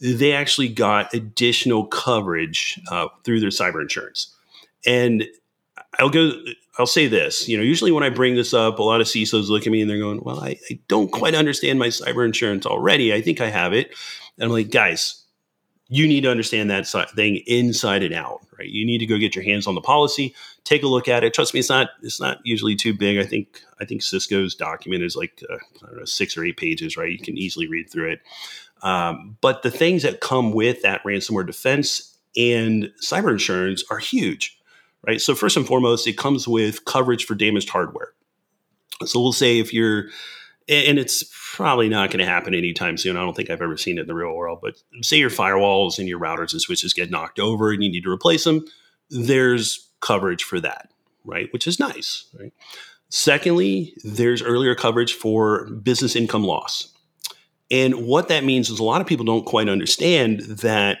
they 0.00 0.32
actually 0.32 0.68
got 0.68 1.12
additional 1.12 1.86
coverage 1.86 2.80
uh, 2.90 3.08
through 3.22 3.40
their 3.40 3.50
cyber 3.50 3.82
insurance. 3.82 4.34
And 4.86 5.26
I'll 5.98 6.10
go. 6.10 6.32
I'll 6.78 6.86
say 6.86 7.08
this. 7.08 7.48
You 7.48 7.56
know, 7.56 7.62
usually 7.62 7.92
when 7.92 8.04
I 8.04 8.10
bring 8.10 8.36
this 8.36 8.54
up, 8.54 8.78
a 8.78 8.82
lot 8.82 9.00
of 9.00 9.06
CISOs 9.06 9.48
look 9.48 9.66
at 9.66 9.72
me 9.72 9.80
and 9.80 9.90
they're 9.90 9.98
going, 9.98 10.20
"Well, 10.22 10.40
I, 10.40 10.58
I 10.70 10.78
don't 10.88 11.10
quite 11.10 11.34
understand 11.34 11.78
my 11.78 11.88
cyber 11.88 12.24
insurance 12.24 12.64
already. 12.66 13.12
I 13.12 13.20
think 13.20 13.40
I 13.40 13.50
have 13.50 13.72
it." 13.72 13.90
And 14.36 14.44
I'm 14.44 14.50
like, 14.50 14.70
guys, 14.70 15.22
you 15.88 16.06
need 16.06 16.22
to 16.22 16.30
understand 16.30 16.70
that 16.70 16.86
thing 17.14 17.42
inside 17.46 18.04
and 18.04 18.14
out, 18.14 18.40
right? 18.58 18.68
You 18.68 18.86
need 18.86 18.98
to 18.98 19.06
go 19.06 19.18
get 19.18 19.34
your 19.34 19.44
hands 19.44 19.66
on 19.66 19.74
the 19.74 19.80
policy, 19.80 20.34
take 20.62 20.84
a 20.84 20.86
look 20.86 21.08
at 21.08 21.24
it. 21.24 21.34
Trust 21.34 21.52
me, 21.52 21.60
it's 21.60 21.68
not 21.68 21.90
it's 22.02 22.20
not 22.20 22.38
usually 22.44 22.76
too 22.76 22.94
big. 22.94 23.18
I 23.18 23.24
think 23.24 23.60
I 23.80 23.84
think 23.84 24.02
Cisco's 24.02 24.54
document 24.54 25.02
is 25.02 25.16
like 25.16 25.42
uh, 25.50 25.56
know, 25.94 26.04
six 26.04 26.36
or 26.36 26.44
eight 26.44 26.56
pages, 26.56 26.96
right? 26.96 27.10
You 27.10 27.18
can 27.18 27.36
easily 27.36 27.66
read 27.66 27.90
through 27.90 28.12
it. 28.12 28.20
Um, 28.82 29.36
but 29.40 29.62
the 29.62 29.70
things 29.70 30.04
that 30.04 30.20
come 30.20 30.52
with 30.52 30.82
that 30.82 31.02
ransomware 31.02 31.46
defense 31.46 32.16
and 32.36 32.90
cyber 33.02 33.30
insurance 33.32 33.84
are 33.90 33.98
huge, 33.98 34.58
right? 35.06 35.20
So 35.20 35.34
first 35.34 35.56
and 35.56 35.66
foremost, 35.66 36.06
it 36.06 36.16
comes 36.16 36.46
with 36.46 36.84
coverage 36.84 37.24
for 37.24 37.34
damaged 37.34 37.70
hardware. 37.70 38.12
So 39.04 39.20
we'll 39.20 39.32
say 39.32 39.58
if 39.58 39.72
you're 39.72 40.10
and 40.68 40.98
it's 40.98 41.24
probably 41.54 41.88
not 41.88 42.10
going 42.10 42.20
to 42.20 42.30
happen 42.30 42.54
anytime 42.54 42.96
soon. 42.96 43.16
I 43.16 43.20
don't 43.20 43.34
think 43.34 43.50
I've 43.50 43.60
ever 43.60 43.76
seen 43.76 43.98
it 43.98 44.02
in 44.02 44.06
the 44.06 44.14
real 44.14 44.34
world, 44.34 44.60
but 44.62 44.80
say 45.02 45.16
your 45.16 45.30
firewalls 45.30 45.98
and 45.98 46.08
your 46.08 46.20
routers 46.20 46.52
and 46.52 46.60
switches 46.60 46.92
get 46.92 47.10
knocked 47.10 47.40
over 47.40 47.72
and 47.72 47.82
you 47.82 47.90
need 47.90 48.04
to 48.04 48.10
replace 48.10 48.44
them, 48.44 48.64
there's 49.10 49.88
coverage 50.00 50.44
for 50.44 50.60
that, 50.60 50.92
right? 51.24 51.52
Which 51.52 51.66
is 51.66 51.80
nice, 51.80 52.26
right? 52.38 52.52
Secondly, 53.08 53.94
there's 54.04 54.42
earlier 54.42 54.76
coverage 54.76 55.14
for 55.14 55.68
business 55.70 56.14
income 56.14 56.44
loss. 56.44 56.94
And 57.68 58.06
what 58.06 58.28
that 58.28 58.44
means 58.44 58.70
is 58.70 58.78
a 58.78 58.84
lot 58.84 59.00
of 59.00 59.06
people 59.08 59.24
don't 59.24 59.44
quite 59.44 59.68
understand 59.68 60.40
that 60.40 60.98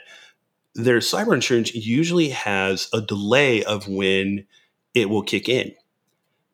their 0.74 0.98
cyber 0.98 1.34
insurance 1.34 1.74
usually 1.74 2.30
has 2.30 2.88
a 2.92 3.00
delay 3.00 3.64
of 3.64 3.88
when 3.88 4.46
it 4.94 5.08
will 5.08 5.22
kick 5.22 5.48
in. 5.48 5.72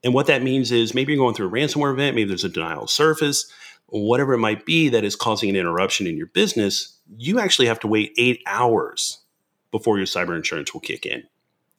And 0.05 0.15
what 0.15 0.27
that 0.27 0.43
means 0.43 0.73
is 0.73 0.95
maybe 0.95 1.13
you're 1.13 1.23
going 1.23 1.35
through 1.35 1.49
a 1.49 1.51
ransomware 1.51 1.93
event, 1.93 2.15
maybe 2.15 2.29
there's 2.29 2.45
a 2.45 2.49
denial 2.49 2.85
of 2.85 2.91
service, 2.91 3.51
whatever 3.87 4.35
it 4.35 4.39
might 4.39 4.65
be 4.65 4.89
that 4.89 5.05
is 5.05 5.17
causing 5.17 5.51
an 5.51 5.57
interruption 5.57 6.07
in 6.07 6.17
your 6.17 6.27
business, 6.29 6.99
you 7.17 7.39
actually 7.39 7.67
have 7.67 7.81
to 7.81 7.89
wait 7.89 8.13
eight 8.17 8.43
hours 8.47 9.19
before 9.71 9.97
your 9.97 10.07
cyber 10.07 10.37
insurance 10.37 10.73
will 10.73 10.81
kick 10.81 11.07
in. 11.07 11.23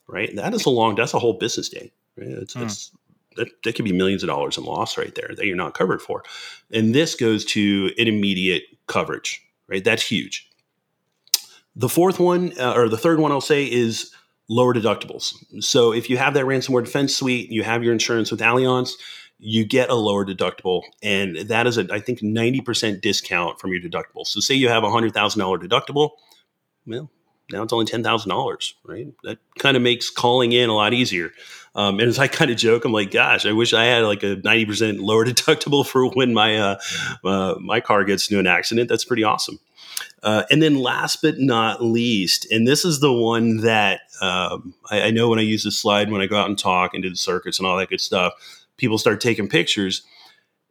Right. 0.07 0.33
That 0.35 0.53
is 0.53 0.65
a 0.65 0.69
long, 0.69 0.95
that's 0.95 1.13
a 1.13 1.19
whole 1.19 1.33
business 1.33 1.69
day. 1.69 1.91
Right? 2.15 2.29
It's, 2.29 2.53
hmm. 2.53 2.63
it's, 2.63 2.91
that, 3.35 3.49
that 3.63 3.75
could 3.75 3.85
be 3.85 3.93
millions 3.93 4.23
of 4.23 4.27
dollars 4.27 4.57
in 4.57 4.63
loss 4.63 4.97
right 4.97 5.13
there 5.15 5.29
that 5.35 5.45
you're 5.45 5.55
not 5.55 5.73
covered 5.73 6.01
for. 6.01 6.23
And 6.71 6.95
this 6.95 7.15
goes 7.15 7.45
to 7.45 7.91
an 7.97 8.07
immediate 8.07 8.63
coverage, 8.88 9.45
right? 9.67 9.83
That's 9.83 10.03
huge. 10.03 10.46
The 11.78 11.89
fourth 11.89 12.19
one, 12.19 12.59
uh, 12.59 12.73
or 12.73 12.89
the 12.89 12.97
third 12.97 13.19
one 13.19 13.32
I'll 13.32 13.39
say 13.39 13.71
is 13.71 14.11
lower 14.49 14.73
deductibles. 14.73 15.36
So 15.63 15.93
if 15.93 16.09
you 16.09 16.17
have 16.17 16.34
that 16.34 16.45
ransomware 16.45 16.84
defense 16.84 17.15
suite, 17.15 17.51
you 17.51 17.61
have 17.61 17.84
your 17.84 17.93
insurance 17.93 18.32
with 18.32 18.39
Allianz, 18.39 18.93
you 19.38 19.63
get 19.63 19.91
a 19.91 19.93
lower 19.93 20.25
deductible. 20.25 20.82
And 21.03 21.38
that 21.38 21.67
is 21.67 21.78
a, 21.78 21.88
I 21.93 21.99
think, 21.99 22.21
90% 22.21 23.01
discount 23.01 23.59
from 23.59 23.71
your 23.71 23.80
deductible. 23.80 24.25
So 24.25 24.39
say 24.39 24.55
you 24.55 24.69
have 24.69 24.84
a 24.84 24.88
$100,000 24.88 25.13
deductible, 25.13 26.11
well, 26.88 27.11
now 27.51 27.61
it's 27.61 27.71
only 27.71 27.86
$10,000, 27.86 28.73
right? 28.84 29.07
That 29.23 29.38
kind 29.59 29.78
of 29.78 29.84
makes 29.84 30.09
calling 30.09 30.53
in 30.53 30.69
a 30.69 30.73
lot 30.73 30.93
easier. 30.93 31.32
Um, 31.75 31.99
and 31.99 32.09
as 32.09 32.17
I 32.17 32.28
kind 32.28 32.49
of 32.49 32.57
joke, 32.57 32.86
I'm 32.86 32.91
like, 32.91 33.11
gosh, 33.11 33.45
I 33.45 33.51
wish 33.51 33.73
I 33.73 33.86
had 33.86 34.03
like 34.03 34.23
a 34.23 34.38
90% 34.38 34.99
lower 34.99 35.25
deductible 35.28 35.86
for 35.86 36.09
when 36.09 36.34
my, 36.34 36.57
uh, 36.57 36.80
uh, 37.23 37.55
my 37.59 37.82
car 37.82 38.03
gets 38.03 38.32
into 38.32 38.39
an 38.39 38.47
accident. 38.47 38.89
That's 38.89 39.05
pretty 39.05 39.23
awesome. 39.23 39.59
Uh, 40.24 40.43
and 40.49 40.61
then 40.61 40.76
last 40.76 41.22
but 41.22 41.38
not 41.38 41.84
least, 41.84 42.51
and 42.51 42.68
this 42.68 42.84
is 42.84 42.99
the 42.99 43.13
one 43.13 43.57
that 43.57 44.01
um, 44.22 44.74
I, 44.89 45.03
I, 45.03 45.11
know 45.11 45.30
when 45.30 45.38
I 45.38 45.43
use 45.43 45.63
this 45.63 45.80
slide 45.80 46.11
when 46.11 46.22
I 46.22 46.26
go 46.26 46.38
out 46.38 46.49
and 46.49 46.57
talk 46.57 46.93
and 46.93 47.03
do 47.03 47.09
the 47.09 47.15
circuits 47.15 47.59
and 47.59 47.68
all 47.68 47.78
that 47.78 47.89
good 47.89 48.01
stuff, 48.01 48.34
people 48.78 48.97
start 48.97 49.22
taking 49.22 49.47
pictures. 49.47 50.01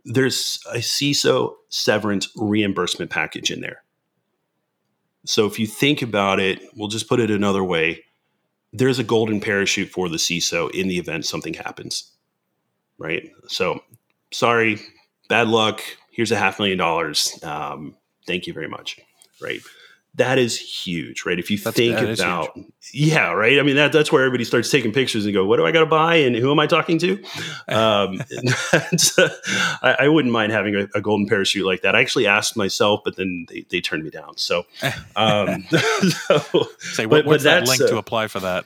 There's 0.04 0.58
a 0.72 0.78
CISO 0.78 1.54
severance 1.68 2.28
reimbursement 2.34 3.10
package 3.10 3.52
in 3.52 3.60
there. 3.60 3.84
So 5.24 5.46
if 5.46 5.60
you 5.60 5.66
think 5.66 6.02
about 6.02 6.40
it, 6.40 6.60
we'll 6.74 6.88
just 6.88 7.08
put 7.08 7.20
it 7.20 7.30
another 7.30 7.62
way. 7.62 8.04
There's 8.72 8.98
a 8.98 9.04
golden 9.04 9.40
parachute 9.40 9.90
for 9.90 10.08
the 10.08 10.16
CISO 10.16 10.72
in 10.72 10.88
the 10.88 10.98
event 10.98 11.24
something 11.24 11.54
happens, 11.54 12.10
right? 12.98 13.30
So 13.46 13.80
sorry, 14.32 14.80
bad 15.28 15.46
luck. 15.46 15.82
Here's 16.10 16.32
a 16.32 16.36
half 16.36 16.58
million 16.58 16.78
dollars. 16.78 17.38
Um, 17.44 17.96
thank 18.26 18.48
you 18.48 18.52
very 18.52 18.68
much 18.68 18.98
right? 19.40 19.60
That 20.14 20.38
is 20.38 20.58
huge, 20.58 21.24
right? 21.26 21.38
If 21.38 21.50
you 21.50 21.58
that's, 21.58 21.76
think 21.76 21.98
about, 21.98 22.58
yeah, 22.92 23.32
right. 23.32 23.58
I 23.58 23.62
mean, 23.62 23.76
that 23.76 23.92
that's 23.92 24.12
where 24.12 24.22
everybody 24.22 24.44
starts 24.44 24.70
taking 24.70 24.92
pictures 24.92 25.24
and 25.24 25.34
go, 25.34 25.44
"What 25.44 25.56
do 25.56 25.66
I 25.66 25.72
got 25.72 25.80
to 25.80 25.86
buy?" 25.86 26.16
and 26.16 26.36
who 26.36 26.50
am 26.50 26.58
I 26.58 26.66
talking 26.66 26.98
to? 26.98 27.12
Um, 27.68 28.22
I, 29.82 29.96
I, 30.00 30.08
wouldn't 30.08 30.32
mind 30.32 30.52
having 30.52 30.76
a, 30.76 30.88
a, 30.94 31.00
golden 31.00 31.26
parachute 31.26 31.66
like 31.66 31.82
that. 31.82 31.96
I 31.96 32.00
actually 32.00 32.26
asked 32.26 32.56
myself, 32.56 33.00
but 33.04 33.16
then 33.16 33.46
they, 33.48 33.66
they 33.70 33.80
turned 33.80 34.04
me 34.04 34.10
down. 34.10 34.36
So, 34.36 34.66
um, 35.16 35.64
so 35.68 36.68
say, 36.78 37.06
what, 37.06 37.24
but, 37.24 37.26
what's 37.26 37.44
but 37.44 37.64
that 37.64 37.68
link 37.68 37.82
uh, 37.82 37.88
to 37.88 37.98
apply 37.98 38.28
for 38.28 38.40
that? 38.40 38.64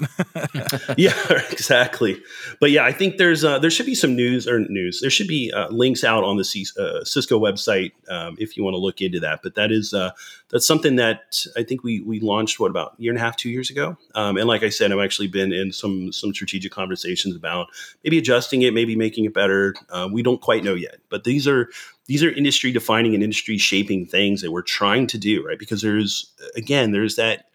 yeah, 0.98 1.14
exactly. 1.50 2.20
But 2.60 2.70
yeah, 2.70 2.84
I 2.84 2.92
think 2.92 3.16
there's 3.16 3.44
uh, 3.44 3.58
there 3.58 3.70
should 3.70 3.86
be 3.86 3.94
some 3.94 4.14
news 4.14 4.46
or 4.46 4.60
news. 4.60 5.00
There 5.00 5.10
should 5.10 5.28
be 5.28 5.52
uh, 5.52 5.68
links 5.68 6.04
out 6.04 6.24
on 6.24 6.36
the 6.36 6.44
C- 6.44 6.66
uh, 6.78 7.04
Cisco 7.04 7.40
website 7.40 7.92
um, 8.10 8.36
if 8.38 8.56
you 8.56 8.64
want 8.64 8.74
to 8.74 8.78
look 8.78 9.00
into 9.00 9.20
that. 9.20 9.40
But 9.42 9.54
that 9.54 9.72
is 9.72 9.94
uh, 9.94 10.10
that's 10.50 10.66
something 10.66 10.96
that 10.96 11.46
I 11.56 11.62
think 11.62 11.82
we 11.82 12.00
we 12.00 12.20
launched 12.20 12.60
what 12.60 12.70
about 12.70 12.94
a 12.98 13.02
year 13.02 13.12
and 13.12 13.18
a 13.18 13.22
half, 13.22 13.36
two 13.36 13.50
years 13.50 13.70
ago. 13.70 13.96
Um, 14.14 14.36
and 14.36 14.46
like 14.46 14.62
I 14.62 14.68
said, 14.68 14.92
I've 14.92 14.98
actually 14.98 15.28
been 15.28 15.52
in 15.52 15.72
some 15.72 16.12
some 16.12 16.32
strategic 16.32 16.72
conversations 16.72 17.36
about 17.36 17.68
maybe 18.04 18.18
adjusting 18.18 18.62
it, 18.62 18.74
maybe 18.74 18.96
making 18.96 19.24
it 19.24 19.34
better. 19.34 19.74
Uh, 19.88 20.08
we 20.10 20.22
don't 20.22 20.40
quite 20.40 20.64
know 20.64 20.74
yet, 20.74 20.98
but 21.08 21.24
these 21.24 21.46
are 21.46 21.68
these 22.06 22.22
are 22.22 22.30
industry 22.30 22.72
defining 22.72 23.14
and 23.14 23.22
industry 23.22 23.58
shaping 23.58 24.06
things 24.06 24.42
that 24.42 24.50
we're 24.50 24.62
trying 24.62 25.06
to 25.08 25.18
do 25.18 25.46
right 25.46 25.58
because 25.58 25.82
there's 25.82 26.32
again 26.56 26.90
there's 26.90 27.16
that 27.16 27.46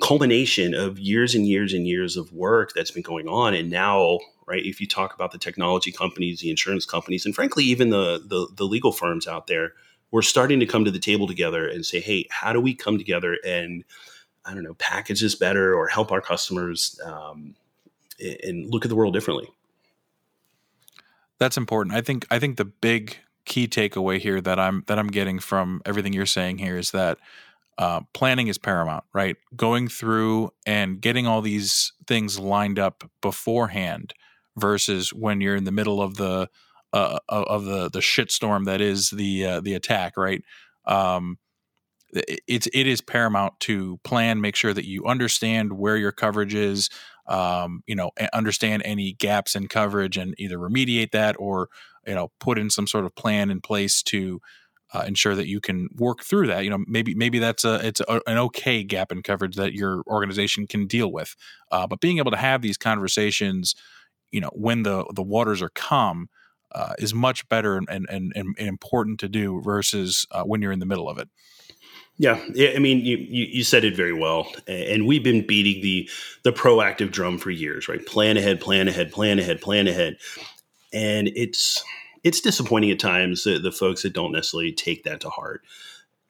culmination 0.00 0.74
of 0.74 0.98
years 0.98 1.34
and 1.34 1.46
years 1.46 1.74
and 1.74 1.86
years 1.86 2.16
of 2.16 2.32
work 2.32 2.72
that's 2.74 2.90
been 2.90 3.02
going 3.02 3.28
on 3.28 3.52
and 3.52 3.68
now 3.68 4.18
right 4.46 4.64
if 4.64 4.80
you 4.80 4.86
talk 4.86 5.14
about 5.14 5.30
the 5.30 5.36
technology 5.36 5.92
companies 5.92 6.40
the 6.40 6.48
insurance 6.48 6.86
companies 6.86 7.26
and 7.26 7.34
frankly 7.34 7.64
even 7.64 7.90
the, 7.90 8.18
the, 8.24 8.48
the 8.56 8.64
legal 8.64 8.92
firms 8.92 9.26
out 9.26 9.46
there 9.46 9.74
we're 10.10 10.22
starting 10.22 10.60
to 10.60 10.66
come 10.66 10.84
to 10.84 10.90
the 10.90 10.98
table 10.98 11.26
together 11.26 11.68
and 11.68 11.84
say, 11.84 12.00
hey, 12.00 12.26
how 12.30 12.52
do 12.52 12.60
we 12.60 12.74
come 12.74 12.98
together 12.98 13.38
and 13.44 13.84
I 14.48 14.54
don't 14.54 14.62
know, 14.62 14.74
package 14.74 15.20
this 15.20 15.34
better 15.34 15.74
or 15.74 15.88
help 15.88 16.10
our 16.10 16.20
customers 16.20 16.98
um, 17.04 17.54
and 18.18 18.70
look 18.70 18.84
at 18.84 18.88
the 18.88 18.96
world 18.96 19.12
differently. 19.12 19.48
That's 21.38 21.56
important. 21.56 21.94
I 21.94 22.00
think 22.00 22.26
I 22.30 22.38
think 22.38 22.56
the 22.56 22.64
big 22.64 23.18
key 23.44 23.68
takeaway 23.68 24.18
here 24.18 24.40
that 24.40 24.58
I'm 24.58 24.84
that 24.86 24.98
I'm 24.98 25.08
getting 25.08 25.38
from 25.38 25.82
everything 25.84 26.12
you're 26.12 26.26
saying 26.26 26.58
here 26.58 26.76
is 26.76 26.90
that 26.92 27.18
uh, 27.78 28.00
planning 28.12 28.48
is 28.48 28.58
paramount, 28.58 29.04
right? 29.12 29.36
Going 29.54 29.88
through 29.88 30.52
and 30.66 31.00
getting 31.00 31.26
all 31.26 31.40
these 31.40 31.92
things 32.06 32.38
lined 32.38 32.78
up 32.78 33.08
beforehand 33.20 34.14
versus 34.56 35.12
when 35.12 35.40
you're 35.40 35.54
in 35.54 35.64
the 35.64 35.72
middle 35.72 36.02
of 36.02 36.16
the 36.16 36.48
uh, 36.92 37.18
of 37.28 37.64
the 37.64 37.88
the 37.88 38.00
shitstorm 38.00 38.64
that 38.64 38.80
is 38.80 39.10
the 39.10 39.44
uh, 39.44 39.60
the 39.60 39.74
attack, 39.74 40.16
right? 40.16 40.42
Um, 40.86 41.38
it's 42.12 42.66
it 42.72 42.86
is 42.86 43.00
paramount 43.00 43.58
to 43.60 43.98
plan, 44.04 44.40
make 44.40 44.56
sure 44.56 44.72
that 44.72 44.86
you 44.86 45.04
understand 45.04 45.74
where 45.74 45.96
your 45.96 46.12
coverage 46.12 46.54
is, 46.54 46.88
um, 47.26 47.82
you 47.86 47.94
know, 47.94 48.10
understand 48.32 48.82
any 48.84 49.12
gaps 49.12 49.54
in 49.54 49.68
coverage, 49.68 50.16
and 50.16 50.34
either 50.38 50.58
remediate 50.58 51.10
that 51.12 51.36
or 51.38 51.68
you 52.06 52.14
know 52.14 52.30
put 52.40 52.58
in 52.58 52.70
some 52.70 52.86
sort 52.86 53.04
of 53.04 53.14
plan 53.14 53.50
in 53.50 53.60
place 53.60 54.02
to 54.04 54.40
uh, 54.94 55.04
ensure 55.06 55.34
that 55.34 55.46
you 55.46 55.60
can 55.60 55.88
work 55.96 56.22
through 56.22 56.46
that. 56.46 56.64
You 56.64 56.70
know, 56.70 56.84
maybe 56.86 57.14
maybe 57.14 57.38
that's 57.38 57.64
a 57.64 57.86
it's 57.86 58.00
a, 58.00 58.20
an 58.26 58.38
okay 58.38 58.82
gap 58.82 59.12
in 59.12 59.22
coverage 59.22 59.56
that 59.56 59.74
your 59.74 60.02
organization 60.06 60.66
can 60.66 60.86
deal 60.86 61.12
with. 61.12 61.36
Uh, 61.70 61.86
but 61.86 62.00
being 62.00 62.18
able 62.18 62.30
to 62.30 62.36
have 62.38 62.62
these 62.62 62.78
conversations, 62.78 63.74
you 64.30 64.40
know, 64.40 64.50
when 64.54 64.82
the 64.82 65.04
the 65.14 65.22
waters 65.22 65.60
are 65.60 65.70
calm, 65.74 66.28
uh, 66.72 66.94
is 66.98 67.14
much 67.14 67.48
better 67.48 67.76
and, 67.76 67.88
and, 67.90 68.06
and, 68.10 68.32
and, 68.34 68.54
important 68.58 69.18
to 69.20 69.28
do 69.28 69.60
versus 69.62 70.26
uh, 70.30 70.42
when 70.42 70.60
you're 70.60 70.72
in 70.72 70.80
the 70.80 70.86
middle 70.86 71.08
of 71.08 71.18
it. 71.18 71.28
Yeah, 72.20 72.40
I 72.74 72.80
mean, 72.80 73.04
you, 73.04 73.16
you, 73.16 73.44
you 73.44 73.64
said 73.64 73.84
it 73.84 73.94
very 73.94 74.12
well, 74.12 74.48
and 74.66 75.06
we've 75.06 75.22
been 75.22 75.46
beating 75.46 75.82
the 75.82 76.10
the 76.42 76.52
proactive 76.52 77.12
drum 77.12 77.38
for 77.38 77.50
years, 77.50 77.88
right? 77.88 78.04
Plan 78.04 78.36
ahead, 78.36 78.60
plan 78.60 78.88
ahead, 78.88 79.12
plan 79.12 79.38
ahead, 79.38 79.60
plan 79.60 79.86
ahead, 79.86 80.18
and 80.92 81.28
it's 81.28 81.82
it's 82.24 82.40
disappointing 82.40 82.90
at 82.90 82.98
times 82.98 83.44
the, 83.44 83.58
the 83.58 83.70
folks 83.70 84.02
that 84.02 84.12
don't 84.12 84.32
necessarily 84.32 84.72
take 84.72 85.04
that 85.04 85.20
to 85.20 85.30
heart. 85.30 85.62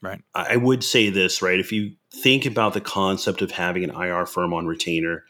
Right. 0.01 0.21
I 0.35 0.57
would 0.57 0.85
say 0.85 1.11
this, 1.11 1.43
right? 1.43 1.59
If 1.59 1.73
you 1.73 1.93
think 2.13 2.47
about 2.47 2.73
the 2.73 2.81
concept 2.81 3.43
of 3.43 3.51
having 3.51 3.83
an 3.83 3.91
IR 3.91 4.27
firm 4.27 4.55
on 4.55 4.67
retainer, 4.67 5.25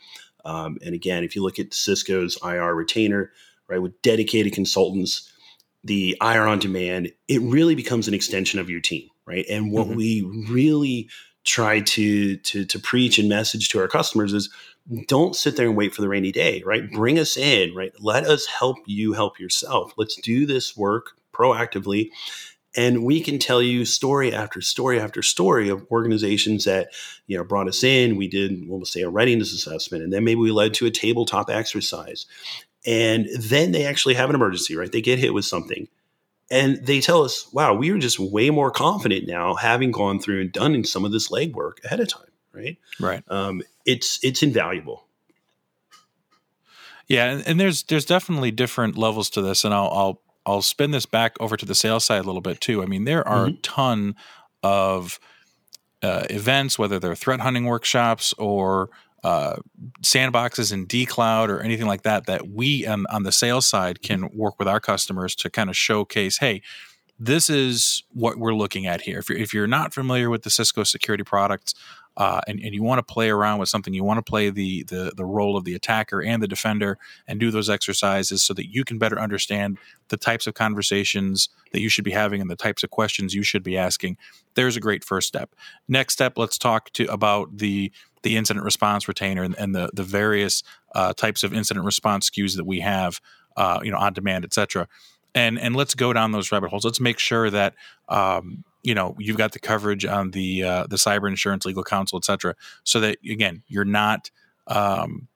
um, 0.45 0.79
and 0.85 0.95
again, 0.95 1.25
if 1.25 1.35
you 1.35 1.43
look 1.43 1.59
at 1.59 1.73
Cisco's 1.73 2.37
IR 2.43 2.75
retainer, 2.75 3.33
right, 3.67 3.81
with 3.81 4.01
dedicated 4.03 4.53
consultants, 4.53 5.33
the 5.85 6.17
IR 6.21 6.47
on 6.47 6.59
demand, 6.59 7.13
it 7.29 7.41
really 7.41 7.75
becomes 7.75 8.09
an 8.09 8.15
extension 8.15 8.61
of 8.61 8.69
your 8.69 8.81
team, 8.81 9.09
right? 9.29 9.47
And 9.51 9.71
what 9.71 9.89
mm-hmm. 9.89 9.97
we 9.97 10.23
really 10.51 11.11
try 11.45 11.81
to, 11.81 12.37
to 12.39 12.65
to 12.65 12.79
preach 12.81 13.19
and 13.19 13.29
message 13.29 13.69
to 13.71 13.81
our 13.81 13.89
customers 13.89 14.33
is 14.33 14.51
don't 15.07 15.37
sit 15.37 15.57
there 15.57 15.69
and 15.69 15.77
wait 15.77 15.95
for 15.95 16.03
the 16.03 16.09
rainy 16.09 16.33
day, 16.33 16.63
right? 16.67 16.91
Bring 16.91 17.19
us 17.19 17.37
in, 17.37 17.75
right? 17.75 17.93
Let 18.01 18.25
us 18.25 18.47
help 18.47 18.79
you 18.87 19.13
help 19.13 19.39
yourself. 19.39 19.93
Let's 19.99 20.17
do 20.17 20.47
this 20.47 20.77
work 20.77 21.13
proactively 21.33 22.11
And 22.77 23.05
we 23.05 23.21
can 23.21 23.39
tell 23.39 23.63
you 23.63 23.85
story 23.85 24.33
after 24.33 24.61
story 24.61 25.01
after 25.01 25.23
story 25.23 25.69
of 25.69 25.87
organizations 25.91 26.65
that, 26.65 26.91
you 27.27 27.37
know, 27.37 27.45
brought 27.45 27.69
us 27.69 27.83
in. 27.83 28.17
We 28.17 28.29
did, 28.29 28.69
we'll 28.69 28.85
say, 28.85 29.03
a 29.03 29.09
readiness 29.09 29.53
assessment, 29.53 30.05
and 30.05 30.13
then 30.13 30.25
maybe 30.25 30.41
we 30.41 30.53
led 30.53 30.75
to 30.75 30.87
a 30.87 30.91
tabletop 30.91 31.51
exercise. 31.51 32.27
And 32.87 33.27
then 33.37 33.73
they 33.73 33.85
actually 33.85 34.15
have 34.15 34.29
an 34.31 34.37
emergency, 34.37 34.77
right? 34.77 34.93
They 34.93 35.01
get 35.03 35.19
hit 35.19 35.35
with 35.35 35.45
something. 35.45 35.89
And 36.51 36.85
they 36.85 37.01
tell 37.01 37.25
us, 37.25 37.53
wow, 37.53 37.75
we 37.75 37.91
are 37.91 37.99
just 37.99 38.19
way 38.19 38.51
more 38.51 38.71
confident 38.71 39.27
now 39.27 39.55
having 39.55 39.91
gone 39.91 40.19
through 40.19 40.41
and 40.41 40.53
done 40.53 40.83
some 40.85 41.05
of 41.05 41.13
this 41.13 41.29
legwork 41.29 41.85
ahead 41.85 42.01
of 42.01 42.09
time, 42.09 42.31
right? 42.53 42.79
Right. 42.99 43.23
Um, 43.29 43.63
it's 43.85 44.19
it's 44.23 44.43
invaluable. 44.43 45.05
Yeah, 47.07 47.31
and, 47.31 47.47
and, 47.47 47.61
there's 47.61 47.85
there's 47.85 48.05
definitely 48.05 48.51
different 48.51 48.99
levels 48.99 49.31
to 49.31 49.43
this, 49.43 49.65
and 49.65 49.73
I'll 49.73 49.89
I'll 49.89 50.23
I'll 50.45 50.63
spin 50.63 50.91
this 50.91 51.07
back 51.07 51.37
over 51.41 51.57
to 51.57 51.67
the 51.67 51.75
sales 51.75 52.05
side 52.05 52.21
a 52.21 52.25
little 52.25 52.43
bit 52.43 52.61
too. 52.61 52.83
I 52.83 52.87
mean, 52.87 53.05
there 53.05 53.27
are 53.27 53.47
mm-hmm. 53.47 53.57
a 53.57 53.63
ton 53.63 54.17
of 54.63 55.19
uh, 56.03 56.25
events, 56.31 56.79
whether 56.79 56.99
they're 56.99 57.15
threat 57.15 57.41
hunting 57.41 57.65
workshops 57.65 58.33
or 58.35 58.91
uh, 59.25 59.57
sandboxes 60.03 60.73
in 60.73 60.87
dcloud 60.87 61.49
or 61.49 61.61
anything 61.61 61.87
like 61.87 62.03
that, 62.03 62.27
that 62.27 62.49
we 62.49 62.87
on, 62.87 63.07
on 63.11 63.25
the 63.25 63.33
sales 63.33 63.69
side 63.69 64.03
can 64.03 64.29
work 64.33 64.59
with 64.59 64.69
our 64.69 64.81
customers 64.81 65.35
to 65.37 65.51
kind 65.51 65.69
of 65.69 65.77
showcase, 65.77 66.39
hey, 66.39 66.63
this 67.19 67.51
is 67.51 68.05
what 68.13 68.39
we're 68.39 68.55
looking 68.55 68.87
at 68.87 69.01
here. 69.01 69.19
If 69.19 69.29
you're, 69.29 69.39
if 69.39 69.53
you're 69.53 69.67
not 69.67 69.93
familiar 69.93 70.31
with 70.31 70.43
the 70.43 70.51
Cisco 70.51 70.85
security 70.85 71.25
products, 71.25 71.75
uh, 72.17 72.41
and, 72.49 72.59
and 72.61 72.75
you 72.75 72.83
want 72.83 72.99
to 72.99 73.13
play 73.15 73.31
around 73.31 73.61
with 73.61 73.69
something, 73.69 73.95
you 73.95 74.03
want 74.03 74.19
to 74.19 74.29
play 74.29 74.51
the, 74.51 74.83
the 74.85 75.13
the 75.17 75.25
role 75.25 75.57
of 75.57 75.65
the 75.65 75.75
attacker 75.75 76.21
and 76.21 76.43
the 76.43 76.49
defender, 76.49 76.99
and 77.29 77.39
do 77.39 77.51
those 77.51 77.71
exercises 77.71 78.43
so 78.43 78.53
that 78.55 78.73
you 78.73 78.85
can 78.85 78.99
better 78.99 79.19
understand 79.21 79.79
the 80.09 80.17
types 80.17 80.47
of 80.47 80.55
conversations 80.55 81.49
that 81.73 81.81
you 81.81 81.89
should 81.89 82.05
be 82.05 82.11
having 82.11 82.41
and 82.41 82.51
the 82.51 82.57
types 82.57 82.83
of 82.83 82.91
questions 82.91 83.35
you 83.35 83.45
should 83.45 83.63
be 83.63 83.79
asking. 83.79 84.17
There's 84.55 84.77
a 84.77 84.81
great 84.81 85.05
first 85.05 85.29
step. 85.29 85.55
Next 85.87 86.15
step, 86.15 86.37
let's 86.37 86.59
talk 86.59 86.91
to 86.95 87.05
about 87.07 87.59
the 87.59 87.93
the 88.25 88.37
incident 88.37 88.65
response 88.65 89.07
retainer 89.07 89.45
and, 89.45 89.57
and 89.57 89.73
the 89.73 89.91
the 89.93 90.03
various 90.03 90.65
uh, 90.97 91.13
types 91.13 91.45
of 91.45 91.55
incident 91.55 91.87
response 91.87 92.31
SKUs 92.31 92.57
that 92.57 92.67
we 92.67 92.81
have, 92.81 93.21
uh, 93.57 93.79
you 93.85 93.93
know, 93.93 93.99
on 93.99 94.13
demand, 94.13 94.45
et 94.45 94.53
cetera 94.53 94.89
and 95.35 95.59
and 95.59 95.77
let's 95.77 95.95
go 95.95 96.13
down 96.13 96.33
those 96.33 96.51
rabbit 96.53 96.71
holes. 96.71 96.85
Let's 96.85 97.01
make 97.01 97.19
sure 97.19 97.51
that 97.51 97.75
um, 98.09 98.65
you 98.83 98.95
know 98.95 99.15
you've 99.19 99.37
got 99.37 99.53
the 99.53 99.59
coverage 99.59 100.05
on 100.05 100.31
the 100.31 100.63
uh, 100.63 100.87
the 100.89 100.97
cyber 100.97 101.29
insurance, 101.29 101.65
legal 101.65 101.85
counsel, 101.85 102.19
etc. 102.19 102.55
So 102.85 103.01
that 103.01 103.19
again, 103.29 103.63
you're 103.67 103.85
not 103.85 104.31
um, 104.67 105.29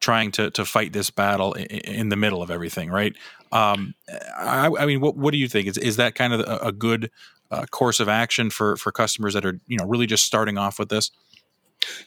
trying 0.00 0.30
to 0.32 0.50
to 0.50 0.64
fight 0.64 0.92
this 0.92 1.10
battle 1.10 1.52
in, 1.52 1.66
in 1.66 2.08
the 2.08 2.16
middle 2.16 2.42
of 2.42 2.50
everything, 2.50 2.90
right? 2.90 3.14
Um, 3.52 3.94
I, 4.36 4.70
I, 4.78 4.86
mean, 4.86 5.00
what 5.00 5.16
what 5.16 5.32
do 5.32 5.38
you 5.38 5.48
think? 5.48 5.68
Is 5.68 5.78
is 5.78 5.96
that 5.96 6.14
kind 6.14 6.32
of 6.32 6.40
a, 6.40 6.68
a 6.68 6.72
good 6.72 7.10
uh, 7.50 7.66
course 7.66 8.00
of 8.00 8.08
action 8.08 8.50
for 8.50 8.76
for 8.76 8.92
customers 8.92 9.34
that 9.34 9.44
are 9.44 9.58
you 9.66 9.76
know 9.76 9.84
really 9.84 10.06
just 10.06 10.24
starting 10.24 10.58
off 10.58 10.78
with 10.78 10.88
this? 10.88 11.10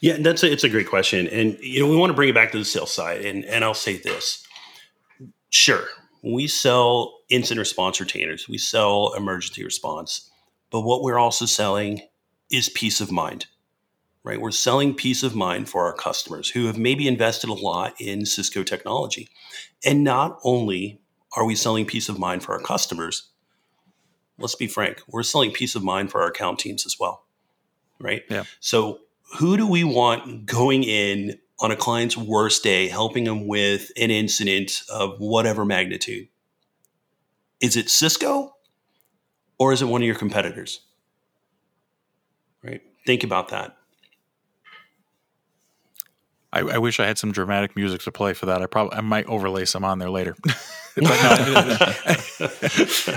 Yeah, 0.00 0.18
that's 0.18 0.42
a, 0.42 0.52
it's 0.52 0.64
a 0.64 0.68
great 0.68 0.88
question, 0.88 1.26
and 1.28 1.58
you 1.60 1.80
know 1.80 1.88
we 1.88 1.96
want 1.96 2.10
to 2.10 2.14
bring 2.14 2.28
it 2.28 2.34
back 2.34 2.52
to 2.52 2.58
the 2.58 2.64
sales 2.64 2.92
side, 2.92 3.24
and 3.24 3.44
and 3.44 3.64
I'll 3.64 3.74
say 3.74 3.96
this: 3.96 4.46
sure, 5.50 5.84
we 6.22 6.46
sell 6.46 7.18
incident 7.34 7.60
response 7.60 8.00
retainers, 8.00 8.48
we 8.48 8.58
sell 8.58 9.12
emergency 9.16 9.64
response, 9.64 10.30
but 10.70 10.82
what 10.82 11.02
we're 11.02 11.18
also 11.18 11.46
selling 11.46 12.02
is 12.50 12.68
peace 12.68 13.00
of 13.00 13.10
mind, 13.10 13.46
right? 14.22 14.40
We're 14.40 14.50
selling 14.50 14.94
peace 14.94 15.22
of 15.22 15.34
mind 15.34 15.68
for 15.68 15.84
our 15.84 15.94
customers 15.94 16.50
who 16.50 16.66
have 16.66 16.78
maybe 16.78 17.08
invested 17.08 17.50
a 17.50 17.54
lot 17.54 17.94
in 18.00 18.26
Cisco 18.26 18.62
technology. 18.62 19.28
And 19.84 20.04
not 20.04 20.38
only 20.44 21.00
are 21.36 21.44
we 21.44 21.54
selling 21.54 21.86
peace 21.86 22.08
of 22.08 22.18
mind 22.18 22.42
for 22.42 22.52
our 22.52 22.60
customers, 22.60 23.30
let's 24.38 24.54
be 24.54 24.66
frank, 24.66 25.02
we're 25.08 25.22
selling 25.22 25.52
peace 25.52 25.74
of 25.74 25.82
mind 25.82 26.10
for 26.10 26.22
our 26.22 26.28
account 26.28 26.58
teams 26.58 26.86
as 26.86 26.96
well, 26.98 27.24
right? 28.00 28.22
Yeah. 28.30 28.44
So, 28.60 29.00
who 29.38 29.56
do 29.56 29.66
we 29.66 29.82
want 29.82 30.46
going 30.46 30.84
in 30.84 31.38
on 31.58 31.70
a 31.70 31.76
client's 31.76 32.16
worst 32.16 32.62
day, 32.62 32.88
helping 32.88 33.24
them 33.24 33.48
with 33.48 33.90
an 33.96 34.10
incident 34.10 34.82
of 34.92 35.18
whatever 35.18 35.64
magnitude? 35.64 36.28
Is 37.64 37.76
it 37.78 37.88
Cisco 37.88 38.56
or 39.58 39.72
is 39.72 39.80
it 39.80 39.86
one 39.86 40.02
of 40.02 40.06
your 40.06 40.16
competitors? 40.16 40.80
Right? 42.62 42.82
Think 43.06 43.24
about 43.24 43.48
that. 43.48 43.78
I, 46.52 46.60
I, 46.60 46.78
wish 46.78 47.00
I 47.00 47.06
had 47.06 47.16
some 47.16 47.32
dramatic 47.32 47.74
music 47.74 48.02
to 48.02 48.12
play 48.12 48.34
for 48.34 48.44
that. 48.44 48.60
I 48.60 48.66
probably 48.66 48.98
I 48.98 49.00
might 49.00 49.24
overlay 49.26 49.64
some 49.64 49.82
on 49.82 49.98
there 49.98 50.10
later. 50.10 50.36
but 50.44 51.04
no, 51.04 51.10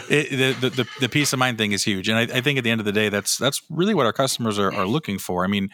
it, 0.10 0.62
the, 0.62 0.70
the, 0.70 0.88
the 1.02 1.10
peace 1.10 1.34
of 1.34 1.40
mind 1.40 1.58
thing 1.58 1.74
is 1.74 1.84
huge, 1.84 2.08
and 2.08 2.18
I, 2.18 2.38
I, 2.38 2.42
think 2.42 2.58
at 2.58 2.64
the 2.64 2.72
end 2.72 2.80
of 2.80 2.86
the 2.86 2.94
day, 2.94 3.10
that's 3.10 3.38
that's 3.38 3.62
really 3.70 3.94
what 3.94 4.06
our 4.06 4.14
customers 4.14 4.58
are, 4.58 4.74
are 4.74 4.88
looking 4.88 5.20
for. 5.20 5.44
I 5.44 5.48
mean, 5.48 5.70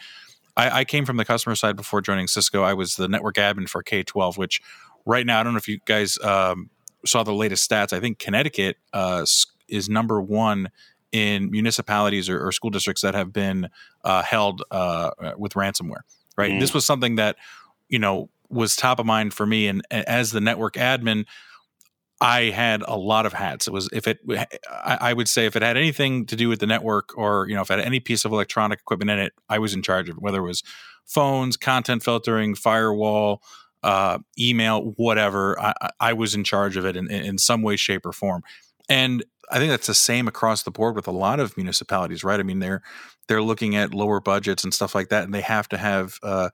I, 0.56 0.80
I, 0.80 0.84
came 0.84 1.06
from 1.06 1.16
the 1.16 1.24
customer 1.24 1.54
side 1.54 1.76
before 1.76 2.02
joining 2.02 2.26
Cisco. 2.26 2.62
I 2.62 2.74
was 2.74 2.96
the 2.96 3.08
network 3.08 3.36
admin 3.36 3.68
for 3.68 3.82
K 3.82 4.02
twelve, 4.02 4.36
which 4.36 4.60
right 5.06 5.24
now 5.24 5.40
I 5.40 5.42
don't 5.42 5.54
know 5.54 5.58
if 5.58 5.68
you 5.68 5.78
guys 5.86 6.18
um, 6.22 6.68
saw 7.06 7.22
the 7.22 7.32
latest 7.32 7.68
stats. 7.68 7.92
I 7.92 8.00
think 8.00 8.18
Connecticut 8.18 8.76
uh, 8.92 9.24
is 9.68 9.88
number 9.88 10.20
one 10.20 10.70
in 11.12 11.50
municipalities 11.50 12.28
or, 12.28 12.44
or, 12.44 12.50
school 12.50 12.70
districts 12.70 13.02
that 13.02 13.14
have 13.14 13.32
been 13.32 13.68
uh, 14.02 14.22
held 14.22 14.64
uh, 14.72 15.10
with 15.38 15.54
ransomware. 15.54 16.00
Right. 16.36 16.50
Mm. 16.50 16.60
This 16.60 16.74
was 16.74 16.84
something 16.84 17.16
that 17.16 17.36
you 17.88 18.00
know 18.00 18.30
was 18.48 18.74
top 18.74 18.98
of 18.98 19.06
mind 19.06 19.32
for 19.32 19.46
me, 19.46 19.68
and 19.68 19.82
as 19.90 20.32
the 20.32 20.40
network 20.40 20.74
admin. 20.74 21.26
I 22.20 22.44
had 22.44 22.82
a 22.86 22.96
lot 22.96 23.26
of 23.26 23.32
hats. 23.32 23.66
It 23.66 23.72
was 23.72 23.90
if 23.92 24.06
it, 24.06 24.20
I, 24.70 25.12
would 25.12 25.28
say 25.28 25.46
if 25.46 25.56
it 25.56 25.62
had 25.62 25.76
anything 25.76 26.26
to 26.26 26.36
do 26.36 26.48
with 26.48 26.60
the 26.60 26.66
network, 26.66 27.18
or 27.18 27.46
you 27.48 27.56
know, 27.56 27.60
if 27.60 27.70
it 27.70 27.78
had 27.78 27.86
any 27.86 28.00
piece 28.00 28.24
of 28.24 28.32
electronic 28.32 28.78
equipment 28.78 29.10
in 29.10 29.18
it, 29.18 29.32
I 29.48 29.58
was 29.58 29.74
in 29.74 29.82
charge 29.82 30.08
of 30.08 30.16
it. 30.16 30.22
Whether 30.22 30.38
it 30.38 30.46
was 30.46 30.62
phones, 31.04 31.56
content 31.56 32.02
filtering, 32.02 32.54
firewall, 32.54 33.42
uh, 33.84 34.18
email, 34.38 34.94
whatever. 34.96 35.60
I, 35.60 35.90
I, 36.00 36.12
was 36.14 36.34
in 36.34 36.42
charge 36.42 36.78
of 36.78 36.86
it 36.86 36.96
in, 36.96 37.10
in 37.10 37.36
some 37.36 37.60
way, 37.60 37.76
shape, 37.76 38.06
or 38.06 38.12
form. 38.12 38.42
And 38.88 39.22
I 39.50 39.58
think 39.58 39.70
that's 39.70 39.86
the 39.86 39.94
same 39.94 40.26
across 40.26 40.62
the 40.62 40.70
board 40.70 40.96
with 40.96 41.06
a 41.06 41.12
lot 41.12 41.38
of 41.38 41.54
municipalities, 41.58 42.24
right? 42.24 42.40
I 42.40 42.44
mean, 42.44 42.60
they're 42.60 42.82
they're 43.28 43.42
looking 43.42 43.76
at 43.76 43.92
lower 43.92 44.20
budgets 44.20 44.64
and 44.64 44.72
stuff 44.72 44.94
like 44.94 45.10
that, 45.10 45.24
and 45.24 45.34
they 45.34 45.42
have 45.42 45.68
to 45.68 45.76
have 45.76 46.18
uh, 46.22 46.48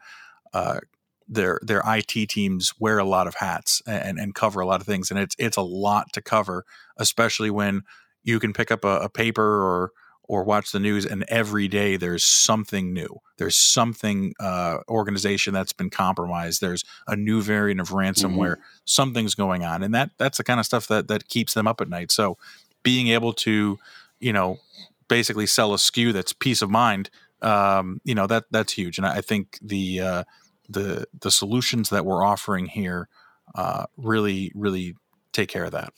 uh, 0.53 0.81
their 1.29 1.61
their 1.63 1.83
IT 1.87 2.29
teams 2.29 2.73
wear 2.81 2.99
a 2.99 3.05
lot 3.05 3.29
of 3.29 3.37
hats 3.37 3.81
and, 3.87 4.19
and 4.19 4.35
cover 4.35 4.59
a 4.59 4.67
lot 4.67 4.81
of 4.81 4.87
things, 4.89 5.13
and 5.13 5.21
it's 5.21 5.37
it's 5.39 5.57
a 5.57 5.63
lot 5.63 6.13
to 6.15 6.21
cover, 6.21 6.65
especially 6.99 7.51
when 7.51 7.83
you 8.25 8.41
can 8.41 8.53
pick 8.53 8.73
up 8.73 8.85
a, 8.85 9.03
a 9.03 9.09
paper 9.09 9.63
or 9.63 9.93
or 10.31 10.45
watch 10.45 10.71
the 10.71 10.79
news 10.79 11.05
and 11.05 11.25
every 11.27 11.67
day 11.67 11.97
there's 11.97 12.25
something 12.25 12.93
new. 12.93 13.21
There's 13.37 13.57
something 13.57 14.33
uh, 14.39 14.79
organization 14.89 15.53
that's 15.53 15.73
been 15.73 15.91
compromised. 15.91 16.61
There's 16.61 16.85
a 17.09 17.17
new 17.17 17.43
variant 17.43 17.81
of 17.81 17.89
ransomware. 17.89 18.53
Mm-hmm. 18.53 18.85
something's 18.85 19.35
going 19.35 19.65
on 19.65 19.83
and 19.83 19.93
that 19.93 20.11
that's 20.19 20.39
the 20.39 20.45
kind 20.45 20.61
of 20.61 20.67
stuff 20.67 20.87
that 20.87 21.09
that 21.09 21.27
keeps 21.27 21.53
them 21.55 21.67
up 21.67 21.81
at 21.81 21.89
night. 21.89 22.13
So 22.13 22.39
being 22.85 23.09
able 23.09 23.33
to 23.33 23.77
you 24.21 24.33
know 24.33 24.59
basically 25.09 25.47
sell 25.47 25.75
a 25.75 25.79
SKU 25.79 26.13
that's 26.13 26.33
peace 26.33 26.63
of 26.63 26.71
mind 26.71 27.11
um, 27.43 28.01
you 28.05 28.15
know 28.15 28.29
that 28.29 28.45
that's 28.53 28.75
huge. 28.75 28.99
And 28.99 29.07
i 29.09 29.21
think 29.21 29.59
the 29.61 30.01
uh, 30.01 30.25
the 30.69 31.07
the 31.21 31.33
solutions 31.33 31.91
that 31.91 32.07
we're 32.07 32.25
offering 32.25 32.67
here 32.67 33.09
uh, 33.57 33.87
really 33.97 34.53
really 34.55 34.95
take 35.33 35.49
care 35.49 35.65
of 35.65 35.73
that. 35.73 35.93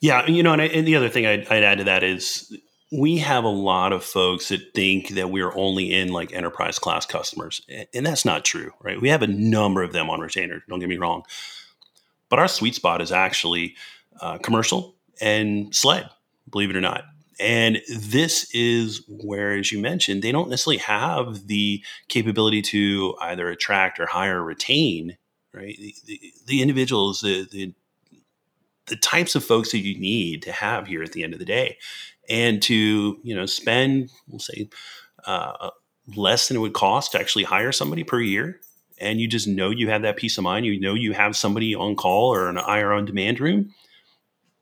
Yeah, 0.00 0.26
you 0.26 0.44
know, 0.44 0.52
and, 0.52 0.62
I, 0.62 0.66
and 0.66 0.86
the 0.86 0.96
other 0.96 1.08
thing 1.08 1.26
I'd, 1.26 1.48
I'd, 1.48 1.64
add 1.64 1.78
to 1.78 1.84
that 1.84 2.02
is 2.02 2.54
we 2.98 3.18
have 3.18 3.44
a 3.44 3.48
lot 3.48 3.92
of 3.92 4.04
folks 4.04 4.48
that 4.48 4.74
think 4.74 5.10
that 5.10 5.30
we're 5.30 5.54
only 5.56 5.92
in 5.92 6.12
like 6.12 6.32
enterprise 6.32 6.78
class 6.78 7.06
customers, 7.06 7.62
and 7.92 8.06
that's 8.06 8.24
not 8.24 8.44
true, 8.44 8.72
right? 8.80 9.00
We 9.00 9.08
have 9.08 9.22
a 9.22 9.26
number 9.26 9.82
of 9.82 9.92
them 9.92 10.10
on 10.10 10.20
retainer. 10.20 10.62
Don't 10.68 10.80
get 10.80 10.88
me 10.88 10.98
wrong, 10.98 11.24
but 12.28 12.38
our 12.38 12.48
sweet 12.48 12.74
spot 12.74 13.00
is 13.00 13.12
actually 13.12 13.74
uh, 14.20 14.38
commercial 14.38 14.94
and 15.20 15.74
SLED, 15.74 16.08
believe 16.50 16.70
it 16.70 16.76
or 16.76 16.80
not. 16.80 17.04
And 17.40 17.82
this 17.88 18.48
is 18.54 19.02
where, 19.08 19.56
as 19.56 19.72
you 19.72 19.80
mentioned, 19.80 20.22
they 20.22 20.30
don't 20.30 20.48
necessarily 20.48 20.78
have 20.78 21.48
the 21.48 21.82
capability 22.08 22.62
to 22.62 23.16
either 23.20 23.48
attract 23.48 23.98
or 23.98 24.06
hire 24.06 24.40
or 24.40 24.44
retain, 24.44 25.16
right? 25.52 25.76
The, 25.76 25.94
the, 26.06 26.20
the 26.46 26.62
individuals, 26.62 27.22
the, 27.22 27.46
the 27.50 27.74
the 28.86 28.96
types 28.96 29.34
of 29.34 29.42
folks 29.42 29.72
that 29.72 29.78
you 29.78 29.98
need 29.98 30.42
to 30.42 30.52
have 30.52 30.86
here 30.86 31.02
at 31.02 31.12
the 31.12 31.24
end 31.24 31.32
of 31.32 31.38
the 31.38 31.44
day 31.46 31.78
and 32.28 32.62
to 32.62 33.18
you 33.22 33.34
know 33.34 33.46
spend 33.46 34.10
we'll 34.28 34.38
say 34.38 34.68
uh, 35.26 35.70
less 36.16 36.48
than 36.48 36.56
it 36.56 36.60
would 36.60 36.74
cost 36.74 37.12
to 37.12 37.20
actually 37.20 37.44
hire 37.44 37.72
somebody 37.72 38.04
per 38.04 38.20
year. 38.20 38.60
And 39.00 39.20
you 39.20 39.26
just 39.26 39.48
know 39.48 39.70
you 39.70 39.90
have 39.90 40.02
that 40.02 40.16
peace 40.16 40.38
of 40.38 40.44
mind. 40.44 40.66
You 40.66 40.78
know 40.78 40.94
you 40.94 41.12
have 41.12 41.36
somebody 41.36 41.74
on 41.74 41.96
call 41.96 42.32
or 42.32 42.48
an 42.48 42.58
IR 42.58 42.92
on 42.92 43.04
demand 43.04 43.40
room. 43.40 43.74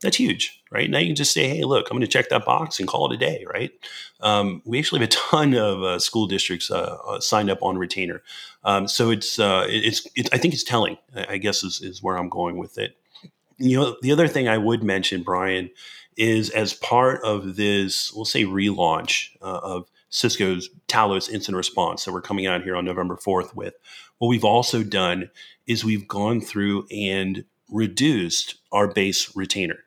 That's 0.00 0.16
huge 0.16 0.62
right? 0.72 0.88
Now 0.88 0.98
you 0.98 1.08
can 1.08 1.16
just 1.16 1.32
say 1.32 1.46
hey 1.48 1.62
look 1.62 1.88
i'm 1.90 1.96
going 1.96 2.00
to 2.00 2.08
check 2.08 2.30
that 2.30 2.44
box 2.44 2.80
and 2.80 2.88
call 2.88 3.10
it 3.10 3.14
a 3.14 3.18
day 3.18 3.44
right? 3.52 3.70
Um, 4.20 4.62
we 4.64 4.78
actually 4.78 5.00
have 5.00 5.08
a 5.08 5.12
ton 5.30 5.54
of 5.54 5.82
uh, 5.82 5.98
school 5.98 6.26
districts 6.26 6.70
uh, 6.70 6.96
uh, 7.06 7.20
signed 7.20 7.50
up 7.50 7.62
on 7.62 7.78
retainer. 7.78 8.22
Um, 8.64 8.88
so 8.88 9.10
it's, 9.10 9.38
uh, 9.38 9.66
it's, 9.68 10.06
i 10.32 10.38
think 10.38 10.54
it's 10.54 10.64
telling 10.64 10.96
i 11.28 11.36
guess 11.36 11.62
is, 11.62 11.80
is 11.82 12.02
where 12.02 12.16
i'm 12.16 12.28
going 12.28 12.56
with 12.56 12.78
it. 12.78 12.96
You 13.58 13.78
know 13.78 13.96
the 14.02 14.12
other 14.12 14.26
thing 14.26 14.48
i 14.48 14.58
would 14.58 14.82
mention 14.82 15.22
brian 15.22 15.70
is 16.16 16.50
as 16.50 16.74
part 16.74 17.22
of 17.24 17.56
this, 17.56 18.12
we'll 18.12 18.24
say 18.24 18.44
relaunch 18.44 19.30
uh, 19.40 19.60
of 19.62 19.90
Cisco's 20.10 20.68
Talos 20.88 21.30
Incident 21.30 21.56
Response 21.56 22.04
that 22.04 22.12
we're 22.12 22.20
coming 22.20 22.46
out 22.46 22.62
here 22.62 22.76
on 22.76 22.84
November 22.84 23.16
4th 23.16 23.54
with. 23.54 23.74
What 24.18 24.28
we've 24.28 24.44
also 24.44 24.82
done 24.82 25.30
is 25.66 25.84
we've 25.84 26.06
gone 26.06 26.40
through 26.40 26.86
and 26.90 27.44
reduced 27.70 28.56
our 28.70 28.88
base 28.88 29.34
retainer. 29.34 29.78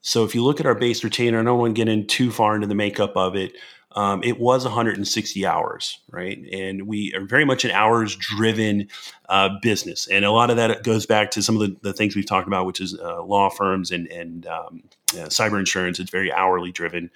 So 0.00 0.24
if 0.24 0.34
you 0.34 0.42
look 0.42 0.60
at 0.60 0.66
our 0.66 0.74
base 0.74 1.04
retainer, 1.04 1.40
I 1.40 1.42
don't 1.42 1.58
want 1.58 1.74
to 1.74 1.84
get 1.84 1.92
in 1.92 2.06
too 2.06 2.30
far 2.30 2.54
into 2.54 2.66
the 2.66 2.74
makeup 2.74 3.16
of 3.16 3.34
it. 3.36 3.52
Um, 3.96 4.22
it 4.22 4.38
was 4.38 4.64
160 4.64 5.46
hours, 5.46 5.98
right? 6.10 6.38
And 6.52 6.86
we 6.86 7.14
are 7.14 7.24
very 7.24 7.46
much 7.46 7.64
an 7.64 7.70
hours 7.70 8.14
driven 8.14 8.88
uh, 9.30 9.48
business. 9.62 10.06
And 10.06 10.24
a 10.24 10.30
lot 10.30 10.50
of 10.50 10.56
that 10.56 10.84
goes 10.84 11.06
back 11.06 11.30
to 11.32 11.42
some 11.42 11.60
of 11.60 11.62
the, 11.62 11.76
the 11.80 11.92
things 11.94 12.14
we've 12.14 12.26
talked 12.26 12.46
about, 12.46 12.66
which 12.66 12.80
is 12.80 12.98
uh, 12.98 13.22
law 13.22 13.48
firms 13.48 13.90
and, 13.90 14.06
and 14.08 14.46
um, 14.46 14.82
cyber 15.08 15.58
insurance. 15.58 15.98
It's 15.98 16.10
very 16.10 16.30
hourly 16.30 16.72
driven. 16.72 17.10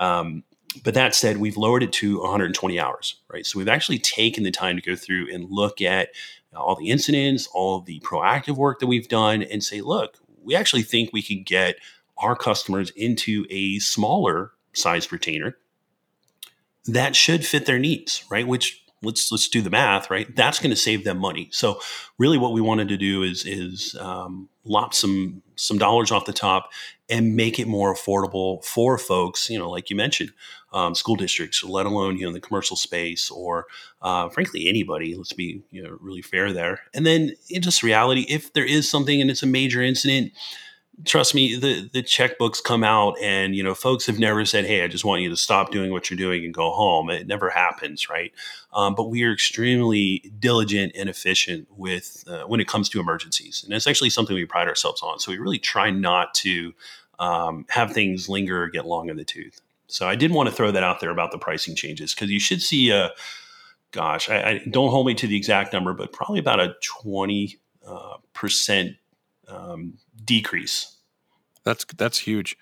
Um, 0.00 0.42
but 0.82 0.94
that 0.94 1.14
said, 1.14 1.36
we've 1.36 1.56
lowered 1.56 1.84
it 1.84 1.92
to 1.94 2.18
120 2.18 2.80
hours, 2.80 3.14
right? 3.28 3.46
So 3.46 3.60
we've 3.60 3.68
actually 3.68 4.00
taken 4.00 4.42
the 4.42 4.50
time 4.50 4.74
to 4.74 4.82
go 4.82 4.96
through 4.96 5.32
and 5.32 5.48
look 5.48 5.80
at 5.80 6.08
all 6.52 6.74
the 6.74 6.90
incidents, 6.90 7.48
all 7.52 7.80
the 7.80 8.00
proactive 8.00 8.56
work 8.56 8.80
that 8.80 8.88
we've 8.88 9.08
done, 9.08 9.42
and 9.42 9.62
say, 9.62 9.80
look, 9.80 10.18
we 10.42 10.56
actually 10.56 10.82
think 10.82 11.12
we 11.12 11.22
can 11.22 11.44
get 11.44 11.76
our 12.18 12.34
customers 12.34 12.90
into 12.90 13.46
a 13.50 13.78
smaller 13.78 14.52
sized 14.72 15.12
retainer 15.12 15.56
that 16.86 17.16
should 17.16 17.44
fit 17.44 17.66
their 17.66 17.78
needs, 17.78 18.24
right? 18.30 18.46
Which 18.46 18.84
let's 19.04 19.30
let's 19.30 19.48
do 19.48 19.60
the 19.60 19.70
math, 19.70 20.10
right? 20.10 20.34
That's 20.34 20.58
going 20.58 20.70
to 20.70 20.76
save 20.76 21.04
them 21.04 21.18
money. 21.18 21.48
So 21.52 21.80
really, 22.18 22.38
what 22.38 22.52
we 22.52 22.60
wanted 22.60 22.88
to 22.88 22.96
do 22.96 23.22
is 23.22 23.44
is 23.44 23.96
um, 24.00 24.48
lop 24.64 24.94
some 24.94 25.42
some 25.56 25.78
dollars 25.78 26.10
off 26.10 26.24
the 26.24 26.32
top 26.32 26.70
and 27.08 27.36
make 27.36 27.58
it 27.58 27.68
more 27.68 27.94
affordable 27.94 28.64
for 28.64 28.98
folks. 28.98 29.48
You 29.50 29.58
know, 29.58 29.70
like 29.70 29.90
you 29.90 29.96
mentioned, 29.96 30.32
um, 30.72 30.94
school 30.94 31.16
districts, 31.16 31.62
let 31.62 31.86
alone 31.86 32.18
you 32.18 32.26
know 32.26 32.32
the 32.32 32.40
commercial 32.40 32.76
space 32.76 33.30
or 33.30 33.66
uh, 34.02 34.28
frankly 34.28 34.68
anybody. 34.68 35.14
Let's 35.14 35.32
be 35.32 35.62
you 35.70 35.82
know 35.82 35.96
really 36.00 36.22
fair 36.22 36.52
there. 36.52 36.80
And 36.92 37.06
then 37.06 37.32
in 37.48 37.62
just 37.62 37.82
reality, 37.82 38.26
if 38.28 38.52
there 38.52 38.66
is 38.66 38.88
something 38.88 39.20
and 39.20 39.30
it's 39.30 39.42
a 39.42 39.46
major 39.46 39.82
incident 39.82 40.32
trust 41.04 41.34
me, 41.34 41.56
the 41.56 41.88
the 41.92 42.02
checkbooks 42.02 42.62
come 42.62 42.84
out, 42.84 43.16
and 43.20 43.54
you 43.54 43.62
know, 43.62 43.74
folks 43.74 44.06
have 44.06 44.18
never 44.18 44.44
said, 44.44 44.64
"Hey, 44.64 44.82
I 44.82 44.88
just 44.88 45.04
want 45.04 45.22
you 45.22 45.28
to 45.30 45.36
stop 45.36 45.70
doing 45.70 45.90
what 45.90 46.10
you're 46.10 46.16
doing 46.16 46.44
and 46.44 46.54
go 46.54 46.70
home." 46.70 47.10
It 47.10 47.26
never 47.26 47.50
happens, 47.50 48.08
right? 48.08 48.32
Um, 48.72 48.94
but 48.94 49.10
we 49.10 49.24
are 49.24 49.32
extremely 49.32 50.30
diligent 50.38 50.92
and 50.94 51.08
efficient 51.08 51.68
with 51.76 52.24
uh, 52.26 52.42
when 52.42 52.60
it 52.60 52.68
comes 52.68 52.88
to 52.90 53.00
emergencies, 53.00 53.62
and 53.64 53.72
it's 53.74 53.86
actually 53.86 54.10
something 54.10 54.34
we 54.34 54.46
pride 54.46 54.68
ourselves 54.68 55.02
on. 55.02 55.18
So 55.18 55.32
we 55.32 55.38
really 55.38 55.58
try 55.58 55.90
not 55.90 56.34
to 56.34 56.72
um, 57.18 57.66
have 57.68 57.92
things 57.92 58.28
linger 58.28 58.62
or 58.62 58.68
get 58.68 58.86
long 58.86 59.08
in 59.08 59.16
the 59.16 59.24
tooth. 59.24 59.60
So 59.86 60.08
I 60.08 60.16
did 60.16 60.32
want 60.32 60.48
to 60.48 60.54
throw 60.54 60.70
that 60.70 60.82
out 60.82 61.00
there 61.00 61.10
about 61.10 61.30
the 61.30 61.38
pricing 61.38 61.74
changes 61.74 62.14
because 62.14 62.30
you 62.30 62.40
should 62.40 62.62
see 62.62 62.90
a, 62.90 63.10
gosh, 63.92 64.28
I, 64.28 64.42
I, 64.42 64.62
don't 64.70 64.90
hold 64.90 65.06
me 65.06 65.14
to 65.14 65.26
the 65.26 65.36
exact 65.36 65.72
number, 65.72 65.92
but 65.92 66.12
probably 66.12 66.40
about 66.40 66.60
a 66.60 66.74
twenty 66.82 67.58
uh, 67.86 68.16
percent 68.32 68.96
um, 69.46 69.98
decrease. 70.24 70.96
That's 71.64 71.84
that's 71.96 72.18
huge. 72.18 72.56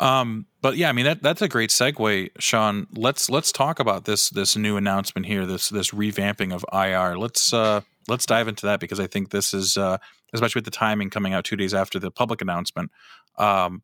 Um, 0.00 0.46
but 0.62 0.76
yeah, 0.76 0.88
I 0.88 0.92
mean 0.92 1.06
that 1.06 1.22
that's 1.22 1.42
a 1.42 1.48
great 1.48 1.70
segue, 1.70 2.30
Sean. 2.38 2.86
Let's 2.94 3.28
let's 3.28 3.50
talk 3.50 3.80
about 3.80 4.04
this 4.04 4.28
this 4.30 4.56
new 4.56 4.76
announcement 4.76 5.26
here, 5.26 5.46
this 5.46 5.68
this 5.68 5.90
revamping 5.90 6.54
of 6.54 6.64
IR. 6.72 7.18
Let's 7.18 7.52
uh, 7.52 7.80
let's 8.06 8.26
dive 8.26 8.48
into 8.48 8.66
that 8.66 8.80
because 8.80 9.00
I 9.00 9.06
think 9.06 9.30
this 9.30 9.52
is 9.52 9.76
uh, 9.76 9.98
especially 10.32 10.60
with 10.60 10.66
the 10.66 10.70
timing 10.70 11.10
coming 11.10 11.32
out 11.32 11.44
two 11.44 11.56
days 11.56 11.74
after 11.74 11.98
the 11.98 12.10
public 12.10 12.40
announcement. 12.40 12.90
Um, 13.38 13.82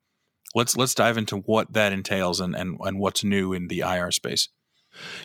let's 0.55 0.77
let's 0.77 0.95
dive 0.95 1.19
into 1.19 1.39
what 1.39 1.73
that 1.73 1.93
entails 1.93 2.41
and 2.41 2.55
and 2.55 2.79
and 2.81 2.99
what's 2.99 3.25
new 3.25 3.53
in 3.53 3.69
the 3.69 3.81
IR 3.81 4.13
space. 4.13 4.49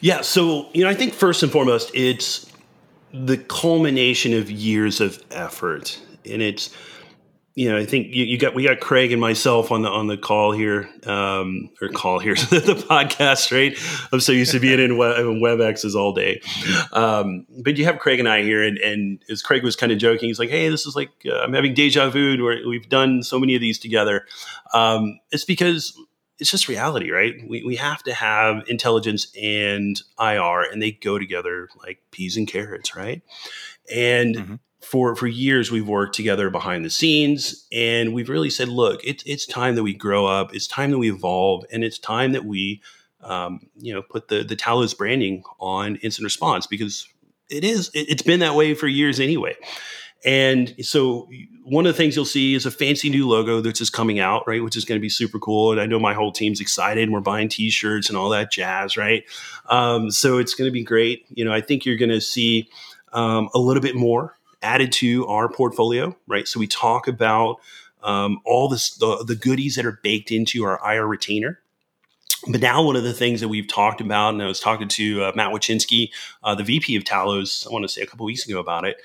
Yeah, 0.02 0.22
so 0.22 0.70
you 0.74 0.84
know, 0.84 0.90
I 0.90 0.96
think 0.96 1.14
first 1.14 1.44
and 1.44 1.52
foremost, 1.52 1.92
it's 1.94 2.52
the 3.14 3.38
culmination 3.38 4.34
of 4.34 4.50
years 4.50 5.02
of 5.02 5.24
effort, 5.32 6.00
and 6.26 6.42
it's 6.42 6.76
you 7.60 7.70
know, 7.70 7.78
I 7.78 7.86
think 7.86 8.16
you, 8.16 8.24
you, 8.24 8.38
got 8.38 8.56
we 8.56 8.64
got 8.64 8.80
Craig 8.80 9.12
and 9.12 9.20
myself 9.20 9.70
on 9.70 9.82
the 9.82 9.90
on 9.90 10.08
the 10.08 10.16
call 10.16 10.54
here, 10.54 10.90
um, 11.06 11.70
or 11.82 11.90
call 11.90 12.18
here, 12.18 12.36
the 12.36 12.86
podcast, 12.90 13.52
right? 13.52 13.78
I'm 14.14 14.22
so 14.22 14.32
used 14.32 14.54
to 14.54 14.62
being 14.62 14.80
in, 14.80 14.96
web, 14.96 15.20
in 15.20 15.42
WebExes 15.42 15.94
all 15.94 16.14
day, 16.14 16.42
um, 16.94 17.46
but 17.62 17.76
you 17.76 17.84
have 17.84 18.00
Craig 18.00 18.18
and 18.18 18.30
I 18.30 18.44
here, 18.44 18.64
and, 18.64 18.78
and 18.78 19.22
as 19.30 19.42
Craig 19.42 19.62
was 19.62 19.76
kind 19.76 19.92
of 19.92 19.98
joking, 19.98 20.30
he's 20.30 20.40
like, 20.40 20.50
"Hey, 20.50 20.70
this 20.70 20.86
is 20.86 20.96
like 20.96 21.10
uh, 21.26 21.40
I'm 21.40 21.52
having 21.52 21.74
deja 21.74 22.10
vu. 22.10 22.42
Where 22.42 22.66
we've 22.66 22.88
done 22.88 23.24
so 23.24 23.38
many 23.38 23.56
of 23.56 23.62
these 23.62 23.78
together." 23.78 24.26
Um, 24.74 25.20
it's 25.32 25.44
because 25.44 26.02
it's 26.40 26.52
just 26.52 26.70
reality, 26.70 27.12
right? 27.12 27.34
We, 27.46 27.66
we 27.66 27.76
have 27.76 28.02
to 28.04 28.14
have 28.14 28.64
intelligence 28.70 29.36
and 29.36 30.02
IR, 30.18 30.62
and 30.62 30.82
they 30.82 30.92
go 30.92 31.20
together 31.20 31.68
like 31.86 32.00
peas 32.12 32.38
and 32.38 32.48
carrots, 32.48 32.96
right? 32.96 33.22
And 33.94 34.36
mm-hmm 34.38 34.56
for 34.90 35.16
for 35.16 35.28
years 35.28 35.70
we've 35.70 35.88
worked 35.88 36.16
together 36.16 36.50
behind 36.50 36.84
the 36.84 36.90
scenes 36.90 37.68
and 37.72 38.12
we've 38.12 38.30
really 38.30 38.50
said 38.50 38.68
look 38.68 39.00
it's 39.04 39.24
it's 39.28 39.46
time 39.46 39.76
that 39.76 39.84
we 39.84 39.94
grow 39.94 40.26
up 40.26 40.54
it's 40.54 40.66
time 40.66 40.90
that 40.90 40.98
we 40.98 41.12
evolve 41.12 41.64
and 41.72 41.84
it's 41.84 42.00
time 42.00 42.32
that 42.32 42.44
we 42.44 42.82
um, 43.22 43.60
you 43.78 43.94
know 43.94 44.02
put 44.02 44.30
the 44.30 44.44
the 44.44 44.56
talos 44.56 44.98
branding 44.98 45.44
on 45.60 45.96
incident 45.98 46.24
response 46.24 46.66
because 46.66 47.08
it 47.52 47.64
is 47.64 47.90
it, 47.94 48.10
it's 48.10 48.24
been 48.24 48.40
that 48.40 48.56
way 48.56 48.74
for 48.74 48.88
years 48.88 49.20
anyway 49.20 49.56
and 50.26 50.74
so 50.84 51.30
one 51.64 51.86
of 51.86 51.94
the 51.94 51.98
things 51.98 52.16
you'll 52.16 52.26
see 52.26 52.54
is 52.54 52.66
a 52.66 52.72
fancy 52.72 53.10
new 53.10 53.26
logo 53.26 53.62
that's 53.62 53.80
just 53.80 53.94
coming 53.94 54.20
out, 54.20 54.46
right? 54.46 54.62
Which 54.62 54.76
is 54.76 54.84
going 54.84 55.00
to 55.00 55.02
be 55.02 55.08
super 55.08 55.40
cool. 55.40 55.72
And 55.72 55.80
I 55.80 55.86
know 55.86 55.98
my 55.98 56.14
whole 56.14 56.34
team's 56.34 56.60
excited 56.60 57.04
and 57.04 57.14
we're 57.14 57.22
buying 57.22 57.48
t-shirts 57.48 58.10
and 58.10 58.18
all 58.18 58.28
that 58.30 58.52
jazz, 58.52 58.98
right? 58.98 59.24
Um, 59.70 60.12
so 60.12 60.40
it's 60.40 60.54
going 60.54 60.68
to 60.68 60.74
be 60.74 60.84
great. 60.84 61.26
You 61.30 61.46
know, 61.46 61.54
I 61.54 61.62
think 61.62 61.86
you're 61.86 61.96
going 61.96 62.10
to 62.10 62.20
see 62.20 62.68
um, 63.14 63.50
a 63.54 63.60
little 63.60 63.82
bit 63.82 63.96
more 63.96 64.36
added 64.62 64.92
to 64.94 65.26
our 65.28 65.50
portfolio, 65.50 66.16
right? 66.28 66.48
So 66.48 66.60
we 66.60 66.68
talk 66.68 67.08
about 67.08 67.58
um, 68.04 68.40
all 68.46 68.70
this, 68.70 68.96
the, 68.96 69.24
the 69.26 69.36
goodies 69.36 69.76
that 69.76 69.86
are 69.86 70.00
baked 70.04 70.32
into 70.32 70.64
our 70.64 70.80
IR 70.94 71.08
retainer. 71.08 71.60
But 72.48 72.62
now, 72.62 72.82
one 72.82 72.96
of 72.96 73.04
the 73.04 73.14
things 73.14 73.42
that 73.42 73.50
we've 73.50 73.68
talked 73.68 74.00
about, 74.00 74.34
and 74.34 74.42
I 74.42 74.48
was 74.48 74.62
talking 74.62 74.88
to 74.90 75.24
uh, 75.24 75.32
Matt 75.36 75.52
Watchinski, 75.52 76.10
uh, 76.44 76.56
the 76.56 76.64
VP 76.64 76.96
of 76.96 77.04
Talos, 77.04 77.68
I 77.68 77.74
want 77.74 77.84
to 77.84 77.90
say 77.90 78.02
a 78.02 78.06
couple 78.06 78.26
weeks 78.26 78.48
ago 78.48 78.60
about 78.60 78.86
it. 78.86 78.98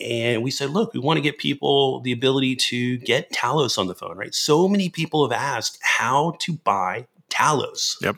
And 0.00 0.42
we 0.42 0.50
said, 0.50 0.70
look, 0.70 0.94
we 0.94 1.00
want 1.00 1.18
to 1.18 1.20
get 1.20 1.36
people 1.36 2.00
the 2.00 2.12
ability 2.12 2.56
to 2.56 2.96
get 2.98 3.30
Talos 3.32 3.76
on 3.76 3.86
the 3.86 3.94
phone, 3.94 4.16
right? 4.16 4.34
So 4.34 4.66
many 4.66 4.88
people 4.88 5.28
have 5.28 5.38
asked 5.38 5.78
how 5.82 6.36
to 6.40 6.54
buy 6.54 7.06
Talos. 7.28 7.96
Yep. 8.00 8.16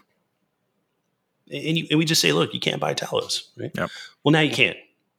And, 1.52 1.78
you, 1.78 1.86
and 1.90 1.98
we 1.98 2.04
just 2.04 2.20
say, 2.20 2.32
look, 2.32 2.54
you 2.54 2.60
can't 2.60 2.80
buy 2.80 2.94
Talos, 2.94 3.48
right? 3.58 3.72
Yep. 3.74 3.90
Well, 4.22 4.32
now 4.32 4.40
you 4.40 4.52
can. 4.52 4.74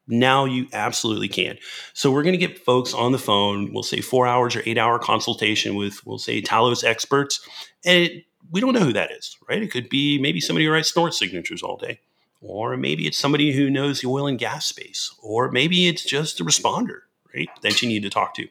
Now 0.07 0.45
you 0.45 0.67
absolutely 0.73 1.29
can. 1.29 1.57
So 1.93 2.11
we're 2.11 2.23
going 2.23 2.37
to 2.37 2.47
get 2.47 2.59
folks 2.59 2.93
on 2.93 3.11
the 3.11 3.19
phone. 3.19 3.73
We'll 3.73 3.83
say 3.83 4.01
four 4.01 4.27
hours 4.27 4.55
or 4.55 4.63
eight 4.65 4.77
hour 4.77 4.99
consultation 4.99 5.75
with, 5.75 6.05
we'll 6.05 6.17
say 6.17 6.41
Talos 6.41 6.83
experts. 6.83 7.47
And 7.85 8.03
it, 8.03 8.25
we 8.51 8.59
don't 8.59 8.73
know 8.73 8.81
who 8.81 8.93
that 8.93 9.11
is, 9.11 9.37
right? 9.49 9.61
It 9.61 9.71
could 9.71 9.89
be 9.89 10.19
maybe 10.19 10.41
somebody 10.41 10.65
who 10.65 10.71
writes 10.71 10.91
snort 10.91 11.13
signatures 11.13 11.63
all 11.63 11.77
day, 11.77 11.99
or 12.41 12.75
maybe 12.75 13.07
it's 13.07 13.17
somebody 13.17 13.53
who 13.53 13.69
knows 13.69 14.01
the 14.01 14.07
oil 14.07 14.27
and 14.27 14.37
gas 14.37 14.65
space, 14.65 15.15
or 15.21 15.49
maybe 15.51 15.87
it's 15.87 16.03
just 16.03 16.39
a 16.41 16.43
responder, 16.43 16.99
right? 17.33 17.49
That 17.61 17.81
you 17.81 17.87
need 17.87 18.03
to 18.03 18.09
talk 18.09 18.35
to. 18.35 18.47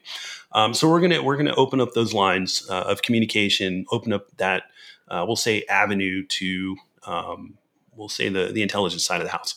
Um, 0.51 0.73
so 0.73 0.89
we're 0.89 1.01
gonna 1.01 1.21
we're 1.21 1.37
gonna 1.37 1.55
open 1.55 1.79
up 1.79 1.93
those 1.93 2.13
lines 2.13 2.67
uh, 2.69 2.81
of 2.81 3.01
communication, 3.03 3.85
open 3.91 4.11
up 4.11 4.35
that 4.37 4.63
uh, 5.07 5.23
we'll 5.25 5.35
say 5.35 5.63
avenue 5.69 6.25
to 6.27 6.75
um, 7.05 7.57
we'll 7.95 8.09
say 8.09 8.29
the 8.29 8.47
the 8.47 8.61
intelligence 8.61 9.05
side 9.05 9.21
of 9.21 9.27
the 9.27 9.31
house. 9.31 9.55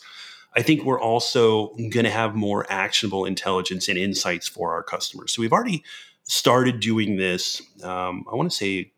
I 0.57 0.63
think 0.63 0.85
we're 0.85 1.01
also 1.01 1.69
going 1.77 2.05
to 2.05 2.11
have 2.11 2.35
more 2.35 2.67
actionable 2.71 3.27
intelligence 3.27 3.89
and 3.89 3.99
insights 3.99 4.49
for 4.49 4.73
our 4.73 4.83
customers. 4.83 5.33
So 5.33 5.43
we've 5.43 5.53
already 5.53 5.85
started 6.25 6.81
doing 6.81 7.17
this. 7.17 7.61
Um, 7.83 8.25
I 8.31 8.35
want 8.35 8.51
to 8.51 8.57
say 8.57 8.93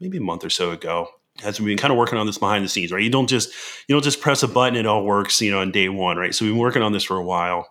maybe 0.00 0.18
a 0.18 0.20
month 0.20 0.44
or 0.44 0.50
so 0.50 0.72
ago 0.72 1.08
as 1.42 1.58
we've 1.58 1.66
been 1.66 1.78
kind 1.78 1.92
of 1.92 1.98
working 1.98 2.18
on 2.18 2.26
this 2.26 2.38
behind 2.38 2.64
the 2.64 2.68
scenes, 2.68 2.92
right? 2.92 3.02
You 3.02 3.10
don't 3.10 3.28
just 3.28 3.50
you 3.88 3.94
don't 3.94 4.04
just 4.04 4.20
press 4.20 4.42
a 4.42 4.48
button; 4.48 4.76
it 4.76 4.86
all 4.86 5.04
works, 5.04 5.40
you 5.40 5.50
know, 5.50 5.60
on 5.60 5.70
day 5.72 5.88
one, 5.88 6.16
right? 6.16 6.34
So 6.34 6.44
we've 6.44 6.54
been 6.54 6.60
working 6.60 6.82
on 6.82 6.92
this 6.92 7.04
for 7.04 7.16
a 7.16 7.24
while, 7.24 7.68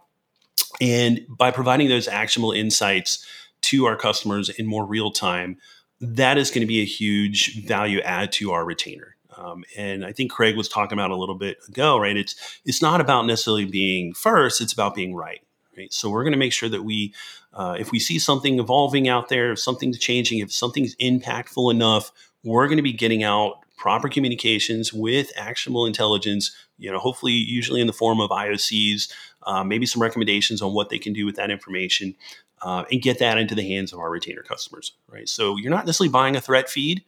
and 0.82 1.22
by 1.30 1.52
providing 1.52 1.88
those 1.88 2.08
actionable 2.08 2.52
insights 2.52 3.26
to 3.62 3.86
our 3.86 3.96
customers 3.96 4.50
in 4.50 4.66
more 4.66 4.86
real 4.86 5.12
time, 5.12 5.58
that 6.02 6.38
is 6.38 6.52
going 6.52 6.62
to 6.62 6.68
be 6.68 6.82
a 6.82 6.86
huge 6.86 7.66
value 7.66 8.02
add 8.02 8.32
to 8.34 8.52
our 8.52 8.66
retainer. 8.66 9.13
Um, 9.38 9.64
and 9.78 10.06
I 10.06 10.12
think 10.12 10.32
Craig 10.32 10.56
was 10.56 10.70
talking 10.70 10.98
about 10.98 11.12
a 11.12 11.16
little 11.16 11.36
bit 11.36 11.58
ago, 11.68 11.98
right? 11.98 12.16
It's 12.18 12.36
it's 12.66 12.82
not 12.82 13.02
about 13.02 13.26
necessarily 13.26 13.66
being 13.66 14.14
first; 14.14 14.62
it's 14.62 14.74
about 14.74 14.96
being 14.96 15.16
right. 15.16 15.42
Right. 15.78 15.92
So 15.92 16.10
we're 16.10 16.24
going 16.24 16.34
to 16.34 16.38
make 16.38 16.54
sure 16.54 16.70
that 16.70 16.84
we, 16.84 17.16
uh, 17.54 17.76
if 17.80 17.92
we 17.92 17.98
see 18.00 18.20
something 18.20 18.60
evolving 18.60 19.08
out 19.10 19.30
there, 19.30 19.54
if 19.54 19.60
something's 19.60 19.98
changing, 19.98 20.40
if 20.40 20.52
something's 20.54 20.96
impactful 20.98 21.72
enough, 21.72 22.12
we're 22.44 22.68
going 22.68 22.78
to 22.78 22.84
be 22.84 22.94
getting 22.94 23.24
out 23.24 23.56
proper 23.76 24.08
communications 24.08 24.94
with 24.94 25.32
actionable 25.36 25.88
intelligence. 25.88 26.56
You 26.78 26.92
know, 26.92 27.00
hopefully, 27.00 27.34
usually 27.34 27.82
in 27.82 27.88
the 27.88 27.94
form 27.94 28.22
of 28.22 28.30
IOCs, 28.30 29.12
uh, 29.44 29.64
maybe 29.64 29.88
some 29.88 30.02
recommendations 30.02 30.62
on 30.62 30.74
what 30.74 30.90
they 30.90 31.00
can 31.00 31.12
do 31.14 31.26
with 31.26 31.38
that 31.38 31.50
information. 31.50 32.16
uh, 32.62 32.86
and 32.92 33.02
get 33.02 33.20
that 33.20 33.38
into 33.38 33.56
the 33.56 33.68
hands 33.68 33.94
of 33.94 34.00
our 34.00 34.10
retainer 34.10 34.42
customers, 34.42 34.94
right? 35.10 35.28
So 35.28 35.58
you're 35.58 35.72
not 35.72 35.86
necessarily 35.86 36.12
buying 36.12 36.36
a 36.36 36.42
threat 36.42 36.70
feed, 36.70 37.04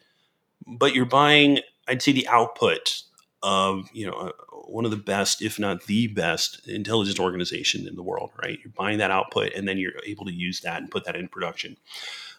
but 0.67 0.93
you're 0.93 1.05
buying, 1.05 1.59
I'd 1.87 2.01
say, 2.01 2.11
the 2.11 2.27
output 2.27 3.03
of 3.43 3.89
you 3.93 4.07
know 4.07 4.13
uh, 4.13 4.31
one 4.67 4.85
of 4.85 4.91
the 4.91 4.97
best, 4.97 5.41
if 5.41 5.59
not 5.59 5.85
the 5.85 6.07
best, 6.07 6.67
intelligence 6.67 7.19
organization 7.19 7.87
in 7.87 7.95
the 7.95 8.03
world, 8.03 8.31
right? 8.41 8.59
You're 8.63 8.73
buying 8.75 8.97
that 8.99 9.11
output, 9.11 9.53
and 9.53 9.67
then 9.67 9.77
you're 9.77 9.93
able 10.05 10.25
to 10.25 10.33
use 10.33 10.61
that 10.61 10.81
and 10.81 10.89
put 10.89 11.05
that 11.05 11.15
in 11.15 11.27
production. 11.27 11.77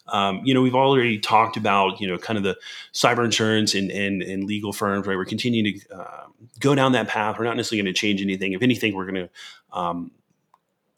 Um, 0.08 0.42
you 0.44 0.54
know, 0.54 0.62
we've 0.62 0.74
already 0.74 1.18
talked 1.18 1.56
about, 1.56 2.00
you 2.00 2.06
know, 2.06 2.16
kind 2.16 2.36
of 2.36 2.44
the 2.44 2.56
cyber 2.92 3.24
insurance 3.24 3.74
and, 3.74 3.90
and, 3.90 4.22
and 4.22 4.44
legal 4.44 4.72
firms, 4.72 5.06
right? 5.06 5.16
We're 5.16 5.24
continuing 5.24 5.80
to 5.80 5.96
uh, 5.96 6.26
go 6.60 6.74
down 6.74 6.92
that 6.92 7.08
path. 7.08 7.38
We're 7.38 7.44
not 7.44 7.56
necessarily 7.56 7.82
going 7.82 7.94
to 7.94 8.00
change 8.00 8.22
anything. 8.22 8.52
If 8.52 8.62
anything, 8.62 8.94
we're 8.94 9.10
going 9.10 9.28
to 9.28 9.30
um, 9.76 10.12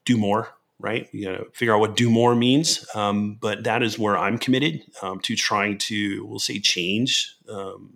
do 0.04 0.18
more, 0.18 0.50
right? 0.78 1.08
You 1.12 1.24
to 1.24 1.44
figure 1.52 1.74
out 1.74 1.80
what 1.80 1.96
do 1.96 2.10
more 2.10 2.34
means. 2.34 2.86
Um, 2.94 3.38
but 3.40 3.64
that 3.64 3.82
is 3.82 3.98
where 3.98 4.18
I'm 4.18 4.36
committed 4.36 4.82
um, 5.00 5.20
to 5.20 5.34
trying 5.36 5.78
to, 5.78 6.26
we'll 6.26 6.38
say, 6.38 6.58
change, 6.58 7.34
um, 7.48 7.94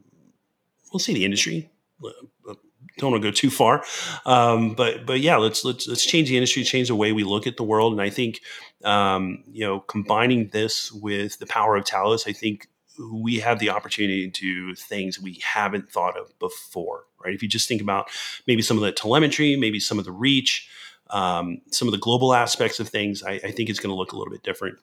we'll 0.93 1.01
say 1.01 1.15
the 1.15 1.25
industry. 1.25 1.71
Uh, 2.05 2.55
don't 2.99 3.11
want 3.11 3.23
to 3.23 3.29
go 3.29 3.33
too 3.33 3.51
far, 3.51 3.85
um, 4.27 4.75
but 4.75 5.07
but 5.07 5.21
yeah, 5.21 5.37
let's 5.37 5.65
let's 5.65 5.89
let's 5.89 6.05
change 6.05 6.29
the 6.29 6.37
industry, 6.37 6.63
change 6.63 6.89
the 6.89 6.95
way 6.95 7.13
we 7.13 7.25
look 7.25 7.47
at 7.47 7.57
the 7.57 7.63
world, 7.63 7.93
and 7.93 8.03
I 8.03 8.11
think 8.11 8.43
um, 8.85 9.43
you 9.47 9.65
know 9.65 9.81
combining 9.81 10.49
this 10.49 10.93
with 10.93 11.39
the 11.39 11.47
power 11.47 11.77
of 11.77 11.85
Talos, 11.85 12.29
I 12.29 12.33
think 12.33 12.69
we 13.11 13.39
have 13.39 13.59
the 13.59 13.71
opportunity 13.71 14.31
to 14.31 14.41
do 14.41 14.75
things 14.75 15.19
we 15.19 15.41
haven't 15.43 15.91
thought 15.91 16.19
of 16.19 16.39
before. 16.39 17.05
Right? 17.25 17.35
If 17.35 17.43
you 17.43 17.49
just 17.49 17.69
think 17.69 17.81
about 17.81 18.11
maybe 18.47 18.63
some 18.63 18.77
of 18.77 18.83
the 18.83 18.93
telemetry, 18.93 19.57
maybe 19.57 19.81
some 19.81 19.99
of 19.99 20.05
the 20.05 20.13
reach, 20.13 20.69
um, 21.11 21.61
some 21.71 21.89
of 21.89 21.93
the 21.93 21.99
global 21.99 22.35
aspects 22.35 22.81
of 22.81 22.89
things, 22.89 23.23
I, 23.23 23.33
I 23.33 23.51
think 23.53 23.71
it's 23.71 23.79
going 23.79 23.93
to 23.93 23.97
look 23.97 24.13
a 24.13 24.19
little 24.19 24.33
bit 24.33 24.43
different. 24.43 24.79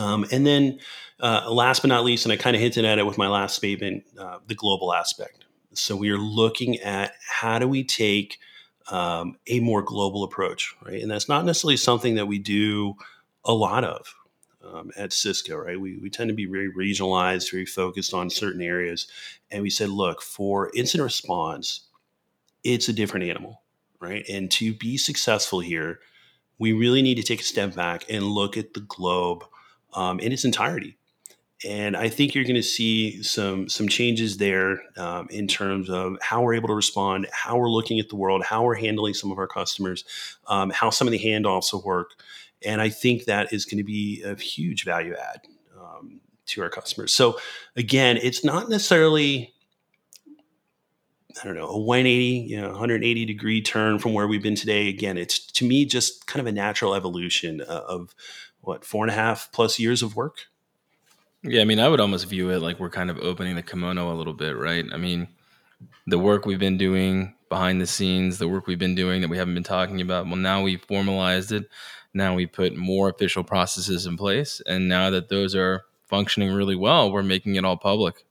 Um, 0.00 0.24
and 0.32 0.46
then, 0.46 0.80
uh, 1.20 1.50
last 1.50 1.82
but 1.82 1.88
not 1.88 2.04
least, 2.04 2.24
and 2.24 2.32
I 2.32 2.36
kind 2.36 2.56
of 2.56 2.62
hinted 2.62 2.84
at 2.84 2.98
it 2.98 3.06
with 3.06 3.18
my 3.18 3.28
last 3.28 3.56
statement, 3.56 4.04
uh, 4.18 4.38
the 4.46 4.54
global 4.54 4.94
aspect. 4.94 5.44
So 5.74 5.94
we 5.94 6.10
are 6.10 6.18
looking 6.18 6.78
at 6.78 7.12
how 7.28 7.58
do 7.58 7.68
we 7.68 7.84
take 7.84 8.38
um, 8.90 9.36
a 9.46 9.60
more 9.60 9.82
global 9.82 10.24
approach, 10.24 10.74
right? 10.84 11.00
And 11.00 11.10
that's 11.10 11.28
not 11.28 11.44
necessarily 11.44 11.76
something 11.76 12.14
that 12.14 12.26
we 12.26 12.38
do 12.38 12.94
a 13.44 13.52
lot 13.52 13.84
of 13.84 14.14
um, 14.64 14.90
at 14.96 15.12
Cisco, 15.12 15.56
right? 15.56 15.80
We, 15.80 15.98
we 15.98 16.10
tend 16.10 16.28
to 16.28 16.34
be 16.34 16.46
very 16.46 16.72
regionalized, 16.72 17.50
very 17.50 17.66
focused 17.66 18.14
on 18.14 18.30
certain 18.30 18.62
areas. 18.62 19.06
And 19.50 19.62
we 19.62 19.70
said, 19.70 19.90
look, 19.90 20.22
for 20.22 20.70
incident 20.74 21.04
response, 21.04 21.86
it's 22.64 22.88
a 22.88 22.92
different 22.92 23.26
animal 23.26 23.60
right? 24.00 24.24
And 24.28 24.50
to 24.52 24.72
be 24.74 24.96
successful 24.96 25.60
here, 25.60 26.00
we 26.58 26.72
really 26.72 27.02
need 27.02 27.16
to 27.16 27.22
take 27.22 27.40
a 27.40 27.44
step 27.44 27.74
back 27.74 28.04
and 28.08 28.24
look 28.24 28.56
at 28.56 28.74
the 28.74 28.80
globe 28.80 29.44
um, 29.94 30.20
in 30.20 30.32
its 30.32 30.44
entirety. 30.44 30.96
And 31.66 31.94
I 31.94 32.08
think 32.08 32.34
you're 32.34 32.44
going 32.44 32.54
to 32.54 32.62
see 32.62 33.22
some 33.22 33.68
some 33.68 33.86
changes 33.86 34.38
there 34.38 34.80
um, 34.96 35.28
in 35.30 35.46
terms 35.46 35.90
of 35.90 36.16
how 36.22 36.42
we're 36.42 36.54
able 36.54 36.68
to 36.68 36.74
respond, 36.74 37.26
how 37.32 37.58
we're 37.58 37.68
looking 37.68 38.00
at 38.00 38.08
the 38.08 38.16
world, 38.16 38.42
how 38.42 38.64
we're 38.64 38.76
handling 38.76 39.12
some 39.12 39.30
of 39.30 39.38
our 39.38 39.46
customers, 39.46 40.04
um, 40.46 40.70
how 40.70 40.88
some 40.88 41.06
of 41.06 41.12
the 41.12 41.18
handoffs 41.18 41.72
will 41.72 41.82
work. 41.82 42.12
And 42.64 42.80
I 42.80 42.88
think 42.88 43.24
that 43.24 43.52
is 43.52 43.66
going 43.66 43.78
to 43.78 43.84
be 43.84 44.22
a 44.22 44.34
huge 44.36 44.84
value 44.84 45.14
add 45.14 45.42
um, 45.78 46.20
to 46.46 46.62
our 46.62 46.70
customers. 46.70 47.12
So 47.12 47.38
again, 47.76 48.18
it's 48.22 48.42
not 48.42 48.70
necessarily 48.70 49.52
I 51.40 51.46
don't 51.46 51.56
know, 51.56 51.68
a 51.68 51.78
180, 51.78 52.50
you 52.50 52.60
know, 52.60 52.70
180 52.70 53.24
degree 53.24 53.62
turn 53.62 53.98
from 53.98 54.14
where 54.14 54.26
we've 54.26 54.42
been 54.42 54.56
today. 54.56 54.88
Again, 54.88 55.16
it's 55.16 55.38
to 55.52 55.64
me 55.64 55.84
just 55.84 56.26
kind 56.26 56.40
of 56.40 56.46
a 56.46 56.52
natural 56.52 56.94
evolution 56.94 57.60
of 57.60 58.14
what 58.60 58.84
four 58.84 59.04
and 59.04 59.10
a 59.10 59.14
half 59.14 59.50
plus 59.52 59.78
years 59.78 60.02
of 60.02 60.16
work. 60.16 60.46
Yeah, 61.42 61.62
I 61.62 61.64
mean, 61.64 61.80
I 61.80 61.88
would 61.88 62.00
almost 62.00 62.28
view 62.28 62.50
it 62.50 62.60
like 62.60 62.78
we're 62.78 62.90
kind 62.90 63.10
of 63.10 63.18
opening 63.18 63.56
the 63.56 63.62
kimono 63.62 64.12
a 64.12 64.16
little 64.16 64.34
bit, 64.34 64.56
right? 64.56 64.84
I 64.92 64.98
mean, 64.98 65.28
the 66.06 66.18
work 66.18 66.44
we've 66.44 66.58
been 66.58 66.76
doing 66.76 67.34
behind 67.48 67.80
the 67.80 67.86
scenes, 67.86 68.38
the 68.38 68.48
work 68.48 68.66
we've 68.66 68.78
been 68.78 68.94
doing 68.94 69.22
that 69.22 69.30
we 69.30 69.38
haven't 69.38 69.54
been 69.54 69.62
talking 69.62 70.00
about. 70.00 70.26
Well, 70.26 70.36
now 70.36 70.62
we've 70.62 70.82
formalized 70.82 71.50
it. 71.50 71.68
Now 72.12 72.34
we 72.34 72.46
put 72.46 72.76
more 72.76 73.08
official 73.08 73.42
processes 73.42 74.04
in 74.04 74.16
place, 74.16 74.60
and 74.66 74.88
now 74.88 75.10
that 75.10 75.28
those 75.28 75.54
are 75.54 75.84
functioning 76.06 76.52
really 76.52 76.76
well, 76.76 77.10
we're 77.10 77.22
making 77.22 77.54
it 77.54 77.64
all 77.64 77.76
public. 77.76 78.26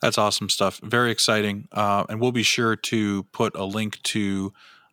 That's 0.00 0.18
awesome 0.18 0.48
stuff. 0.48 0.80
Very 0.82 1.10
exciting. 1.10 1.68
Uh, 1.72 2.04
and 2.08 2.20
we'll 2.20 2.32
be 2.32 2.42
sure 2.42 2.76
to 2.76 3.24
put 3.24 3.56
a 3.56 3.64
link 3.64 4.00
to 4.04 4.52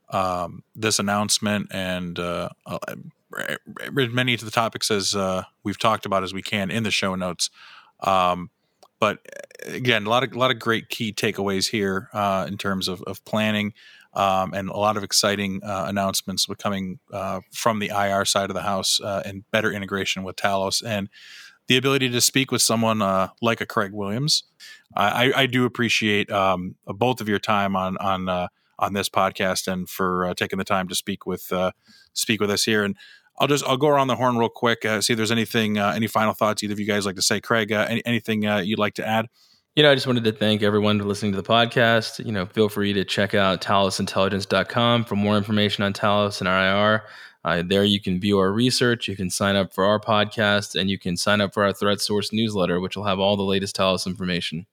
um, 0.10 0.64
this 0.76 1.00
announcement 1.00 1.68
and 1.72 2.18
uh, 2.20 2.50
uh, 2.66 2.78
as 3.40 4.10
many 4.10 4.34
of 4.34 4.42
the 4.42 4.52
topics 4.52 4.92
as 4.92 5.16
uh, 5.16 5.44
we've 5.64 5.80
talked 5.80 6.06
about 6.06 6.24
as 6.24 6.34
we 6.34 6.42
can 6.42 6.72
in 6.72 6.84
the 6.84 6.92
show 6.92 7.16
notes. 7.16 7.50
Um, 8.02 8.50
but 9.00 9.20
again, 9.66 10.06
a 10.06 10.10
lot 10.10 10.24
of 10.24 10.34
a 10.34 10.40
lot 10.40 10.52
of 10.52 10.60
great 10.60 10.90
key 10.90 11.12
takeaways 11.12 11.70
here 11.70 12.10
uh, 12.14 12.46
in 12.48 12.58
terms 12.58 12.88
of, 12.88 13.02
of 13.04 13.24
planning. 13.26 13.74
Um, 14.16 14.54
and 14.54 14.70
a 14.70 14.78
lot 14.78 14.96
of 14.96 15.04
exciting 15.04 15.62
uh, 15.64 15.86
announcements 15.88 16.46
coming 16.60 17.00
uh, 17.12 17.42
from 17.52 17.80
the 17.80 17.90
IR 17.90 18.26
side 18.26 18.52
of 18.52 18.54
the 18.54 18.62
house 18.62 19.02
uh, 19.02 19.24
and 19.26 19.44
better 19.50 19.72
integration 19.72 20.22
with 20.24 20.36
Talos. 20.36 20.84
And 20.86 21.10
the 21.68 21.78
ability 21.78 22.10
to 22.10 22.22
speak 22.22 22.52
with 22.52 22.62
someone 22.62 23.02
uh, 23.02 23.30
like 23.42 23.62
a 23.62 23.66
Craig 23.66 23.92
Williams. 23.94 24.44
I, 24.96 25.32
I 25.36 25.46
do 25.48 25.66
appreciate 25.66 26.30
um, 26.32 26.76
both 26.86 27.22
of 27.22 27.28
your 27.28 27.40
time 27.40 27.76
on 27.76 27.98
on 27.98 28.30
uh, 28.30 28.48
on 28.80 28.94
this 28.94 29.10
podcast 29.10 29.72
and 29.72 29.90
for 29.90 30.26
uh, 30.26 30.34
taking 30.34 30.60
the 30.60 30.66
time 30.66 30.88
to 30.88 30.96
speak 30.96 31.26
with 31.26 31.52
uh, 31.52 31.72
speak 32.14 32.42
with 32.42 32.52
us 32.52 32.64
here. 32.64 32.84
And 32.84 32.96
I'll 33.40 33.48
just 33.48 33.66
I'll 33.66 33.78
go 33.78 33.88
around 33.88 34.08
the 34.08 34.16
horn 34.16 34.38
real 34.38 34.50
quick. 34.50 34.86
Uh, 34.86 35.02
see 35.02 35.14
if 35.14 35.18
there's 35.18 35.32
anything 35.32 35.78
uh, 35.78 35.94
any 35.96 36.08
final 36.08 36.34
thoughts 36.34 36.64
either 36.64 36.74
of 36.74 36.80
you 36.80 36.86
guys 36.86 37.06
like 37.06 37.16
to 37.16 37.22
say. 37.22 37.42
Craig, 37.42 37.72
any, 37.72 38.06
anything 38.06 38.44
you'd 38.44 38.80
like 38.80 38.94
to 38.96 39.08
add? 39.08 39.28
You 39.76 39.82
know, 39.82 39.92
I 39.92 39.96
just 39.96 40.06
wanted 40.06 40.24
to 40.26 40.32
thank 40.32 40.62
everyone 40.62 41.00
for 41.00 41.06
listening 41.06 41.32
to 41.32 41.42
the 41.42 41.48
podcast. 41.48 42.24
You 42.24 42.32
know, 42.32 42.46
feel 42.46 42.70
free 42.70 42.94
to 42.94 43.04
check 43.04 43.34
out 43.34 43.60
talosintelligence.com 43.62 45.06
for 45.06 45.16
more 45.16 45.36
information 45.36 45.84
on 45.84 45.94
Talos 45.94 46.42
and 46.42 46.48
IR. 46.48 47.04
Uh, 47.44 47.64
there 47.66 47.84
you 47.84 48.00
can 48.00 48.20
view 48.20 48.38
our 48.38 48.52
research, 48.52 49.08
you 49.08 49.16
can 49.16 49.30
sign 49.30 49.56
up 49.56 49.74
for 49.74 49.84
our 49.84 50.00
podcast, 50.00 50.80
and 50.80 50.90
you 50.90 51.00
can 51.00 51.18
sign 51.18 51.42
up 51.42 51.54
for 51.54 51.64
our 51.64 51.74
Threat 51.74 52.00
Source 52.00 52.32
newsletter, 52.32 52.80
which 52.80 52.96
will 52.96 53.04
have 53.04 53.20
all 53.20 53.36
the 53.36 53.44
latest 53.44 53.76
Talos 53.76 54.06
information. 54.06 54.66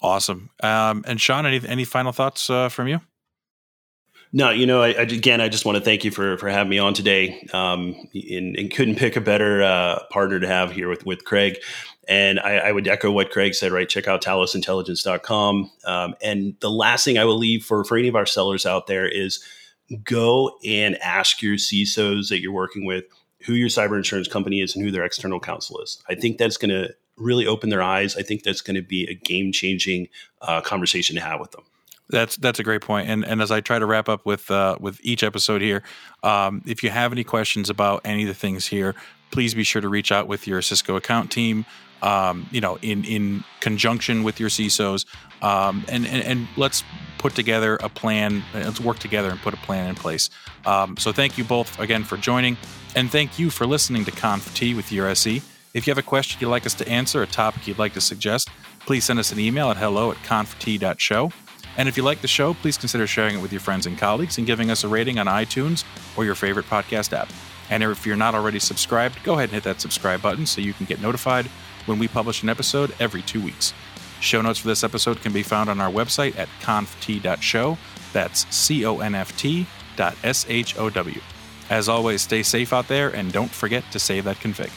Awesome. 0.00 0.50
Um, 0.62 1.04
and 1.06 1.20
Sean, 1.20 1.44
any 1.44 1.60
any 1.66 1.84
final 1.84 2.12
thoughts 2.12 2.48
uh, 2.48 2.68
from 2.68 2.88
you? 2.88 3.00
No, 4.36 4.50
you 4.50 4.66
know, 4.66 4.82
I, 4.82 4.88
I, 4.88 5.02
again, 5.02 5.40
I 5.40 5.48
just 5.48 5.64
want 5.64 5.78
to 5.78 5.84
thank 5.84 6.04
you 6.04 6.10
for 6.10 6.36
for 6.38 6.48
having 6.48 6.68
me 6.68 6.80
on 6.80 6.92
today, 6.92 7.46
um, 7.52 7.94
and, 8.12 8.56
and, 8.56 8.68
couldn't 8.68 8.96
pick 8.96 9.14
a 9.14 9.20
better 9.20 9.62
uh, 9.62 10.00
partner 10.10 10.40
to 10.40 10.48
have 10.48 10.72
here 10.72 10.88
with 10.88 11.06
with 11.06 11.24
Craig. 11.24 11.58
And 12.08 12.40
I, 12.40 12.56
I, 12.56 12.72
would 12.72 12.88
echo 12.88 13.12
what 13.12 13.30
Craig 13.30 13.54
said. 13.54 13.70
Right, 13.70 13.88
check 13.88 14.08
out 14.08 14.24
talosintelligence.com. 14.24 15.70
Um, 15.84 16.14
and 16.20 16.56
the 16.58 16.68
last 16.68 17.04
thing 17.04 17.16
I 17.16 17.24
will 17.24 17.38
leave 17.38 17.64
for 17.64 17.84
for 17.84 17.96
any 17.96 18.08
of 18.08 18.16
our 18.16 18.26
sellers 18.26 18.66
out 18.66 18.88
there 18.88 19.06
is 19.06 19.38
go 20.02 20.58
and 20.66 21.00
ask 21.00 21.40
your 21.40 21.54
CISOs 21.54 22.28
that 22.30 22.40
you're 22.40 22.50
working 22.50 22.84
with 22.84 23.04
who 23.46 23.52
your 23.52 23.68
cyber 23.68 23.96
insurance 23.96 24.26
company 24.26 24.60
is 24.60 24.74
and 24.74 24.84
who 24.84 24.90
their 24.90 25.04
external 25.04 25.38
counsel 25.38 25.78
is. 25.78 26.02
I 26.08 26.16
think 26.16 26.38
that's 26.38 26.56
going 26.56 26.70
to 26.70 26.92
really 27.16 27.46
open 27.46 27.68
their 27.68 27.84
eyes. 27.84 28.16
I 28.16 28.22
think 28.22 28.42
that's 28.42 28.62
going 28.62 28.74
to 28.74 28.82
be 28.82 29.06
a 29.08 29.14
game 29.14 29.52
changing 29.52 30.08
uh, 30.42 30.60
conversation 30.60 31.14
to 31.14 31.22
have 31.22 31.38
with 31.38 31.52
them. 31.52 31.62
That's 32.10 32.36
that's 32.36 32.58
a 32.58 32.62
great 32.62 32.82
point. 32.82 33.08
And 33.08 33.24
and 33.24 33.40
as 33.40 33.50
I 33.50 33.60
try 33.60 33.78
to 33.78 33.86
wrap 33.86 34.08
up 34.08 34.26
with 34.26 34.50
uh, 34.50 34.76
with 34.78 35.00
each 35.02 35.22
episode 35.22 35.62
here, 35.62 35.82
um, 36.22 36.62
if 36.66 36.82
you 36.82 36.90
have 36.90 37.12
any 37.12 37.24
questions 37.24 37.70
about 37.70 38.02
any 38.04 38.22
of 38.22 38.28
the 38.28 38.34
things 38.34 38.66
here, 38.66 38.94
please 39.30 39.54
be 39.54 39.64
sure 39.64 39.80
to 39.80 39.88
reach 39.88 40.12
out 40.12 40.28
with 40.28 40.46
your 40.46 40.60
Cisco 40.60 40.96
account 40.96 41.30
team. 41.30 41.64
Um, 42.02 42.46
you 42.50 42.60
know, 42.60 42.78
in 42.82 43.04
in 43.04 43.44
conjunction 43.60 44.24
with 44.24 44.38
your 44.38 44.50
CISOs, 44.50 45.06
um, 45.42 45.86
and, 45.88 46.06
and 46.06 46.22
and 46.22 46.48
let's 46.58 46.84
put 47.16 47.34
together 47.34 47.76
a 47.76 47.88
plan. 47.88 48.42
Let's 48.52 48.80
work 48.80 48.98
together 48.98 49.30
and 49.30 49.40
put 49.40 49.54
a 49.54 49.58
plan 49.58 49.88
in 49.88 49.94
place. 49.94 50.28
Um, 50.66 50.98
so 50.98 51.12
thank 51.12 51.38
you 51.38 51.44
both 51.44 51.80
again 51.80 52.04
for 52.04 52.18
joining, 52.18 52.58
and 52.94 53.10
thank 53.10 53.38
you 53.38 53.48
for 53.48 53.66
listening 53.66 54.04
to 54.04 54.10
Conf 54.10 54.54
T 54.54 54.74
with 54.74 54.92
your 54.92 55.08
SE. 55.08 55.40
If 55.72 55.86
you 55.86 55.90
have 55.90 55.98
a 55.98 56.02
question 56.02 56.38
you'd 56.40 56.50
like 56.50 56.66
us 56.66 56.74
to 56.74 56.88
answer, 56.88 57.22
a 57.22 57.26
topic 57.26 57.66
you'd 57.66 57.78
like 57.78 57.94
to 57.94 58.00
suggest, 58.02 58.50
please 58.80 59.04
send 59.04 59.18
us 59.18 59.32
an 59.32 59.40
email 59.40 59.70
at 59.70 59.78
hello 59.78 60.10
at 60.10 60.18
conft.show. 60.18 61.32
And 61.76 61.88
if 61.88 61.96
you 61.96 62.02
like 62.02 62.20
the 62.20 62.28
show, 62.28 62.54
please 62.54 62.78
consider 62.78 63.06
sharing 63.06 63.36
it 63.36 63.42
with 63.42 63.52
your 63.52 63.60
friends 63.60 63.86
and 63.86 63.98
colleagues 63.98 64.38
and 64.38 64.46
giving 64.46 64.70
us 64.70 64.84
a 64.84 64.88
rating 64.88 65.18
on 65.18 65.26
iTunes 65.26 65.84
or 66.16 66.24
your 66.24 66.34
favorite 66.34 66.66
podcast 66.66 67.12
app. 67.12 67.28
And 67.70 67.82
if 67.82 68.06
you're 68.06 68.16
not 68.16 68.34
already 68.34 68.58
subscribed, 68.58 69.22
go 69.24 69.34
ahead 69.34 69.44
and 69.44 69.52
hit 69.52 69.64
that 69.64 69.80
subscribe 69.80 70.22
button 70.22 70.46
so 70.46 70.60
you 70.60 70.72
can 70.72 70.86
get 70.86 71.00
notified 71.00 71.46
when 71.86 71.98
we 71.98 72.08
publish 72.08 72.42
an 72.42 72.48
episode 72.48 72.94
every 73.00 73.22
two 73.22 73.42
weeks. 73.42 73.72
Show 74.20 74.40
notes 74.42 74.58
for 74.58 74.68
this 74.68 74.84
episode 74.84 75.20
can 75.20 75.32
be 75.32 75.42
found 75.42 75.68
on 75.68 75.80
our 75.80 75.90
website 75.90 76.38
at 76.38 76.48
conft.show. 76.60 77.76
That's 78.12 78.54
C 78.54 78.86
O 78.86 79.00
N 79.00 79.14
F 79.14 79.36
T 79.36 79.66
dot 79.96 80.16
S 80.22 80.46
H 80.48 80.78
O 80.78 80.88
W. 80.88 81.20
As 81.70 81.88
always, 81.88 82.22
stay 82.22 82.42
safe 82.42 82.72
out 82.72 82.88
there 82.88 83.08
and 83.08 83.32
don't 83.32 83.50
forget 83.50 83.84
to 83.90 83.98
save 83.98 84.24
that 84.24 84.36
config. 84.36 84.70